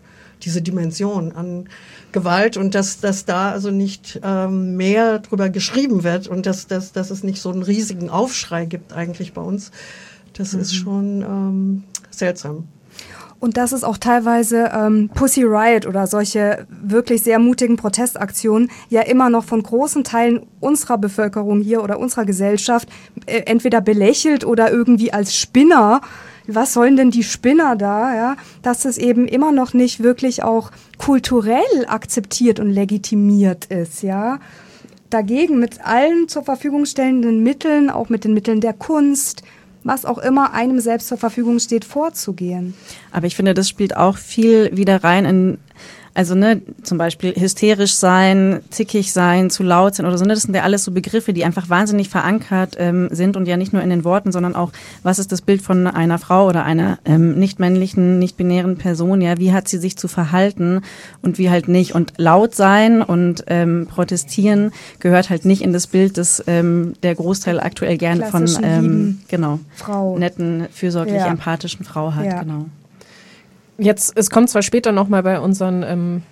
diese 0.43 0.63
Dimension 0.63 1.33
an 1.33 1.69
Gewalt 2.13 2.57
und 2.57 2.75
dass, 2.75 3.01
dass 3.01 3.25
da 3.25 3.51
also 3.51 3.71
nicht 3.71 4.21
ähm, 4.23 4.77
mehr 4.77 5.19
drüber 5.19 5.49
geschrieben 5.49 6.05
wird 6.05 6.29
und 6.29 6.47
dass, 6.47 6.67
dass, 6.67 6.93
dass 6.93 7.11
es 7.11 7.23
nicht 7.23 7.41
so 7.41 7.51
einen 7.51 7.63
riesigen 7.63 8.11
Aufschrei 8.11 8.67
gibt 8.67 8.93
eigentlich 8.93 9.33
bei 9.33 9.43
uns, 9.43 9.71
das 10.35 10.53
mhm. 10.53 10.61
ist 10.61 10.75
schon 10.75 11.23
ähm, 11.23 11.85
seltsam. 12.11 12.69
Und 13.43 13.57
das 13.57 13.73
ist 13.73 13.83
auch 13.83 13.99
teilweise 13.99 14.71
ähm, 14.73 15.11
Pussy 15.13 15.43
Riot 15.43 15.85
oder 15.85 16.07
solche 16.07 16.65
wirklich 16.69 17.25
sehr 17.25 17.41
mutigen 17.41 17.77
Protestaktionen 17.77 18.71
ja 18.89 19.01
immer 19.01 19.31
noch 19.31 19.43
von 19.43 19.61
großen 19.65 20.05
Teilen 20.05 20.47
unserer 20.61 20.97
Bevölkerung 20.97 21.61
hier 21.61 21.83
oder 21.83 21.99
unserer 21.99 22.25
Gesellschaft 22.25 22.89
äh, 23.27 23.41
entweder 23.47 23.81
belächelt 23.81 24.45
oder 24.45 24.71
irgendwie 24.71 25.13
als 25.13 25.37
Spinner 25.37 26.03
was 26.47 26.73
sollen 26.73 26.97
denn 26.97 27.11
die 27.11 27.23
Spinner 27.23 27.77
da, 27.77 28.15
ja, 28.15 28.37
dass 28.63 28.85
es 28.85 28.99
eben 28.99 29.27
immer 29.29 29.53
noch 29.53 29.75
nicht 29.75 30.03
wirklich 30.03 30.43
auch 30.43 30.71
kulturell 30.99 31.87
akzeptiert 31.87 32.61
und 32.61 32.71
legitimiert 32.71 33.67
ist, 33.67 34.03
ja. 34.03 34.41
Dagegen 35.11 35.59
mit 35.59 35.85
allen 35.85 36.29
zur 36.29 36.43
Verfügung 36.43 36.87
stellenden 36.87 37.43
Mitteln, 37.43 37.91
auch 37.91 38.09
mit 38.09 38.25
den 38.25 38.33
Mitteln 38.33 38.61
der 38.61 38.73
Kunst, 38.73 39.43
was 39.85 40.05
auch 40.05 40.19
immer 40.19 40.53
einem 40.53 40.81
selbst 40.81 41.09
zur 41.09 41.19
Verfügung 41.19 41.59
steht, 41.59 41.85
vorzugehen. 41.85 42.75
Aber 43.11 43.27
ich 43.27 43.37
finde, 43.37 43.53
das 43.53 43.69
spielt 43.69 43.97
auch 43.97 44.17
viel 44.17 44.75
wieder 44.77 45.05
rein 45.05 45.25
in 45.25 45.59
Also 46.15 46.35
ne, 46.35 46.61
zum 46.83 46.99
Beispiel 46.99 47.33
hysterisch 47.35 47.95
sein, 47.95 48.61
zickig 48.71 49.13
sein, 49.13 49.49
zu 49.49 49.63
laut 49.63 49.95
sein 49.95 50.05
oder 50.07 50.19
so. 50.19 50.25
Ne, 50.25 50.35
das 50.35 50.43
sind 50.43 50.55
ja 50.55 50.63
alles 50.63 50.85
so 50.85 50.93
Begriffe, 50.93 51.33
die 51.33 51.45
einfach 51.45 51.71
wahnsinnig 51.71 52.09
verankert 52.11 52.77
ähm, 52.79 53.09
sind 53.11 53.37
und 53.37 53.49
ja 53.49 53.57
nicht 53.57 53.73
nur 53.73 53.83
in 53.83 53.89
den 53.91 54.05
Worten, 54.05 54.31
sondern 54.31 54.55
auch, 54.55 54.73
was 55.03 55.19
ist 55.19 55.33
das 55.33 55.41
Bild 55.41 55.63
von 55.63 55.87
einer 55.87 56.19
Frau 56.19 56.47
oder 56.47 56.65
einer 56.65 56.99
ähm, 57.07 57.39
nicht 57.39 57.59
männlichen, 57.61 58.19
nicht 58.19 58.37
binären 58.37 58.77
Person? 58.77 59.21
Ja, 59.23 59.39
wie 59.39 59.53
hat 59.53 59.69
sie 59.69 59.79
sich 59.79 59.97
zu 59.97 60.07
verhalten 60.07 60.83
und 61.23 61.39
wie 61.39 61.49
halt 61.49 61.69
nicht? 61.69 61.95
Und 61.95 62.13
laut 62.19 62.55
sein 62.55 63.01
und 63.01 63.45
ähm, 63.47 63.87
protestieren 63.89 64.73
gehört 65.01 65.31
halt 65.31 65.45
nicht 65.47 65.63
in 65.63 65.73
das 65.73 65.87
Bild, 65.87 66.19
das 66.19 66.43
ähm, 66.47 66.93
der 67.03 67.15
Großteil 67.15 67.59
aktuell 67.59 67.97
gerne 67.97 68.27
von 68.27 68.47
ähm, 68.63 69.21
genau 69.29 69.61
Frau. 69.77 70.19
netten, 70.19 70.67
fürsorglich 70.73 71.17
Ja. 71.17 71.27
empathischen 71.29 71.85
Frau 71.87 72.15
hat. 72.15 72.27
Ja. 72.27 72.43
Genau. 72.43 72.67
Jetzt, 73.83 74.17
es 74.17 74.31
kommt 74.31 74.49
zwar 74.49 74.63
später 74.63 74.93
nochmal 74.93 75.25
bei 75.25 75.41
unseren 75.41 75.83
ähm, 75.83 76.23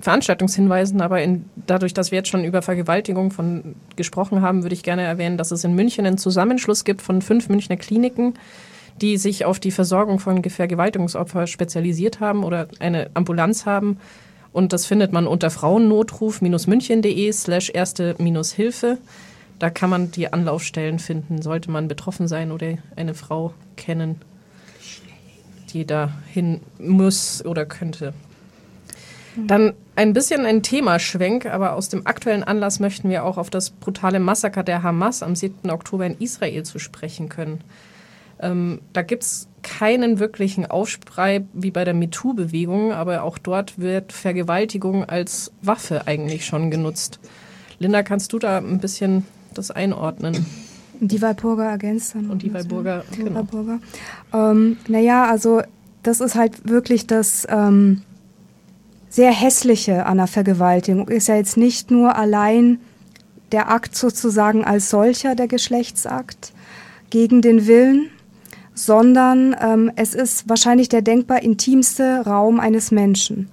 Veranstaltungshinweisen, 0.00 1.00
aber 1.00 1.22
in, 1.22 1.46
dadurch, 1.66 1.94
dass 1.94 2.10
wir 2.10 2.18
jetzt 2.18 2.28
schon 2.28 2.44
über 2.44 2.60
Vergewaltigung 2.60 3.30
von, 3.30 3.76
gesprochen 3.96 4.42
haben, 4.42 4.62
würde 4.62 4.74
ich 4.74 4.82
gerne 4.82 5.02
erwähnen, 5.02 5.38
dass 5.38 5.50
es 5.50 5.64
in 5.64 5.74
München 5.74 6.04
einen 6.04 6.18
Zusammenschluss 6.18 6.84
gibt 6.84 7.00
von 7.00 7.22
fünf 7.22 7.48
Münchner 7.48 7.78
Kliniken, 7.78 8.34
die 9.00 9.16
sich 9.16 9.46
auf 9.46 9.58
die 9.58 9.70
Versorgung 9.70 10.18
von 10.18 10.44
Vergewaltigungsopfern 10.44 11.46
spezialisiert 11.46 12.20
haben 12.20 12.44
oder 12.44 12.68
eine 12.78 13.08
Ambulanz 13.14 13.64
haben. 13.64 13.96
Und 14.52 14.74
das 14.74 14.84
findet 14.84 15.10
man 15.10 15.26
unter 15.26 15.48
frauennotruf-münchen.de 15.48 17.32
slash 17.32 17.70
erste-hilfe. 17.72 18.98
Da 19.58 19.70
kann 19.70 19.88
man 19.88 20.10
die 20.10 20.30
Anlaufstellen 20.30 20.98
finden, 20.98 21.40
sollte 21.40 21.70
man 21.70 21.88
betroffen 21.88 22.28
sein 22.28 22.52
oder 22.52 22.74
eine 22.96 23.14
Frau 23.14 23.54
kennen 23.76 24.20
die 25.72 25.86
da 25.86 26.12
hin 26.26 26.60
muss 26.78 27.44
oder 27.44 27.66
könnte. 27.66 28.12
Dann 29.46 29.74
ein 29.94 30.12
bisschen 30.12 30.44
ein 30.44 30.62
Themaschwenk, 30.62 31.46
aber 31.46 31.74
aus 31.74 31.88
dem 31.88 32.06
aktuellen 32.06 32.42
Anlass 32.42 32.80
möchten 32.80 33.08
wir 33.08 33.24
auch 33.24 33.36
auf 33.36 33.50
das 33.50 33.70
brutale 33.70 34.18
Massaker 34.18 34.62
der 34.62 34.82
Hamas 34.82 35.22
am 35.22 35.36
7. 35.36 35.70
Oktober 35.70 36.06
in 36.06 36.18
Israel 36.18 36.64
zu 36.64 36.78
sprechen 36.78 37.28
können. 37.28 37.60
Ähm, 38.40 38.80
da 38.92 39.02
gibt 39.02 39.24
es 39.24 39.48
keinen 39.62 40.18
wirklichen 40.18 40.66
Aufschrei 40.66 41.44
wie 41.52 41.70
bei 41.70 41.84
der 41.84 41.94
MeToo-Bewegung, 41.94 42.92
aber 42.92 43.22
auch 43.22 43.38
dort 43.38 43.78
wird 43.78 44.12
Vergewaltigung 44.12 45.04
als 45.04 45.52
Waffe 45.62 46.06
eigentlich 46.06 46.44
schon 46.46 46.70
genutzt. 46.70 47.18
Linda, 47.78 48.02
kannst 48.02 48.32
du 48.32 48.38
da 48.38 48.58
ein 48.58 48.78
bisschen 48.80 49.26
das 49.54 49.70
einordnen? 49.70 50.46
Die 51.00 51.22
Walpurga 51.22 51.70
ergänzt 51.70 52.14
dann. 52.14 52.30
Und 52.30 52.42
die 52.42 52.52
Walburger, 52.52 53.04
ja? 53.10 53.16
genau. 53.16 53.34
Walpurga. 53.36 53.78
Ähm, 54.32 54.76
naja, 54.88 55.26
also 55.26 55.62
das 56.02 56.20
ist 56.20 56.34
halt 56.34 56.68
wirklich 56.68 57.06
das 57.06 57.46
ähm, 57.50 58.02
sehr 59.08 59.32
hässliche 59.32 60.06
an 60.06 60.18
der 60.18 60.26
Vergewaltigung. 60.26 61.08
Ist 61.08 61.28
ja 61.28 61.36
jetzt 61.36 61.56
nicht 61.56 61.90
nur 61.90 62.16
allein 62.16 62.80
der 63.52 63.70
Akt 63.70 63.96
sozusagen 63.96 64.64
als 64.64 64.90
solcher, 64.90 65.34
der 65.34 65.48
Geschlechtsakt, 65.48 66.52
gegen 67.10 67.40
den 67.40 67.66
Willen, 67.66 68.10
sondern 68.74 69.56
ähm, 69.60 69.90
es 69.96 70.14
ist 70.14 70.48
wahrscheinlich 70.48 70.88
der 70.88 71.02
denkbar 71.02 71.42
intimste 71.42 72.22
Raum 72.26 72.60
eines 72.60 72.90
Menschen. 72.90 73.48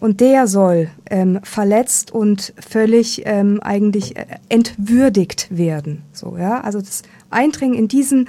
Und 0.00 0.20
der 0.20 0.46
soll 0.46 0.90
ähm, 1.10 1.40
verletzt 1.42 2.12
und 2.12 2.52
völlig 2.58 3.22
ähm, 3.24 3.60
eigentlich 3.62 4.16
äh, 4.16 4.26
entwürdigt 4.48 5.48
werden. 5.50 6.02
So, 6.12 6.36
ja? 6.36 6.60
Also 6.60 6.80
das 6.80 7.02
Eindringen 7.30 7.78
in 7.78 7.88
diesen, 7.88 8.28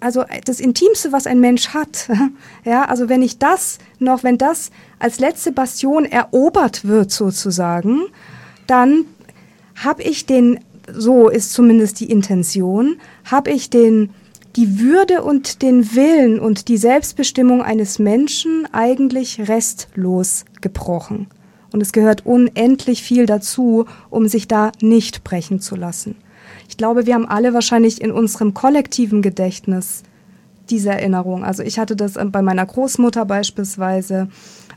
also 0.00 0.22
äh, 0.22 0.40
das 0.44 0.60
Intimste, 0.60 1.12
was 1.12 1.26
ein 1.26 1.40
Mensch 1.40 1.70
hat. 1.70 2.08
ja, 2.64 2.84
also 2.84 3.08
wenn 3.08 3.22
ich 3.22 3.38
das 3.38 3.78
noch, 3.98 4.22
wenn 4.22 4.38
das 4.38 4.70
als 4.98 5.18
letzte 5.18 5.52
Bastion 5.52 6.04
erobert 6.04 6.86
wird 6.86 7.10
sozusagen, 7.10 8.02
dann 8.66 9.04
habe 9.74 10.02
ich 10.02 10.26
den, 10.26 10.60
so 10.92 11.28
ist 11.28 11.52
zumindest 11.52 12.00
die 12.00 12.10
Intention, 12.10 12.96
habe 13.24 13.50
ich 13.50 13.70
den 13.70 14.10
die 14.58 14.80
Würde 14.80 15.22
und 15.22 15.62
den 15.62 15.94
Willen 15.94 16.40
und 16.40 16.66
die 16.66 16.78
Selbstbestimmung 16.78 17.62
eines 17.62 18.00
Menschen 18.00 18.66
eigentlich 18.72 19.48
restlos 19.48 20.44
gebrochen. 20.60 21.28
Und 21.72 21.80
es 21.80 21.92
gehört 21.92 22.26
unendlich 22.26 23.04
viel 23.04 23.26
dazu, 23.26 23.86
um 24.10 24.26
sich 24.26 24.48
da 24.48 24.72
nicht 24.82 25.22
brechen 25.22 25.60
zu 25.60 25.76
lassen. 25.76 26.16
Ich 26.68 26.76
glaube, 26.76 27.06
wir 27.06 27.14
haben 27.14 27.28
alle 27.28 27.54
wahrscheinlich 27.54 28.00
in 28.00 28.10
unserem 28.10 28.52
kollektiven 28.52 29.22
Gedächtnis 29.22 30.02
diese 30.70 30.90
Erinnerung. 30.90 31.44
Also 31.44 31.62
ich 31.62 31.78
hatte 31.78 31.94
das 31.94 32.14
bei 32.14 32.42
meiner 32.42 32.66
Großmutter 32.66 33.26
beispielsweise, 33.26 34.28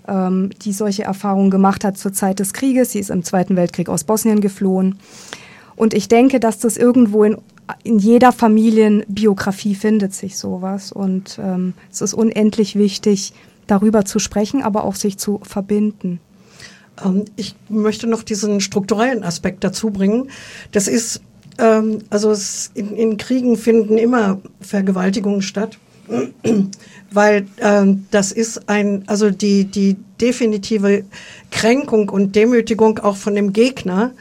ähm, 0.08 0.52
die 0.62 0.74
solche 0.74 1.06
Erfahrungen 1.06 1.50
gemacht 1.50 1.84
hat 1.84 1.98
zur 1.98 2.14
Zeit 2.14 2.38
des 2.38 2.54
Krieges. 2.54 2.92
Sie 2.92 3.00
ist 3.00 3.10
im 3.10 3.24
Zweiten 3.24 3.56
Weltkrieg 3.56 3.90
aus 3.90 4.04
Bosnien 4.04 4.42
geflohen. 4.42 5.00
Und 5.76 5.96
ich 5.96 6.08
denke, 6.08 6.40
dass 6.40 6.60
das 6.60 6.78
irgendwo 6.78 7.24
in, 7.24 7.38
in 7.84 8.00
jeder 8.00 8.32
Familienbiografie 8.32 9.76
findet 9.76 10.14
sich 10.14 10.38
sowas. 10.38 10.92
Und 10.92 11.40
ähm, 11.42 11.74
es 11.92 12.02
ist 12.02 12.14
unendlich 12.14 12.76
wichtig, 12.76 13.34
darüber 13.68 14.06
zu 14.06 14.20
sprechen, 14.20 14.64
aber 14.64 14.84
auch 14.84 14.96
sich 14.96 15.18
zu 15.18 15.40
verbinden. 15.44 16.20
Ähm, 17.04 17.26
ich 17.36 17.56
möchte 17.70 18.08
noch 18.08 18.24
diesen 18.24 18.62
strukturellen 18.62 19.24
Aspekt 19.24 19.64
dazu 19.64 19.92
bringen. 19.92 20.30
Das 20.72 20.88
ist, 20.88 21.22
ähm, 21.58 22.00
also 22.10 22.32
es, 22.32 22.72
in, 22.74 22.96
in 22.96 23.18
Kriegen 23.18 23.58
finden 23.58 23.98
immer 23.98 24.40
Vergewaltigungen 24.60 25.42
statt, 25.42 25.78
weil 27.12 27.46
ähm, 27.60 28.06
das 28.12 28.32
ist 28.32 28.68
ein, 28.68 29.04
also 29.08 29.30
die, 29.30 29.66
die 29.66 29.96
definitive 30.20 31.04
Kränkung 31.50 32.10
und 32.10 32.36
Demütigung 32.36 33.00
auch 33.00 33.16
von 33.16 33.36
dem 33.36 33.54
Gegner, 33.54 34.12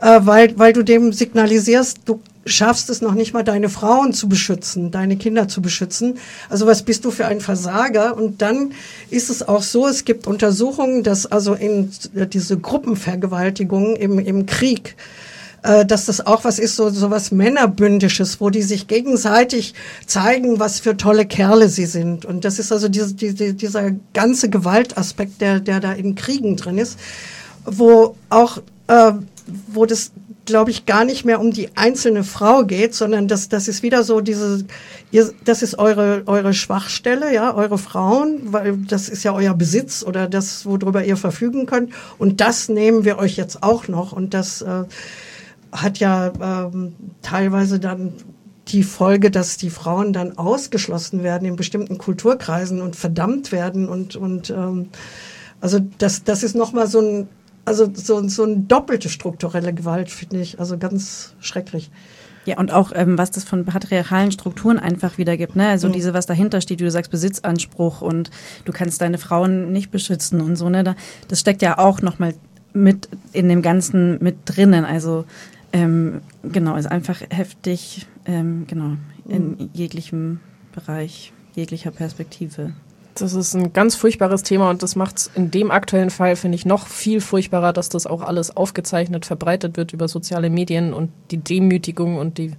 äh, 0.00 0.20
weil, 0.22 0.58
weil 0.58 0.72
du 0.72 0.82
dem 0.82 1.12
signalisierst, 1.12 2.00
du 2.04 2.20
schaffst 2.46 2.90
es 2.90 3.02
noch 3.02 3.14
nicht 3.14 3.34
mal, 3.34 3.44
deine 3.44 3.68
Frauen 3.68 4.12
zu 4.12 4.28
beschützen, 4.28 4.90
deine 4.90 5.16
Kinder 5.16 5.48
zu 5.48 5.60
beschützen. 5.60 6.18
Also 6.48 6.66
was 6.66 6.82
bist 6.82 7.04
du 7.04 7.10
für 7.10 7.26
ein 7.26 7.40
Versager? 7.40 8.16
Und 8.16 8.42
dann 8.42 8.72
ist 9.10 9.30
es 9.30 9.46
auch 9.46 9.62
so, 9.62 9.86
es 9.86 10.04
gibt 10.04 10.26
Untersuchungen, 10.26 11.02
dass 11.02 11.26
also 11.26 11.54
in 11.54 11.90
äh, 12.14 12.26
diese 12.26 12.58
Gruppenvergewaltigungen 12.58 13.96
im, 13.96 14.18
im 14.18 14.46
Krieg, 14.46 14.96
äh, 15.62 15.84
dass 15.84 16.06
das 16.06 16.26
auch 16.26 16.44
was 16.44 16.58
ist, 16.58 16.76
so, 16.76 16.88
so 16.90 17.10
was 17.10 17.30
Männerbündisches, 17.30 18.40
wo 18.40 18.48
die 18.48 18.62
sich 18.62 18.86
gegenseitig 18.86 19.74
zeigen, 20.06 20.58
was 20.58 20.80
für 20.80 20.96
tolle 20.96 21.26
Kerle 21.26 21.68
sie 21.68 21.86
sind. 21.86 22.24
Und 22.24 22.44
das 22.44 22.58
ist 22.58 22.72
also 22.72 22.88
diese, 22.88 23.14
diese, 23.14 23.52
dieser 23.52 23.90
ganze 24.14 24.48
Gewaltaspekt, 24.48 25.40
der, 25.40 25.60
der 25.60 25.80
da 25.80 25.92
in 25.92 26.14
Kriegen 26.14 26.56
drin 26.56 26.78
ist, 26.78 26.98
wo 27.64 28.16
auch, 28.28 28.58
äh, 28.88 29.12
wo 29.68 29.86
das 29.86 30.12
glaube 30.50 30.70
ich, 30.72 30.84
gar 30.84 31.04
nicht 31.04 31.24
mehr 31.24 31.40
um 31.40 31.52
die 31.52 31.76
einzelne 31.76 32.24
Frau 32.24 32.64
geht, 32.64 32.94
sondern 32.94 33.28
das, 33.28 33.48
das 33.48 33.68
ist 33.68 33.82
wieder 33.82 34.02
so 34.02 34.20
diese, 34.20 34.64
ihr, 35.12 35.32
das 35.44 35.62
ist 35.62 35.78
eure, 35.78 36.24
eure 36.26 36.54
Schwachstelle, 36.54 37.32
ja, 37.32 37.54
eure 37.54 37.78
Frauen, 37.78 38.52
weil 38.52 38.76
das 38.78 39.08
ist 39.08 39.22
ja 39.22 39.32
euer 39.32 39.54
Besitz 39.54 40.02
oder 40.02 40.28
das, 40.28 40.66
worüber 40.66 41.04
ihr 41.04 41.16
verfügen 41.16 41.66
könnt. 41.66 41.92
Und 42.18 42.40
das 42.40 42.68
nehmen 42.68 43.04
wir 43.04 43.18
euch 43.18 43.36
jetzt 43.36 43.62
auch 43.62 43.86
noch. 43.86 44.12
Und 44.12 44.34
das 44.34 44.60
äh, 44.62 44.84
hat 45.72 45.98
ja 45.98 46.32
ähm, 46.40 46.94
teilweise 47.22 47.78
dann 47.78 48.14
die 48.68 48.82
Folge, 48.82 49.30
dass 49.30 49.56
die 49.56 49.70
Frauen 49.70 50.12
dann 50.12 50.36
ausgeschlossen 50.36 51.22
werden 51.22 51.46
in 51.46 51.56
bestimmten 51.56 51.96
Kulturkreisen 51.98 52.82
und 52.82 52.96
verdammt 52.96 53.52
werden 53.52 53.88
und, 53.88 54.16
und 54.16 54.50
ähm, 54.50 54.88
also 55.60 55.78
das, 55.98 56.24
das 56.24 56.42
ist 56.42 56.56
nochmal 56.56 56.86
so 56.86 57.00
ein 57.00 57.28
also 57.70 57.88
so, 57.94 58.26
so 58.28 58.42
eine 58.42 58.56
doppelte 58.56 59.08
strukturelle 59.08 59.72
Gewalt, 59.72 60.10
finde 60.10 60.40
ich. 60.40 60.58
Also 60.58 60.76
ganz 60.76 61.34
schrecklich. 61.38 61.90
Ja, 62.44 62.58
und 62.58 62.72
auch, 62.72 62.90
ähm, 62.94 63.16
was 63.16 63.30
das 63.30 63.44
von 63.44 63.64
patriarchalen 63.64 64.32
Strukturen 64.32 64.78
einfach 64.78 65.18
wieder 65.18 65.36
gibt, 65.36 65.54
ne? 65.54 65.68
Also 65.68 65.88
mhm. 65.88 65.92
diese, 65.92 66.12
was 66.12 66.26
dahinter 66.26 66.60
steht, 66.60 66.80
wie 66.80 66.84
du 66.84 66.90
sagst, 66.90 67.12
Besitzanspruch 67.12 68.00
und 68.00 68.30
du 68.64 68.72
kannst 68.72 69.00
deine 69.02 69.18
Frauen 69.18 69.70
nicht 69.70 69.92
beschützen 69.92 70.40
und 70.40 70.56
so, 70.56 70.68
ne? 70.68 70.82
Da, 70.82 70.96
das 71.28 71.38
steckt 71.38 71.62
ja 71.62 71.78
auch 71.78 72.02
nochmal 72.02 72.34
mit 72.72 73.08
in 73.32 73.48
dem 73.48 73.62
Ganzen 73.62 74.18
mit 74.20 74.36
drinnen. 74.46 74.84
Also 74.84 75.26
ähm, 75.72 76.22
genau, 76.42 76.76
ist 76.76 76.90
einfach 76.90 77.20
heftig, 77.30 78.06
ähm, 78.26 78.64
genau, 78.66 78.96
in 79.28 79.50
mhm. 79.50 79.70
jeglichem 79.74 80.40
Bereich, 80.72 81.32
jeglicher 81.54 81.92
Perspektive. 81.92 82.72
Das 83.20 83.34
ist 83.34 83.54
ein 83.54 83.72
ganz 83.72 83.96
furchtbares 83.96 84.42
Thema 84.42 84.70
und 84.70 84.82
das 84.82 84.96
macht 84.96 85.18
es 85.18 85.30
in 85.34 85.50
dem 85.50 85.70
aktuellen 85.70 86.10
Fall, 86.10 86.36
finde 86.36 86.56
ich, 86.56 86.64
noch 86.64 86.86
viel 86.86 87.20
furchtbarer, 87.20 87.72
dass 87.72 87.90
das 87.90 88.06
auch 88.06 88.22
alles 88.22 88.56
aufgezeichnet, 88.56 89.26
verbreitet 89.26 89.76
wird 89.76 89.92
über 89.92 90.08
soziale 90.08 90.48
Medien 90.48 90.94
und 90.94 91.10
die 91.30 91.36
Demütigung 91.36 92.16
und 92.16 92.38
die 92.38 92.52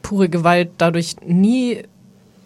pure 0.00 0.28
Gewalt 0.30 0.70
dadurch 0.78 1.16
nie 1.24 1.82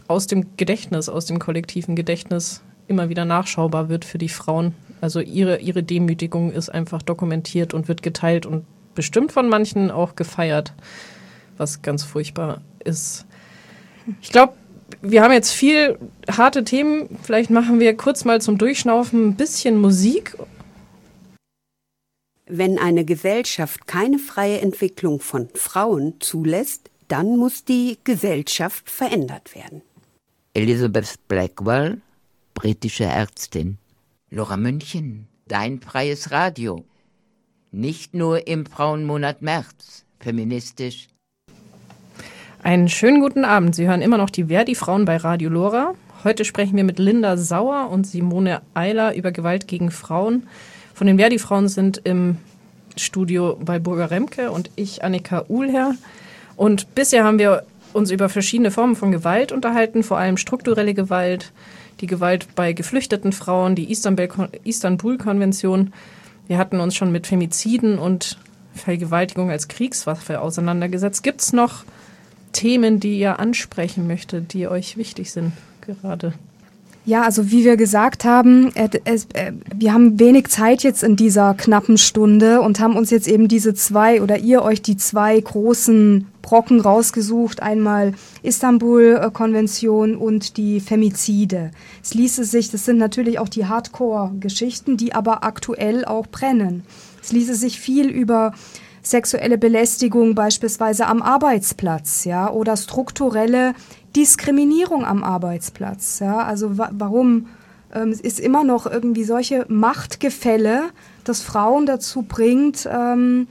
aus 0.09 0.27
dem 0.27 0.57
Gedächtnis, 0.57 1.09
aus 1.09 1.27
dem 1.27 1.39
kollektiven 1.39 1.95
Gedächtnis 1.95 2.61
immer 2.89 3.09
wieder 3.09 3.25
nachschaubar 3.25 3.89
wird 3.89 4.05
für 4.05 4.19
die 4.19 4.29
Frauen. 4.29 4.75
Also 5.01 5.21
ihre, 5.21 5.59
ihre 5.61 5.83
Demütigung 5.83 6.51
ist 6.51 6.71
einfach 6.71 7.03
dokumentiert 7.03 7.73
und 7.73 7.87
wird 7.89 8.03
geteilt 8.03 8.47
und 8.47 8.65
bestimmt 8.95 9.33
von 9.33 9.49
manchen 9.49 9.91
auch 9.91 10.17
gefeiert, 10.17 10.73
was 11.57 11.83
ganz 11.83 12.03
furchtbar 12.03 12.63
ist. 12.85 13.27
Ich 14.21 14.31
glaube, 14.31 14.55
wir 15.03 15.23
haben 15.23 15.33
jetzt 15.33 15.53
viel 15.53 15.99
harte 16.31 16.65
Themen. 16.65 17.19
Vielleicht 17.23 17.51
machen 17.51 17.81
wir 17.81 17.97
kurz 17.97 18.25
mal 18.25 18.41
zum 18.41 18.57
Durchschnaufen 18.57 19.29
ein 19.29 19.37
bisschen 19.37 19.81
Musik. 19.81 20.37
Wenn 22.47 22.79
eine 22.79 23.05
Gesellschaft 23.05 23.87
keine 23.87 24.19
freie 24.19 24.61
Entwicklung 24.61 25.21
von 25.21 25.49
Frauen 25.55 26.15
zulässt, 26.21 26.91
dann 27.09 27.37
muss 27.37 27.65
die 27.65 27.99
Gesellschaft 28.05 28.91
verändert 28.91 29.55
werden. 29.55 29.83
Elizabeth 30.55 31.17
Blackwell, 31.29 32.01
britische 32.55 33.05
Ärztin. 33.05 33.79
Laura 34.31 34.57
München, 34.57 35.29
dein 35.47 35.81
freies 35.81 36.31
Radio. 36.31 36.85
Nicht 37.71 38.15
nur 38.15 38.47
im 38.47 38.67
Frauenmonat 38.67 39.43
März, 39.43 40.05
feministisch. 40.21 41.09
Einen 42.65 42.89
schönen 42.89 43.21
guten 43.21 43.45
Abend. 43.45 43.75
Sie 43.75 43.89
hören 43.89 44.03
immer 44.03 44.19
noch 44.19 44.31
die 44.31 44.45
Verdi 44.45 44.77
Frauen 44.77 45.05
bei 45.05 45.17
Radio 45.17 45.51
Lora. 45.51 45.95
Heute 46.23 46.45
sprechen 46.45 46.77
wir 46.77 46.85
mit 46.85 47.01
Linda 47.01 47.37
Sauer 47.37 47.91
und 47.91 48.07
Simone 48.07 48.63
Eiler 48.73 49.17
über 49.17 49.33
Gewalt 49.33 49.67
gegen 49.67 49.91
Frauen. 49.91 50.47
Von 50.95 51.09
den 51.09 51.19
Verdi 51.19 51.41
Frauen 51.41 51.67
sind 51.67 52.01
im 52.05 52.37
Studio 52.97 53.59
bei 53.61 53.81
Burger 53.81 54.13
Remke 54.13 54.53
und 54.53 54.71
ich 54.77 55.03
Annika 55.03 55.45
Uhlherr. 55.49 55.97
Und 56.55 56.95
bisher 56.95 57.25
haben 57.25 57.41
wir 57.41 57.65
uns 57.95 58.13
über 58.13 58.29
verschiedene 58.29 58.71
Formen 58.71 58.95
von 58.95 59.11
Gewalt 59.11 59.51
unterhalten, 59.51 60.05
vor 60.05 60.19
allem 60.19 60.37
strukturelle 60.37 60.95
Gewalt, 60.95 61.51
die 62.01 62.07
Gewalt 62.07 62.55
bei 62.55 62.75
geflüchteten 62.75 63.33
Frauen, 63.33 63.75
die 63.75 63.91
Istanbul-Konvention. 63.91 65.93
Wir 66.47 66.59
hatten 66.59 66.79
uns 66.79 66.95
schon 66.95 67.11
mit 67.11 67.27
Femiziden 67.27 67.99
und 67.99 68.39
Vergewaltigung 68.73 69.51
als 69.51 69.67
Kriegswaffe 69.67 70.41
auseinandergesetzt. 70.41 71.25
Gibt 71.25 71.41
es 71.41 71.53
noch 71.53 71.83
Themen, 72.53 73.01
die 73.01 73.19
ihr 73.19 73.39
ansprechen 73.39 74.07
möchtet, 74.07 74.53
die 74.53 74.69
euch 74.69 74.97
wichtig 74.97 75.33
sind 75.33 75.53
gerade? 75.81 76.33
Ja, 77.05 77.23
also 77.23 77.51
wie 77.51 77.65
wir 77.65 77.77
gesagt 77.77 78.25
haben, 78.25 78.73
äh, 78.77 78.89
äh, 79.05 79.53
wir 79.75 79.93
haben 79.93 80.21
wenig 80.21 80.47
Zeit 80.47 80.85
jetzt 80.85 81.03
in 81.03 81.17
dieser 81.17 81.55
knappen 81.55 81.99
Stunde 81.99 82.61
und 82.61 82.79
haben 82.79 82.97
uns 82.97 83.11
jetzt 83.11 83.27
eben 83.27 83.49
diese 83.49 83.75
zwei 83.75 84.23
oder 84.23 84.39
ihr 84.39 84.63
euch 84.63 84.83
die 84.83 84.97
zwei 84.97 85.41
großen 85.41 86.29
Brocken 86.43 86.81
rausgesucht. 86.81 87.61
Einmal 87.61 88.15
Istanbul-Konvention 88.45 90.15
und 90.15 90.57
die 90.57 90.79
Femizide. 90.79 91.73
Es 92.05 92.15
ließe 92.15 92.45
sich, 92.45 92.71
das 92.71 92.85
sind 92.85 92.99
natürlich 92.99 93.41
auch 93.41 93.49
die 93.49 93.67
Hardcore-Geschichten, 93.67 94.97
die 94.97 95.13
aber 95.13 95.43
aktuell 95.43 96.05
auch 96.05 96.29
brennen. 96.29 96.85
Es 97.21 97.33
ließe 97.33 97.55
sich 97.55 97.81
viel 97.81 98.09
über 98.09 98.53
sexuelle 99.03 99.59
Belästigung 99.59 100.35
beispielsweise 100.35 101.07
am 101.07 101.23
Arbeitsplatz, 101.23 102.25
ja, 102.25 102.51
oder 102.51 102.77
strukturelle 102.77 103.75
Diskriminierung 104.15 105.05
am 105.05 105.25
Arbeitsplatz. 105.25 106.21
Ja? 106.21 106.39
Also 106.39 106.79
wa 106.79 106.91
warum 106.93 107.49
ähm, 107.93 108.13
ist 108.13 108.41
immer 108.41 108.65
noch 108.65 108.87
irgendwie 108.87 109.25
solche 109.25 109.67
Machtgefälle, 109.69 110.91
das 111.25 111.43
Frauen 111.43 111.87
dazu 111.87 112.23
bringt, 112.23 112.89
ähm, 112.91 113.49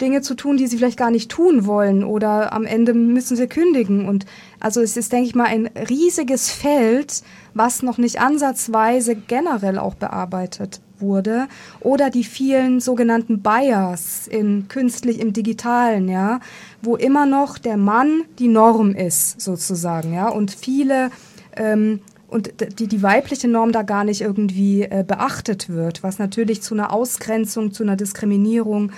Dinge 0.00 0.22
zu 0.22 0.34
tun, 0.34 0.56
die 0.56 0.68
sie 0.68 0.76
vielleicht 0.76 0.98
gar 0.98 1.10
nicht 1.10 1.28
tun 1.28 1.66
wollen 1.66 2.04
oder 2.04 2.52
am 2.52 2.64
Ende 2.64 2.94
müssen 2.94 3.36
sie 3.36 3.48
kündigen. 3.48 4.06
Und 4.08 4.26
also 4.60 4.80
es 4.80 4.96
ist, 4.96 5.12
denke 5.12 5.28
ich 5.28 5.34
mal, 5.34 5.46
ein 5.46 5.68
riesiges 5.88 6.50
Feld, 6.50 7.22
was 7.54 7.82
noch 7.82 7.98
nicht 7.98 8.20
ansatzweise 8.20 9.16
generell 9.16 9.78
auch 9.78 9.94
bearbeitet 9.94 10.80
wurde 11.00 11.48
oder 11.80 12.10
die 12.10 12.24
vielen 12.24 12.80
sogenannten 12.80 13.42
Bias 13.42 14.26
in 14.28 14.68
künstlich 14.68 15.20
im 15.20 15.32
digitalen, 15.32 16.08
ja, 16.08 16.40
wo 16.82 16.96
immer 16.96 17.26
noch 17.26 17.58
der 17.58 17.76
Mann 17.76 18.24
die 18.38 18.48
Norm 18.48 18.94
ist 18.94 19.40
sozusagen, 19.40 20.12
ja, 20.14 20.28
und 20.28 20.50
viele 20.50 21.10
ähm, 21.56 22.00
und 22.28 22.52
die, 22.78 22.86
die 22.86 23.02
weibliche 23.02 23.48
Norm 23.48 23.72
da 23.72 23.82
gar 23.82 24.04
nicht 24.04 24.20
irgendwie 24.20 24.82
äh, 24.82 25.02
beachtet 25.06 25.70
wird, 25.70 26.02
was 26.02 26.18
natürlich 26.18 26.62
zu 26.62 26.74
einer 26.74 26.92
Ausgrenzung, 26.92 27.72
zu 27.72 27.82
einer 27.82 27.96
Diskriminierung 27.96 28.92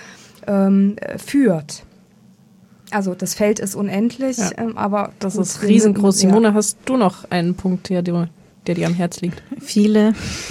ähm, 0.47 0.97
äh, 0.97 1.17
führt. 1.17 1.83
Also 2.91 3.15
das 3.15 3.33
Feld 3.33 3.59
ist 3.59 3.73
unendlich, 3.73 4.37
ja. 4.37 4.51
ähm, 4.57 4.77
aber 4.77 5.13
das 5.19 5.37
ist 5.37 5.63
riesengroß. 5.63 6.19
Simone, 6.19 6.53
hast 6.53 6.77
du 6.85 6.97
noch 6.97 7.23
einen 7.31 7.55
Punkt, 7.55 7.89
der, 7.89 8.01
der 8.67 8.75
dir 8.75 8.87
am 8.87 8.93
Herz 8.93 9.21
liegt? 9.21 9.41
Viele, 9.59 10.13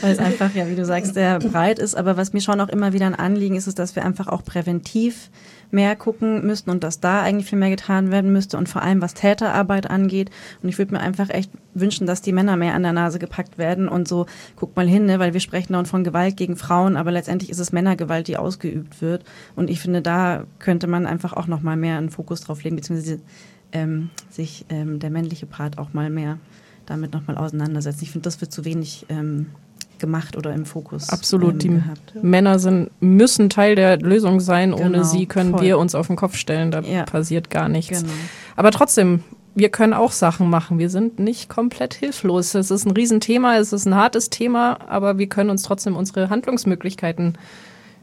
weil 0.00 0.12
es 0.12 0.18
einfach, 0.18 0.54
ja, 0.54 0.68
wie 0.68 0.76
du 0.76 0.84
sagst, 0.84 1.14
sehr 1.14 1.38
breit 1.38 1.78
ist. 1.78 1.96
Aber 1.96 2.16
was 2.16 2.32
mir 2.32 2.40
schon 2.40 2.60
auch 2.60 2.68
immer 2.68 2.92
wieder 2.92 3.06
ein 3.06 3.14
Anliegen 3.14 3.56
ist, 3.56 3.66
ist, 3.66 3.78
dass 3.78 3.96
wir 3.96 4.04
einfach 4.04 4.28
auch 4.28 4.44
präventiv 4.44 5.30
mehr 5.70 5.96
gucken 5.96 6.46
müssten 6.46 6.70
und 6.70 6.82
dass 6.82 7.00
da 7.00 7.22
eigentlich 7.22 7.46
viel 7.46 7.58
mehr 7.58 7.70
getan 7.70 8.10
werden 8.10 8.32
müsste 8.32 8.56
und 8.56 8.68
vor 8.68 8.82
allem 8.82 9.02
was 9.02 9.14
Täterarbeit 9.14 9.90
angeht. 9.90 10.30
Und 10.62 10.68
ich 10.68 10.78
würde 10.78 10.94
mir 10.94 11.00
einfach 11.00 11.30
echt 11.30 11.50
wünschen, 11.74 12.06
dass 12.06 12.22
die 12.22 12.32
Männer 12.32 12.56
mehr 12.56 12.74
an 12.74 12.82
der 12.82 12.92
Nase 12.92 13.18
gepackt 13.18 13.58
werden 13.58 13.88
und 13.88 14.08
so, 14.08 14.26
guck 14.56 14.76
mal 14.76 14.88
hin, 14.88 15.04
ne, 15.06 15.18
weil 15.18 15.34
wir 15.34 15.40
sprechen 15.40 15.74
dann 15.74 15.86
von 15.86 16.04
Gewalt 16.04 16.36
gegen 16.36 16.56
Frauen, 16.56 16.96
aber 16.96 17.10
letztendlich 17.10 17.50
ist 17.50 17.58
es 17.58 17.72
Männergewalt, 17.72 18.28
die 18.28 18.36
ausgeübt 18.36 19.02
wird. 19.02 19.24
Und 19.56 19.68
ich 19.68 19.80
finde, 19.80 20.00
da 20.00 20.44
könnte 20.58 20.86
man 20.86 21.06
einfach 21.06 21.34
auch 21.34 21.46
noch 21.46 21.60
mal 21.60 21.76
mehr 21.76 21.98
einen 21.98 22.10
Fokus 22.10 22.40
drauf 22.40 22.62
legen, 22.64 22.76
beziehungsweise 22.76 23.20
ähm, 23.72 24.10
sich 24.30 24.64
ähm, 24.70 24.98
der 24.98 25.10
männliche 25.10 25.46
Part 25.46 25.78
auch 25.78 25.92
mal 25.92 26.08
mehr 26.08 26.38
damit 26.90 27.12
nochmal 27.12 27.36
auseinandersetzen. 27.36 28.02
Ich 28.02 28.10
finde, 28.10 28.24
das 28.24 28.40
wird 28.40 28.52
zu 28.52 28.64
wenig 28.64 29.06
ähm, 29.08 29.46
gemacht 29.98 30.36
oder 30.36 30.52
im 30.52 30.64
Fokus. 30.64 31.08
Absolut. 31.08 31.64
Ähm, 31.64 31.82
die. 32.14 32.18
Männer 32.20 32.58
sind, 32.58 32.90
müssen 33.00 33.50
Teil 33.50 33.74
der 33.74 33.98
Lösung 33.98 34.40
sein. 34.40 34.72
Ohne 34.72 34.90
genau, 34.90 35.02
sie 35.04 35.26
können 35.26 35.52
voll. 35.52 35.62
wir 35.62 35.78
uns 35.78 35.94
auf 35.94 36.06
den 36.06 36.16
Kopf 36.16 36.36
stellen. 36.36 36.70
Da 36.70 36.80
ja. 36.80 37.04
passiert 37.04 37.50
gar 37.50 37.68
nichts. 37.68 38.02
Genau. 38.02 38.12
Aber 38.56 38.70
trotzdem, 38.70 39.22
wir 39.54 39.68
können 39.68 39.92
auch 39.92 40.12
Sachen 40.12 40.48
machen. 40.50 40.78
Wir 40.78 40.90
sind 40.90 41.18
nicht 41.18 41.48
komplett 41.48 41.94
hilflos. 41.94 42.54
Es 42.54 42.70
ist 42.70 42.86
ein 42.86 42.92
Riesenthema, 42.92 43.56
es 43.56 43.72
ist 43.72 43.86
ein 43.86 43.94
hartes 43.94 44.30
Thema, 44.30 44.78
aber 44.88 45.18
wir 45.18 45.28
können 45.28 45.50
uns 45.50 45.62
trotzdem 45.62 45.96
unsere 45.96 46.30
Handlungsmöglichkeiten 46.30 47.36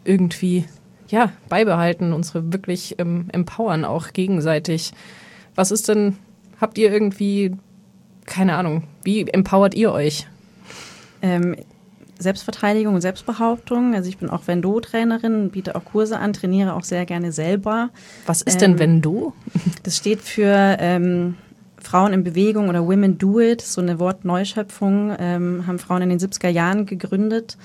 irgendwie 0.03 0.65
ja, 1.07 1.31
beibehalten, 1.49 2.13
unsere 2.13 2.51
wirklich 2.51 2.95
ähm, 2.99 3.27
empowern 3.31 3.85
auch 3.85 4.13
gegenseitig. 4.13 4.91
Was 5.53 5.71
ist 5.71 5.87
denn, 5.87 6.17
habt 6.59 6.77
ihr 6.77 6.91
irgendwie 6.91 7.55
keine 8.25 8.55
Ahnung, 8.55 8.83
wie 9.03 9.27
empowert 9.27 9.73
ihr 9.75 9.91
euch? 9.91 10.27
Ähm, 11.21 11.55
Selbstverteidigung 12.17 12.95
und 12.95 13.01
Selbstbehauptung. 13.01 13.93
Also 13.93 14.09
ich 14.09 14.17
bin 14.17 14.29
auch 14.29 14.47
Vendo-Trainerin, 14.47 15.49
biete 15.49 15.75
auch 15.75 15.85
Kurse 15.85 16.17
an, 16.17 16.33
trainiere 16.33 16.73
auch 16.73 16.83
sehr 16.83 17.05
gerne 17.05 17.31
selber. 17.31 17.89
Was 18.25 18.41
ist 18.41 18.55
ähm, 18.55 18.77
denn 18.77 18.79
Vendo? 18.79 19.33
Das 19.83 19.97
steht 19.97 20.21
für 20.21 20.77
ähm, 20.79 21.35
Frauen 21.77 22.13
in 22.13 22.23
Bewegung 22.23 22.69
oder 22.69 22.85
Women 22.87 23.17
Do 23.17 23.39
It, 23.39 23.61
so 23.61 23.81
eine 23.81 23.99
Wortneuschöpfung, 23.99 25.15
ähm, 25.19 25.67
haben 25.67 25.79
Frauen 25.79 26.01
in 26.03 26.09
den 26.09 26.19
70er 26.19 26.49
Jahren 26.49 26.85
gegründet 26.85 27.57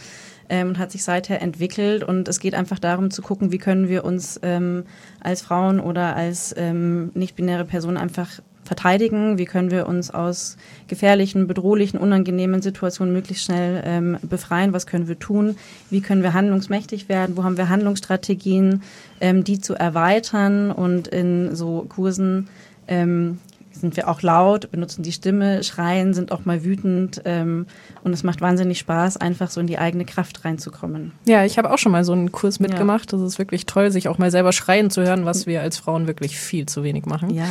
ähm, 0.49 0.69
und 0.69 0.79
hat 0.79 0.91
sich 0.91 1.05
seither 1.05 1.41
entwickelt. 1.41 2.03
Und 2.03 2.29
es 2.29 2.41
geht 2.41 2.55
einfach 2.55 2.79
darum 2.79 3.11
zu 3.11 3.23
gucken, 3.23 3.53
wie 3.53 3.59
können 3.59 3.89
wir 3.89 4.05
uns 4.05 4.39
ähm, 4.43 4.85
als 5.21 5.43
Frauen 5.43 5.81
oder 5.81 6.17
als 6.17 6.55
ähm, 6.59 7.13
nicht-binäre 7.15 7.65
Personen 7.65 7.97
einfach 7.97 8.41
verteidigen, 8.71 9.37
wie 9.37 9.47
können 9.47 9.73
wir 9.73 9.89
uns 9.89 10.13
aus 10.13 10.57
gefährlichen, 10.87 11.49
bedrohlichen, 11.49 11.99
unangenehmen 11.99 12.63
Situationen 12.63 13.13
möglichst 13.13 13.47
schnell 13.47 13.83
ähm, 13.85 14.17
befreien, 14.23 14.73
was 14.73 14.87
können 14.87 15.09
wir 15.09 15.19
tun, 15.19 15.57
wie 15.91 16.01
können 16.01 16.23
wir 16.23 16.35
handlungsmächtig 16.35 17.09
werden, 17.09 17.37
wo 17.37 17.43
haben 17.43 17.57
wir 17.57 17.69
Handlungsstrategien, 17.69 18.85
ähm, 19.21 19.43
die 19.43 19.59
zu 19.59 19.75
erweitern 19.75 20.71
und 20.71 21.09
in 21.09 21.53
so 21.57 21.85
Kursen 21.89 22.47
ähm, 22.87 23.39
sind 23.81 23.97
wir 23.97 24.09
auch 24.09 24.23
laut, 24.23 24.71
benutzen 24.71 25.03
die 25.03 25.13
Stimme, 25.13 25.63
schreien, 25.63 26.15
sind 26.15 26.33
auch 26.33 26.45
mal 26.45 26.65
wütend 26.65 27.23
ähm, 27.25 27.67
und 28.05 28.13
es 28.13 28.23
macht 28.23 28.41
wahnsinnig 28.41 28.79
Spaß, 28.79 29.17
einfach 29.17 29.51
so 29.51 29.61
in 29.61 29.67
die 29.67 29.79
eigene 29.79 30.05
Kraft 30.05 30.45
reinzukommen. 30.45 31.13
Ja, 31.27 31.45
ich 31.45 31.59
habe 31.59 31.73
auch 31.73 31.79
schon 31.79 31.93
mal 31.93 32.05
so 32.05 32.13
einen 32.13 32.33
Kurs 32.33 32.61
mitgemacht. 32.61 33.13
Ja. 33.13 33.19
Das 33.19 33.27
ist 33.27 33.39
wirklich 33.39 33.67
toll, 33.67 33.91
sich 33.91 34.09
auch 34.09 34.19
mal 34.19 34.31
selber 34.31 34.53
schreien 34.53 34.91
zu 34.91 35.03
hören, 35.03 35.25
was 35.25 35.47
wir 35.47 35.63
als 35.63 35.79
Frauen 35.79 36.07
wirklich 36.07 36.39
viel 36.39 36.67
zu 36.67 36.83
wenig 36.83 37.07
machen. 37.07 37.31
Ja, 37.31 37.47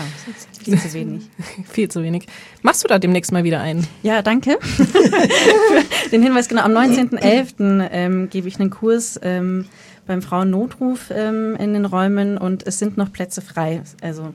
viel 0.63 0.77
zu 0.77 0.93
wenig. 0.93 1.23
viel 1.69 1.89
zu 1.89 2.03
wenig. 2.03 2.27
Machst 2.61 2.83
du 2.83 2.87
da 2.87 2.99
demnächst 2.99 3.31
mal 3.31 3.43
wieder 3.43 3.61
einen? 3.61 3.87
Ja, 4.03 4.21
danke. 4.21 4.57
den 6.11 6.21
Hinweis, 6.21 6.47
genau, 6.47 6.61
am 6.61 6.71
19.11. 6.71 7.89
Ähm, 7.91 8.29
gebe 8.29 8.47
ich 8.47 8.59
einen 8.59 8.69
Kurs 8.69 9.19
ähm, 9.23 9.65
beim 10.07 10.21
Frauennotruf 10.21 11.11
ähm, 11.11 11.55
in 11.57 11.73
den 11.73 11.85
Räumen 11.85 12.37
und 12.37 12.65
es 12.65 12.79
sind 12.79 12.97
noch 12.97 13.11
Plätze 13.11 13.41
frei. 13.41 13.81
Also 14.01 14.33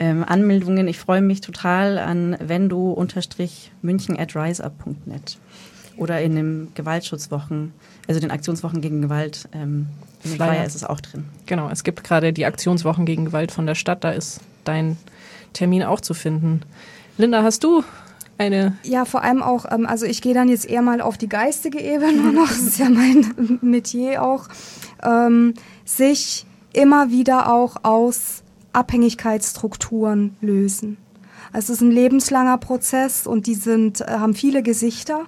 ähm, 0.00 0.24
Anmeldungen. 0.26 0.88
Ich 0.88 0.98
freue 0.98 1.20
mich 1.20 1.40
total 1.40 1.98
an 1.98 2.36
wendo-münchen 2.40 4.18
at 4.18 4.34
riseup.net 4.34 5.38
oder 5.96 6.20
in 6.22 6.34
den 6.34 6.68
Gewaltschutzwochen, 6.74 7.72
also 8.08 8.20
den 8.20 8.30
Aktionswochen 8.30 8.80
gegen 8.80 9.02
Gewalt. 9.02 9.48
Ähm, 9.52 9.88
Im 10.24 10.30
Flyer 10.32 10.64
ist 10.64 10.74
es 10.74 10.82
auch 10.82 11.00
drin. 11.00 11.26
Genau, 11.46 11.68
es 11.68 11.84
gibt 11.84 12.02
gerade 12.02 12.32
die 12.32 12.46
Aktionswochen 12.46 13.04
gegen 13.04 13.26
Gewalt 13.26 13.52
von 13.52 13.66
der 13.66 13.74
Stadt. 13.74 14.02
Da 14.02 14.10
ist 14.10 14.40
dein 14.64 14.96
Termin 15.52 15.82
auch 15.82 16.00
zu 16.00 16.14
finden. 16.14 16.62
Linda, 17.18 17.42
hast 17.42 17.62
du 17.64 17.84
eine? 18.38 18.78
Ja, 18.82 19.04
vor 19.04 19.22
allem 19.22 19.42
auch, 19.42 19.66
ähm, 19.70 19.86
also 19.86 20.06
ich 20.06 20.22
gehe 20.22 20.32
dann 20.32 20.48
jetzt 20.48 20.64
eher 20.64 20.80
mal 20.80 21.02
auf 21.02 21.18
die 21.18 21.28
geistige 21.28 21.78
Ebene 21.78 22.32
noch. 22.32 22.48
Das 22.48 22.60
ist 22.60 22.78
ja 22.78 22.88
mein 22.88 23.58
Metier 23.60 24.22
auch. 24.22 24.48
Ähm, 25.02 25.52
sich 25.84 26.46
immer 26.72 27.10
wieder 27.10 27.52
auch 27.52 27.84
aus 27.84 28.42
Abhängigkeitsstrukturen 28.72 30.36
lösen. 30.40 30.96
Es 31.52 31.70
ist 31.70 31.80
ein 31.80 31.90
lebenslanger 31.90 32.58
Prozess 32.58 33.26
und 33.26 33.46
die 33.46 33.54
sind, 33.54 34.00
äh, 34.00 34.04
haben 34.18 34.34
viele 34.34 34.62
Gesichter 34.62 35.26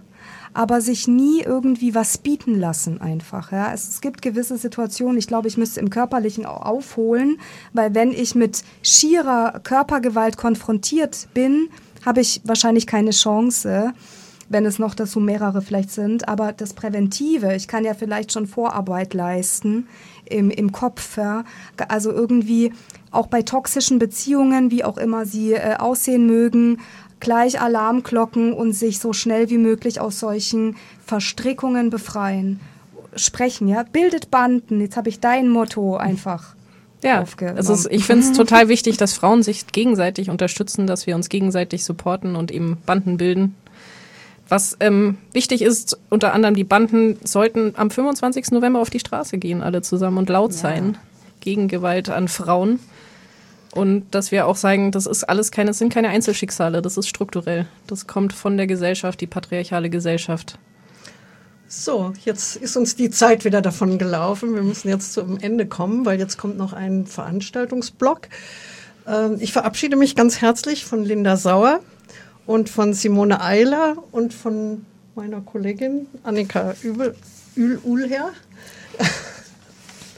aber 0.54 0.80
sich 0.80 1.08
nie 1.08 1.40
irgendwie 1.40 1.94
was 1.94 2.18
bieten 2.18 2.58
lassen 2.58 3.00
einfach. 3.00 3.52
Ja. 3.52 3.72
Es, 3.72 3.88
es 3.88 4.00
gibt 4.00 4.22
gewisse 4.22 4.56
Situationen, 4.56 5.18
ich 5.18 5.26
glaube, 5.26 5.48
ich 5.48 5.56
müsste 5.56 5.80
im 5.80 5.90
Körperlichen 5.90 6.46
auch 6.46 6.62
aufholen, 6.62 7.38
weil 7.72 7.94
wenn 7.94 8.12
ich 8.12 8.34
mit 8.34 8.62
schierer 8.82 9.60
Körpergewalt 9.62 10.36
konfrontiert 10.36 11.28
bin, 11.34 11.68
habe 12.04 12.20
ich 12.20 12.40
wahrscheinlich 12.44 12.86
keine 12.86 13.10
Chance 13.10 13.92
wenn 14.48 14.66
es 14.66 14.78
noch 14.78 14.94
dazu 14.94 15.18
mehrere 15.18 15.62
vielleicht 15.62 15.90
sind. 15.90 16.28
Aber 16.28 16.52
das 16.52 16.74
Präventive, 16.74 17.54
ich 17.54 17.68
kann 17.68 17.84
ja 17.84 17.94
vielleicht 17.94 18.32
schon 18.32 18.46
Vorarbeit 18.46 19.14
leisten 19.14 19.88
im, 20.32 20.50
im 20.50 20.72
Kopf. 20.72 21.16
Ja. 21.16 21.44
Also 21.88 22.10
irgendwie 22.10 22.72
auch 23.10 23.26
bei 23.26 23.42
toxischen 23.42 23.98
Beziehungen, 23.98 24.70
wie 24.70 24.84
auch 24.84 24.98
immer 24.98 25.26
sie 25.26 25.52
äh, 25.52 25.76
aussehen 25.76 26.26
mögen, 26.26 26.80
gleich 27.20 27.60
Alarmglocken 27.60 28.52
und 28.52 28.72
sich 28.72 28.98
so 28.98 29.12
schnell 29.12 29.50
wie 29.50 29.58
möglich 29.58 30.00
aus 30.00 30.18
solchen 30.18 30.76
Verstrickungen 31.04 31.90
befreien. 31.90 32.60
Sprechen, 33.14 33.68
ja. 33.68 33.84
Bildet 33.84 34.30
Banden. 34.30 34.80
Jetzt 34.80 34.96
habe 34.96 35.08
ich 35.08 35.20
dein 35.20 35.48
Motto 35.48 35.96
einfach. 35.96 36.54
Ja, 37.02 37.24
also 37.56 37.90
ich 37.90 38.04
finde 38.04 38.24
es 38.24 38.32
total 38.32 38.68
wichtig, 38.68 38.96
dass 38.96 39.12
Frauen 39.12 39.42
sich 39.42 39.66
gegenseitig 39.66 40.30
unterstützen, 40.30 40.86
dass 40.86 41.06
wir 41.06 41.16
uns 41.16 41.28
gegenseitig 41.28 41.84
supporten 41.84 42.36
und 42.36 42.52
eben 42.52 42.78
Banden 42.86 43.16
bilden. 43.16 43.56
Was 44.52 44.76
ähm, 44.80 45.16
wichtig 45.32 45.62
ist, 45.62 45.98
unter 46.10 46.34
anderem 46.34 46.54
die 46.54 46.62
Banden 46.62 47.18
sollten 47.24 47.72
am 47.74 47.90
25. 47.90 48.50
November 48.50 48.80
auf 48.80 48.90
die 48.90 49.00
Straße 49.00 49.38
gehen, 49.38 49.62
alle 49.62 49.80
zusammen 49.80 50.18
und 50.18 50.28
laut 50.28 50.52
sein 50.52 50.98
gegen 51.40 51.68
Gewalt 51.68 52.10
an 52.10 52.28
Frauen. 52.28 52.78
Und 53.74 54.10
dass 54.10 54.30
wir 54.30 54.46
auch 54.46 54.56
sagen, 54.56 54.92
das 54.92 55.06
ist 55.06 55.24
alles 55.24 55.52
keine, 55.52 55.70
das 55.70 55.78
sind 55.78 55.90
keine 55.90 56.10
Einzelschicksale, 56.10 56.82
das 56.82 56.98
ist 56.98 57.08
strukturell. 57.08 57.66
Das 57.86 58.06
kommt 58.06 58.34
von 58.34 58.58
der 58.58 58.66
Gesellschaft, 58.66 59.22
die 59.22 59.26
patriarchale 59.26 59.88
Gesellschaft. 59.88 60.58
So, 61.66 62.12
jetzt 62.22 62.56
ist 62.56 62.76
uns 62.76 62.94
die 62.94 63.08
Zeit 63.08 63.46
wieder 63.46 63.62
davon 63.62 63.96
gelaufen. 63.96 64.54
Wir 64.54 64.62
müssen 64.62 64.90
jetzt 64.90 65.14
zum 65.14 65.38
Ende 65.38 65.64
kommen, 65.64 66.04
weil 66.04 66.18
jetzt 66.18 66.36
kommt 66.36 66.58
noch 66.58 66.74
ein 66.74 67.06
Veranstaltungsblock. 67.06 68.28
Ähm, 69.08 69.38
ich 69.40 69.54
verabschiede 69.54 69.96
mich 69.96 70.14
ganz 70.14 70.42
herzlich 70.42 70.84
von 70.84 71.04
Linda 71.04 71.38
Sauer 71.38 71.80
und 72.52 72.68
von 72.68 72.92
Simone 72.92 73.40
Eiler 73.40 73.96
und 74.12 74.34
von 74.34 74.84
meiner 75.14 75.40
Kollegin 75.40 76.06
Annika 76.22 76.74
Übel, 76.82 77.14
Ül 77.56 77.78
Ulher. 77.82 78.30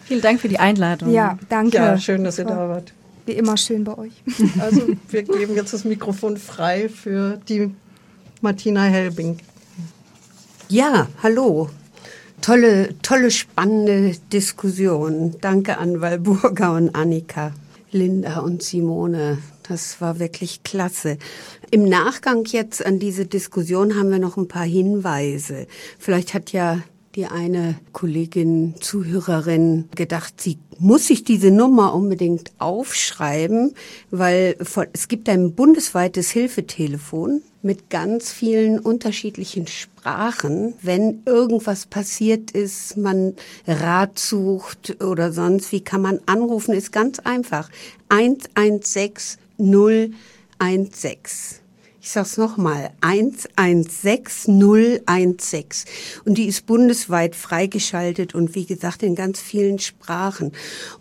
Vielen 0.05 0.21
Dank 0.21 0.41
für 0.41 0.49
die 0.49 0.59
Einladung. 0.59 1.13
Ja, 1.13 1.39
danke. 1.49 1.77
Ja, 1.77 1.97
schön, 1.97 2.25
dass 2.25 2.39
ihr 2.39 2.45
da 2.45 2.69
wart. 2.69 2.93
Wie 3.27 3.33
immer 3.33 3.57
schön 3.57 3.85
bei 3.85 3.97
euch. 3.97 4.13
Also 4.59 4.83
wir 5.09 5.23
geben 5.23 5.55
jetzt 5.55 5.73
das 5.73 5.85
Mikrofon 5.85 6.37
frei 6.37 6.89
für 6.89 7.41
die 7.49 7.73
Martina 8.41 8.83
Helbing. 8.83 9.39
Ja, 10.69 11.07
hallo. 11.23 11.71
Tolle, 12.41 12.97
tolle, 13.01 13.31
spannende 13.31 14.17
Diskussion. 14.33 15.37
Danke 15.41 15.79
an 15.79 16.01
Walburga 16.01 16.77
und 16.77 16.95
Annika, 16.97 17.53
Linda 17.93 18.41
und 18.41 18.63
Simone. 18.63 19.39
Das 19.67 20.01
war 20.01 20.19
wirklich 20.19 20.63
klasse. 20.63 21.17
Im 21.75 21.89
Nachgang 21.89 22.45
jetzt 22.45 22.87
an 22.87 23.01
diese 23.01 23.27
Diskussion 23.27 23.97
haben 23.97 24.13
wir 24.13 24.21
noch 24.21 24.37
ein 24.37 24.47
paar 24.47 24.63
Hinweise. 24.65 25.67
Vielleicht 25.99 26.33
hat 26.33 26.53
ja 26.53 26.85
die 27.17 27.27
eine 27.27 27.75
Kollegin, 27.93 28.77
Zuhörerin 28.79 29.89
gedacht, 29.97 30.41
sie 30.41 30.59
muss 30.79 31.09
sich 31.09 31.25
diese 31.25 31.51
Nummer 31.51 31.93
unbedingt 31.93 32.53
aufschreiben, 32.59 33.75
weil 34.13 34.57
es 34.93 35.09
gibt 35.09 35.29
ein 35.29 35.57
bundesweites 35.57 36.31
Hilfetelefon 36.31 37.43
mit 37.63 37.91
ganz 37.91 38.31
vielen 38.31 38.79
unterschiedlichen 38.79 39.67
Sprachen. 39.67 40.75
Wenn 40.81 41.25
irgendwas 41.27 41.87
passiert 41.87 42.53
ist, 42.53 42.97
man 42.97 43.35
Rat 43.67 44.21
sucht 44.21 45.03
oder 45.03 45.33
sonst 45.33 45.73
wie, 45.73 45.81
kann 45.81 46.03
man 46.03 46.21
anrufen, 46.27 46.73
ist 46.73 46.93
ganz 46.93 47.19
einfach. 47.19 47.69
116 48.11 49.41
016. 50.61 51.64
Ich 52.07 52.11
sag's 52.11 52.37
nochmal, 52.37 52.91
116016. 53.01 55.65
Und 56.27 56.37
die 56.37 56.45
ist 56.45 56.67
bundesweit 56.67 57.35
freigeschaltet 57.35 58.35
und 58.35 58.55
wie 58.55 58.67
gesagt 58.67 59.03
in 59.03 59.15
ganz 59.15 59.41
vielen 59.41 59.79
Sprachen. 59.79 60.53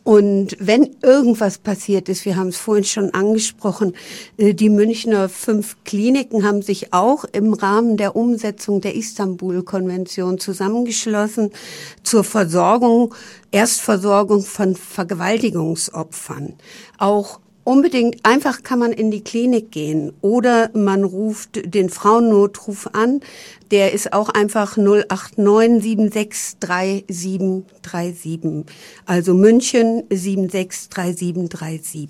Und 0.05 0.55
wenn 0.61 0.95
irgendwas 1.01 1.57
passiert 1.57 2.07
ist, 2.07 2.23
wir 2.23 2.37
haben 2.37 2.47
es 2.47 2.55
vorhin 2.55 2.85
schon 2.85 3.13
angesprochen, 3.13 3.97
äh, 4.37 4.53
die 4.53 4.69
Münchner 4.69 5.27
fünf 5.27 5.75
Kliniken 5.83 6.47
haben 6.47 6.61
sich 6.61 6.93
auch 6.93 7.25
im 7.25 7.51
Rahmen 7.51 7.97
der 7.97 8.15
Umsetzung 8.15 8.79
der 8.79 8.95
Istanbul-Konvention 8.95 10.39
zusammengeschlossen 10.39 11.51
zur 12.03 12.23
Versorgung 12.23 13.13
Erstversorgung 13.51 14.41
von 14.41 14.77
Vergewaltigungsopfern. 14.77 16.53
Auch 16.97 17.41
Unbedingt, 17.63 18.25
einfach 18.25 18.63
kann 18.63 18.79
man 18.79 18.91
in 18.91 19.09
die 19.09 19.23
Klinik 19.23 19.71
gehen 19.71 20.11
oder 20.19 20.69
man 20.73 21.05
ruft 21.05 21.73
den 21.73 21.89
Frauennotruf 21.89 22.89
an. 22.91 23.21
Der 23.71 23.93
ist 23.93 24.11
auch 24.11 24.27
einfach 24.27 24.75
089 24.75 25.81
763737. 25.81 28.65
Also 29.05 29.33
München 29.33 30.03
763737. 30.09 32.09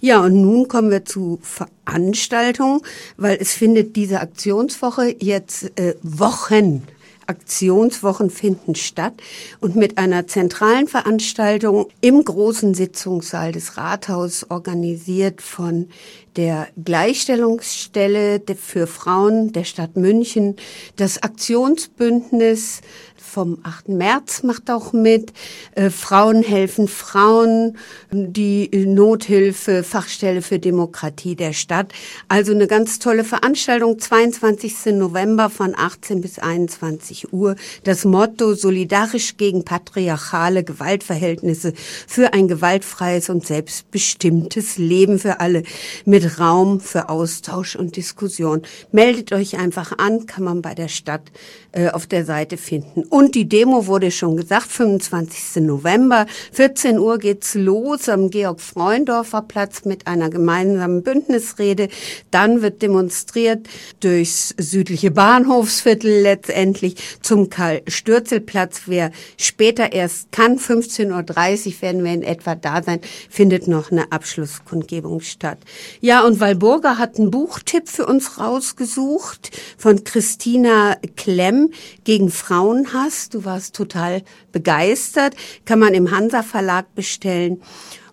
Ja, 0.00 0.20
und 0.20 0.42
nun 0.42 0.68
kommen 0.68 0.90
wir 0.90 1.04
zu 1.04 1.38
Veranstaltungen, 1.42 2.80
weil 3.16 3.38
es 3.40 3.52
findet 3.52 3.96
diese 3.96 4.20
Aktionswoche 4.20 5.16
jetzt 5.20 5.78
äh, 5.78 5.94
Wochen 6.02 6.82
Aktionswochen 7.26 8.30
finden 8.30 8.74
statt 8.74 9.14
und 9.60 9.76
mit 9.76 9.98
einer 9.98 10.26
zentralen 10.26 10.88
Veranstaltung 10.88 11.88
im 12.00 12.24
großen 12.24 12.74
Sitzungssaal 12.74 13.52
des 13.52 13.76
Rathauses 13.76 14.50
organisiert 14.50 15.42
von 15.42 15.88
der 16.36 16.68
Gleichstellungsstelle 16.82 18.42
für 18.56 18.86
Frauen 18.86 19.52
der 19.52 19.64
Stadt 19.64 19.96
München, 19.96 20.56
das 20.96 21.22
Aktionsbündnis 21.22 22.82
vom 23.26 23.58
8. 23.62 23.88
März 23.88 24.42
macht 24.42 24.70
auch 24.70 24.92
mit. 24.92 25.32
Äh, 25.74 25.90
Frauen 25.90 26.42
helfen 26.42 26.88
Frauen, 26.88 27.76
die 28.10 28.70
Nothilfe, 28.86 29.82
Fachstelle 29.82 30.42
für 30.42 30.58
Demokratie 30.58 31.36
der 31.36 31.52
Stadt. 31.52 31.92
Also 32.28 32.52
eine 32.52 32.66
ganz 32.66 32.98
tolle 32.98 33.24
Veranstaltung, 33.24 33.98
22. 33.98 34.94
November 34.94 35.50
von 35.50 35.74
18 35.76 36.20
bis 36.20 36.38
21 36.38 37.32
Uhr. 37.32 37.56
Das 37.84 38.04
Motto 38.04 38.54
solidarisch 38.54 39.36
gegen 39.36 39.64
patriarchale 39.64 40.64
Gewaltverhältnisse 40.64 41.72
für 42.06 42.32
ein 42.32 42.48
gewaltfreies 42.48 43.28
und 43.28 43.46
selbstbestimmtes 43.46 44.78
Leben 44.78 45.18
für 45.18 45.40
alle 45.40 45.64
mit 46.04 46.38
Raum 46.38 46.80
für 46.80 47.08
Austausch 47.08 47.76
und 47.76 47.96
Diskussion. 47.96 48.62
Meldet 48.92 49.32
euch 49.32 49.58
einfach 49.58 49.98
an, 49.98 50.26
kann 50.26 50.44
man 50.44 50.62
bei 50.62 50.74
der 50.74 50.88
Stadt 50.88 51.32
äh, 51.72 51.88
auf 51.88 52.06
der 52.06 52.24
Seite 52.24 52.56
finden. 52.56 53.04
Und 53.16 53.34
die 53.34 53.48
Demo 53.48 53.86
wurde 53.86 54.10
schon 54.10 54.36
gesagt, 54.36 54.70
25. 54.70 55.62
November, 55.62 56.26
14 56.52 56.98
Uhr 56.98 57.16
geht's 57.16 57.54
los 57.54 58.10
am 58.10 58.28
Georg-Freundorfer 58.28 59.40
Platz 59.40 59.86
mit 59.86 60.06
einer 60.06 60.28
gemeinsamen 60.28 61.02
Bündnisrede. 61.02 61.88
Dann 62.30 62.60
wird 62.60 62.82
demonstriert 62.82 63.68
durchs 64.00 64.54
südliche 64.58 65.12
Bahnhofsviertel 65.12 66.10
letztendlich 66.10 66.96
zum 67.22 67.48
Karl-Stürzel-Platz. 67.48 68.82
Wer 68.84 69.12
später 69.38 69.94
erst 69.94 70.30
kann, 70.30 70.58
15.30 70.58 71.66
Uhr 71.68 71.80
werden 71.80 72.04
wir 72.04 72.12
in 72.12 72.22
etwa 72.22 72.54
da 72.54 72.82
sein, 72.82 73.00
findet 73.30 73.66
noch 73.66 73.90
eine 73.90 74.12
Abschlusskundgebung 74.12 75.22
statt. 75.22 75.56
Ja, 76.02 76.22
und 76.22 76.38
Walburga 76.38 76.98
hat 76.98 77.18
einen 77.18 77.30
Buchtipp 77.30 77.88
für 77.88 78.04
uns 78.04 78.38
rausgesucht 78.38 79.58
von 79.78 80.04
Christina 80.04 80.98
Klemm 81.16 81.70
gegen 82.04 82.30
Frauenhass. 82.30 83.05
Du 83.32 83.44
warst 83.44 83.74
total 83.74 84.22
begeistert. 84.52 85.34
Kann 85.64 85.78
man 85.78 85.94
im 85.94 86.10
Hansa 86.10 86.42
Verlag 86.42 86.94
bestellen. 86.94 87.62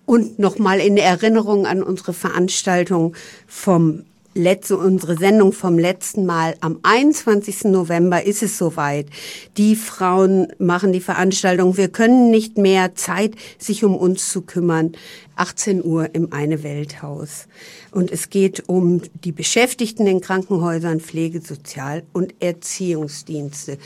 Und 0.06 0.40
nochmal 0.40 0.80
in 0.80 0.98
Erinnerung 0.98 1.66
an 1.66 1.82
unsere 1.82 2.14
Veranstaltung 2.14 3.16
vom 3.48 4.06
letzte, 4.34 4.78
unsere 4.78 5.18
Sendung 5.18 5.54
vom 5.54 5.78
letzten 5.78 6.26
Mal. 6.26 6.56
Am 6.62 6.80
21. 6.84 7.66
November 7.66 8.24
ist 8.24 8.44
es 8.44 8.58
soweit. 8.58 9.08
Die 9.58 9.76
Frauen 9.76 10.48
machen 10.60 10.92
die 10.92 11.02
Veranstaltung. 11.02 11.78
Wir 11.78 11.90
können 11.90 12.32
nicht 12.32 12.58
mehr 12.58 12.96
Zeit, 12.96 13.36
sich 13.58 13.84
um 13.84 13.96
uns 13.96 14.32
zu 14.32 14.42
kümmern. 14.42 14.94
18 15.36 15.84
Uhr 15.84 16.14
im 16.14 16.32
Eine 16.32 16.64
Welthaus. 16.64 17.48
Und 17.92 18.12
es 18.12 18.30
geht 18.30 18.68
um 18.68 19.02
die 19.24 19.32
Beschäftigten 19.32 20.06
in 20.06 20.22
Krankenhäusern, 20.22 21.00
Pflege, 21.00 21.42
Sozial- 21.42 22.04
und 22.14 22.36
Erziehungsdienste. 22.40 23.78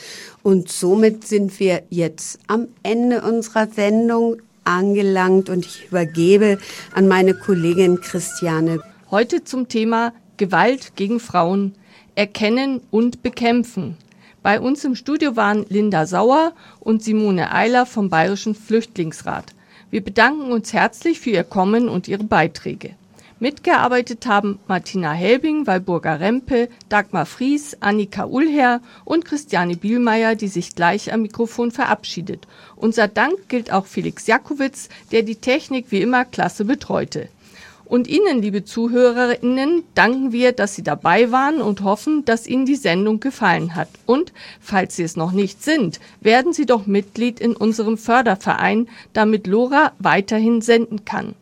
Und 0.43 0.69
somit 0.69 1.25
sind 1.25 1.59
wir 1.59 1.83
jetzt 1.89 2.39
am 2.47 2.67
Ende 2.83 3.21
unserer 3.21 3.67
Sendung 3.67 4.37
angelangt 4.65 5.49
und 5.49 5.65
ich 5.65 5.87
übergebe 5.87 6.57
an 6.93 7.07
meine 7.07 7.33
Kollegin 7.33 8.01
Christiane 8.01 8.81
Heute 9.09 9.45
zum 9.45 9.69
Thema 9.69 10.11
Gewalt 10.38 10.95
gegen 10.95 11.19
Frauen, 11.19 11.75
erkennen 12.15 12.81
und 12.91 13.23
bekämpfen. 13.23 13.97
Bei 14.43 14.61
uns 14.61 14.85
im 14.85 14.95
Studio 14.95 15.35
waren 15.35 15.65
Linda 15.67 16.05
Sauer 16.05 16.53
und 16.79 17.03
Simone 17.03 17.51
Eiler 17.51 17.85
vom 17.85 18.09
Bayerischen 18.09 18.55
Flüchtlingsrat. 18.55 19.53
Wir 19.89 20.03
bedanken 20.03 20.51
uns 20.51 20.73
herzlich 20.73 21.19
für 21.19 21.31
Ihr 21.31 21.43
Kommen 21.43 21.89
und 21.89 22.07
Ihre 22.07 22.23
Beiträge. 22.23 22.95
Mitgearbeitet 23.39 24.25
haben 24.25 24.57
Martina 24.67 25.11
Helbing, 25.11 25.67
Walburga 25.67 26.15
Rempe, 26.15 26.69
Dagmar 26.89 27.27
Fries, 27.27 27.77
Annika 27.81 28.25
Ullherr 28.25 28.81
und 29.05 29.25
Christiane 29.25 29.75
Bielmeier, 29.75 30.33
die 30.33 30.47
sich 30.47 30.73
gleich 30.73 31.13
am 31.13 31.21
Mikrofon 31.21 31.69
verabschiedet. 31.69 32.47
Unser 32.75 33.07
Dank 33.07 33.47
gilt 33.47 33.71
auch 33.71 33.85
Felix 33.85 34.25
Jakowitz, 34.25 34.89
der 35.11 35.21
die 35.21 35.35
Technik 35.35 35.91
wie 35.91 36.01
immer 36.01 36.25
klasse 36.25 36.65
betreute. 36.65 37.29
Und 37.88 38.07
Ihnen, 38.09 38.41
liebe 38.41 38.65
Zuhörerinnen, 38.65 39.83
danken 39.95 40.33
wir, 40.33 40.51
dass 40.51 40.75
Sie 40.75 40.83
dabei 40.83 41.31
waren 41.31 41.61
und 41.61 41.83
hoffen, 41.85 42.25
dass 42.25 42.45
Ihnen 42.45 42.65
die 42.65 42.75
Sendung 42.75 43.21
gefallen 43.21 43.75
hat. 43.75 43.88
Und 44.05 44.33
falls 44.59 44.97
Sie 44.97 45.03
es 45.03 45.15
noch 45.15 45.31
nicht 45.31 45.63
sind, 45.63 46.01
werden 46.19 46.51
Sie 46.51 46.65
doch 46.65 46.85
Mitglied 46.85 47.39
in 47.39 47.55
unserem 47.55 47.97
Förderverein, 47.97 48.89
damit 49.13 49.47
Lora 49.47 49.93
weiterhin 49.99 50.61
senden 50.61 51.05
kann. 51.05 51.33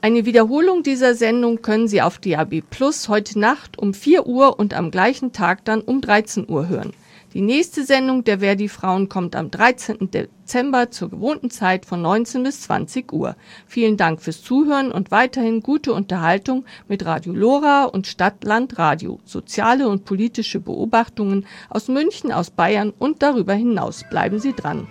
Eine 0.00 0.24
Wiederholung 0.24 0.82
dieser 0.82 1.14
Sendung 1.14 1.62
können 1.62 1.86
Sie 1.86 2.02
auf 2.02 2.18
DAB 2.18 2.62
Plus 2.68 3.08
heute 3.08 3.38
Nacht 3.38 3.78
um 3.78 3.94
4 3.94 4.26
Uhr 4.26 4.58
und 4.58 4.74
am 4.74 4.90
gleichen 4.90 5.32
Tag 5.32 5.64
dann 5.64 5.80
um 5.80 6.00
13 6.00 6.50
Uhr 6.50 6.68
hören. 6.68 6.92
Die 7.34 7.40
nächste 7.40 7.84
Sendung 7.84 8.24
der 8.24 8.40
Verdi 8.40 8.68
Frauen 8.68 9.08
kommt 9.08 9.34
am 9.36 9.50
13. 9.50 10.10
Dezember 10.10 10.90
zur 10.90 11.08
gewohnten 11.08 11.50
Zeit 11.50 11.86
von 11.86 12.02
19 12.02 12.42
bis 12.42 12.60
20 12.62 13.10
Uhr. 13.10 13.36
Vielen 13.66 13.96
Dank 13.96 14.20
fürs 14.20 14.42
Zuhören 14.42 14.92
und 14.92 15.10
weiterhin 15.10 15.62
gute 15.62 15.94
Unterhaltung 15.94 16.66
mit 16.88 17.06
Radio 17.06 17.32
Lora 17.32 17.84
und 17.84 18.06
Stadtland 18.06 18.78
Radio. 18.78 19.18
Soziale 19.24 19.88
und 19.88 20.04
politische 20.04 20.60
Beobachtungen 20.60 21.46
aus 21.70 21.88
München, 21.88 22.32
aus 22.32 22.50
Bayern 22.50 22.92
und 22.98 23.22
darüber 23.22 23.54
hinaus. 23.54 24.04
Bleiben 24.10 24.38
Sie 24.38 24.52
dran. 24.52 24.86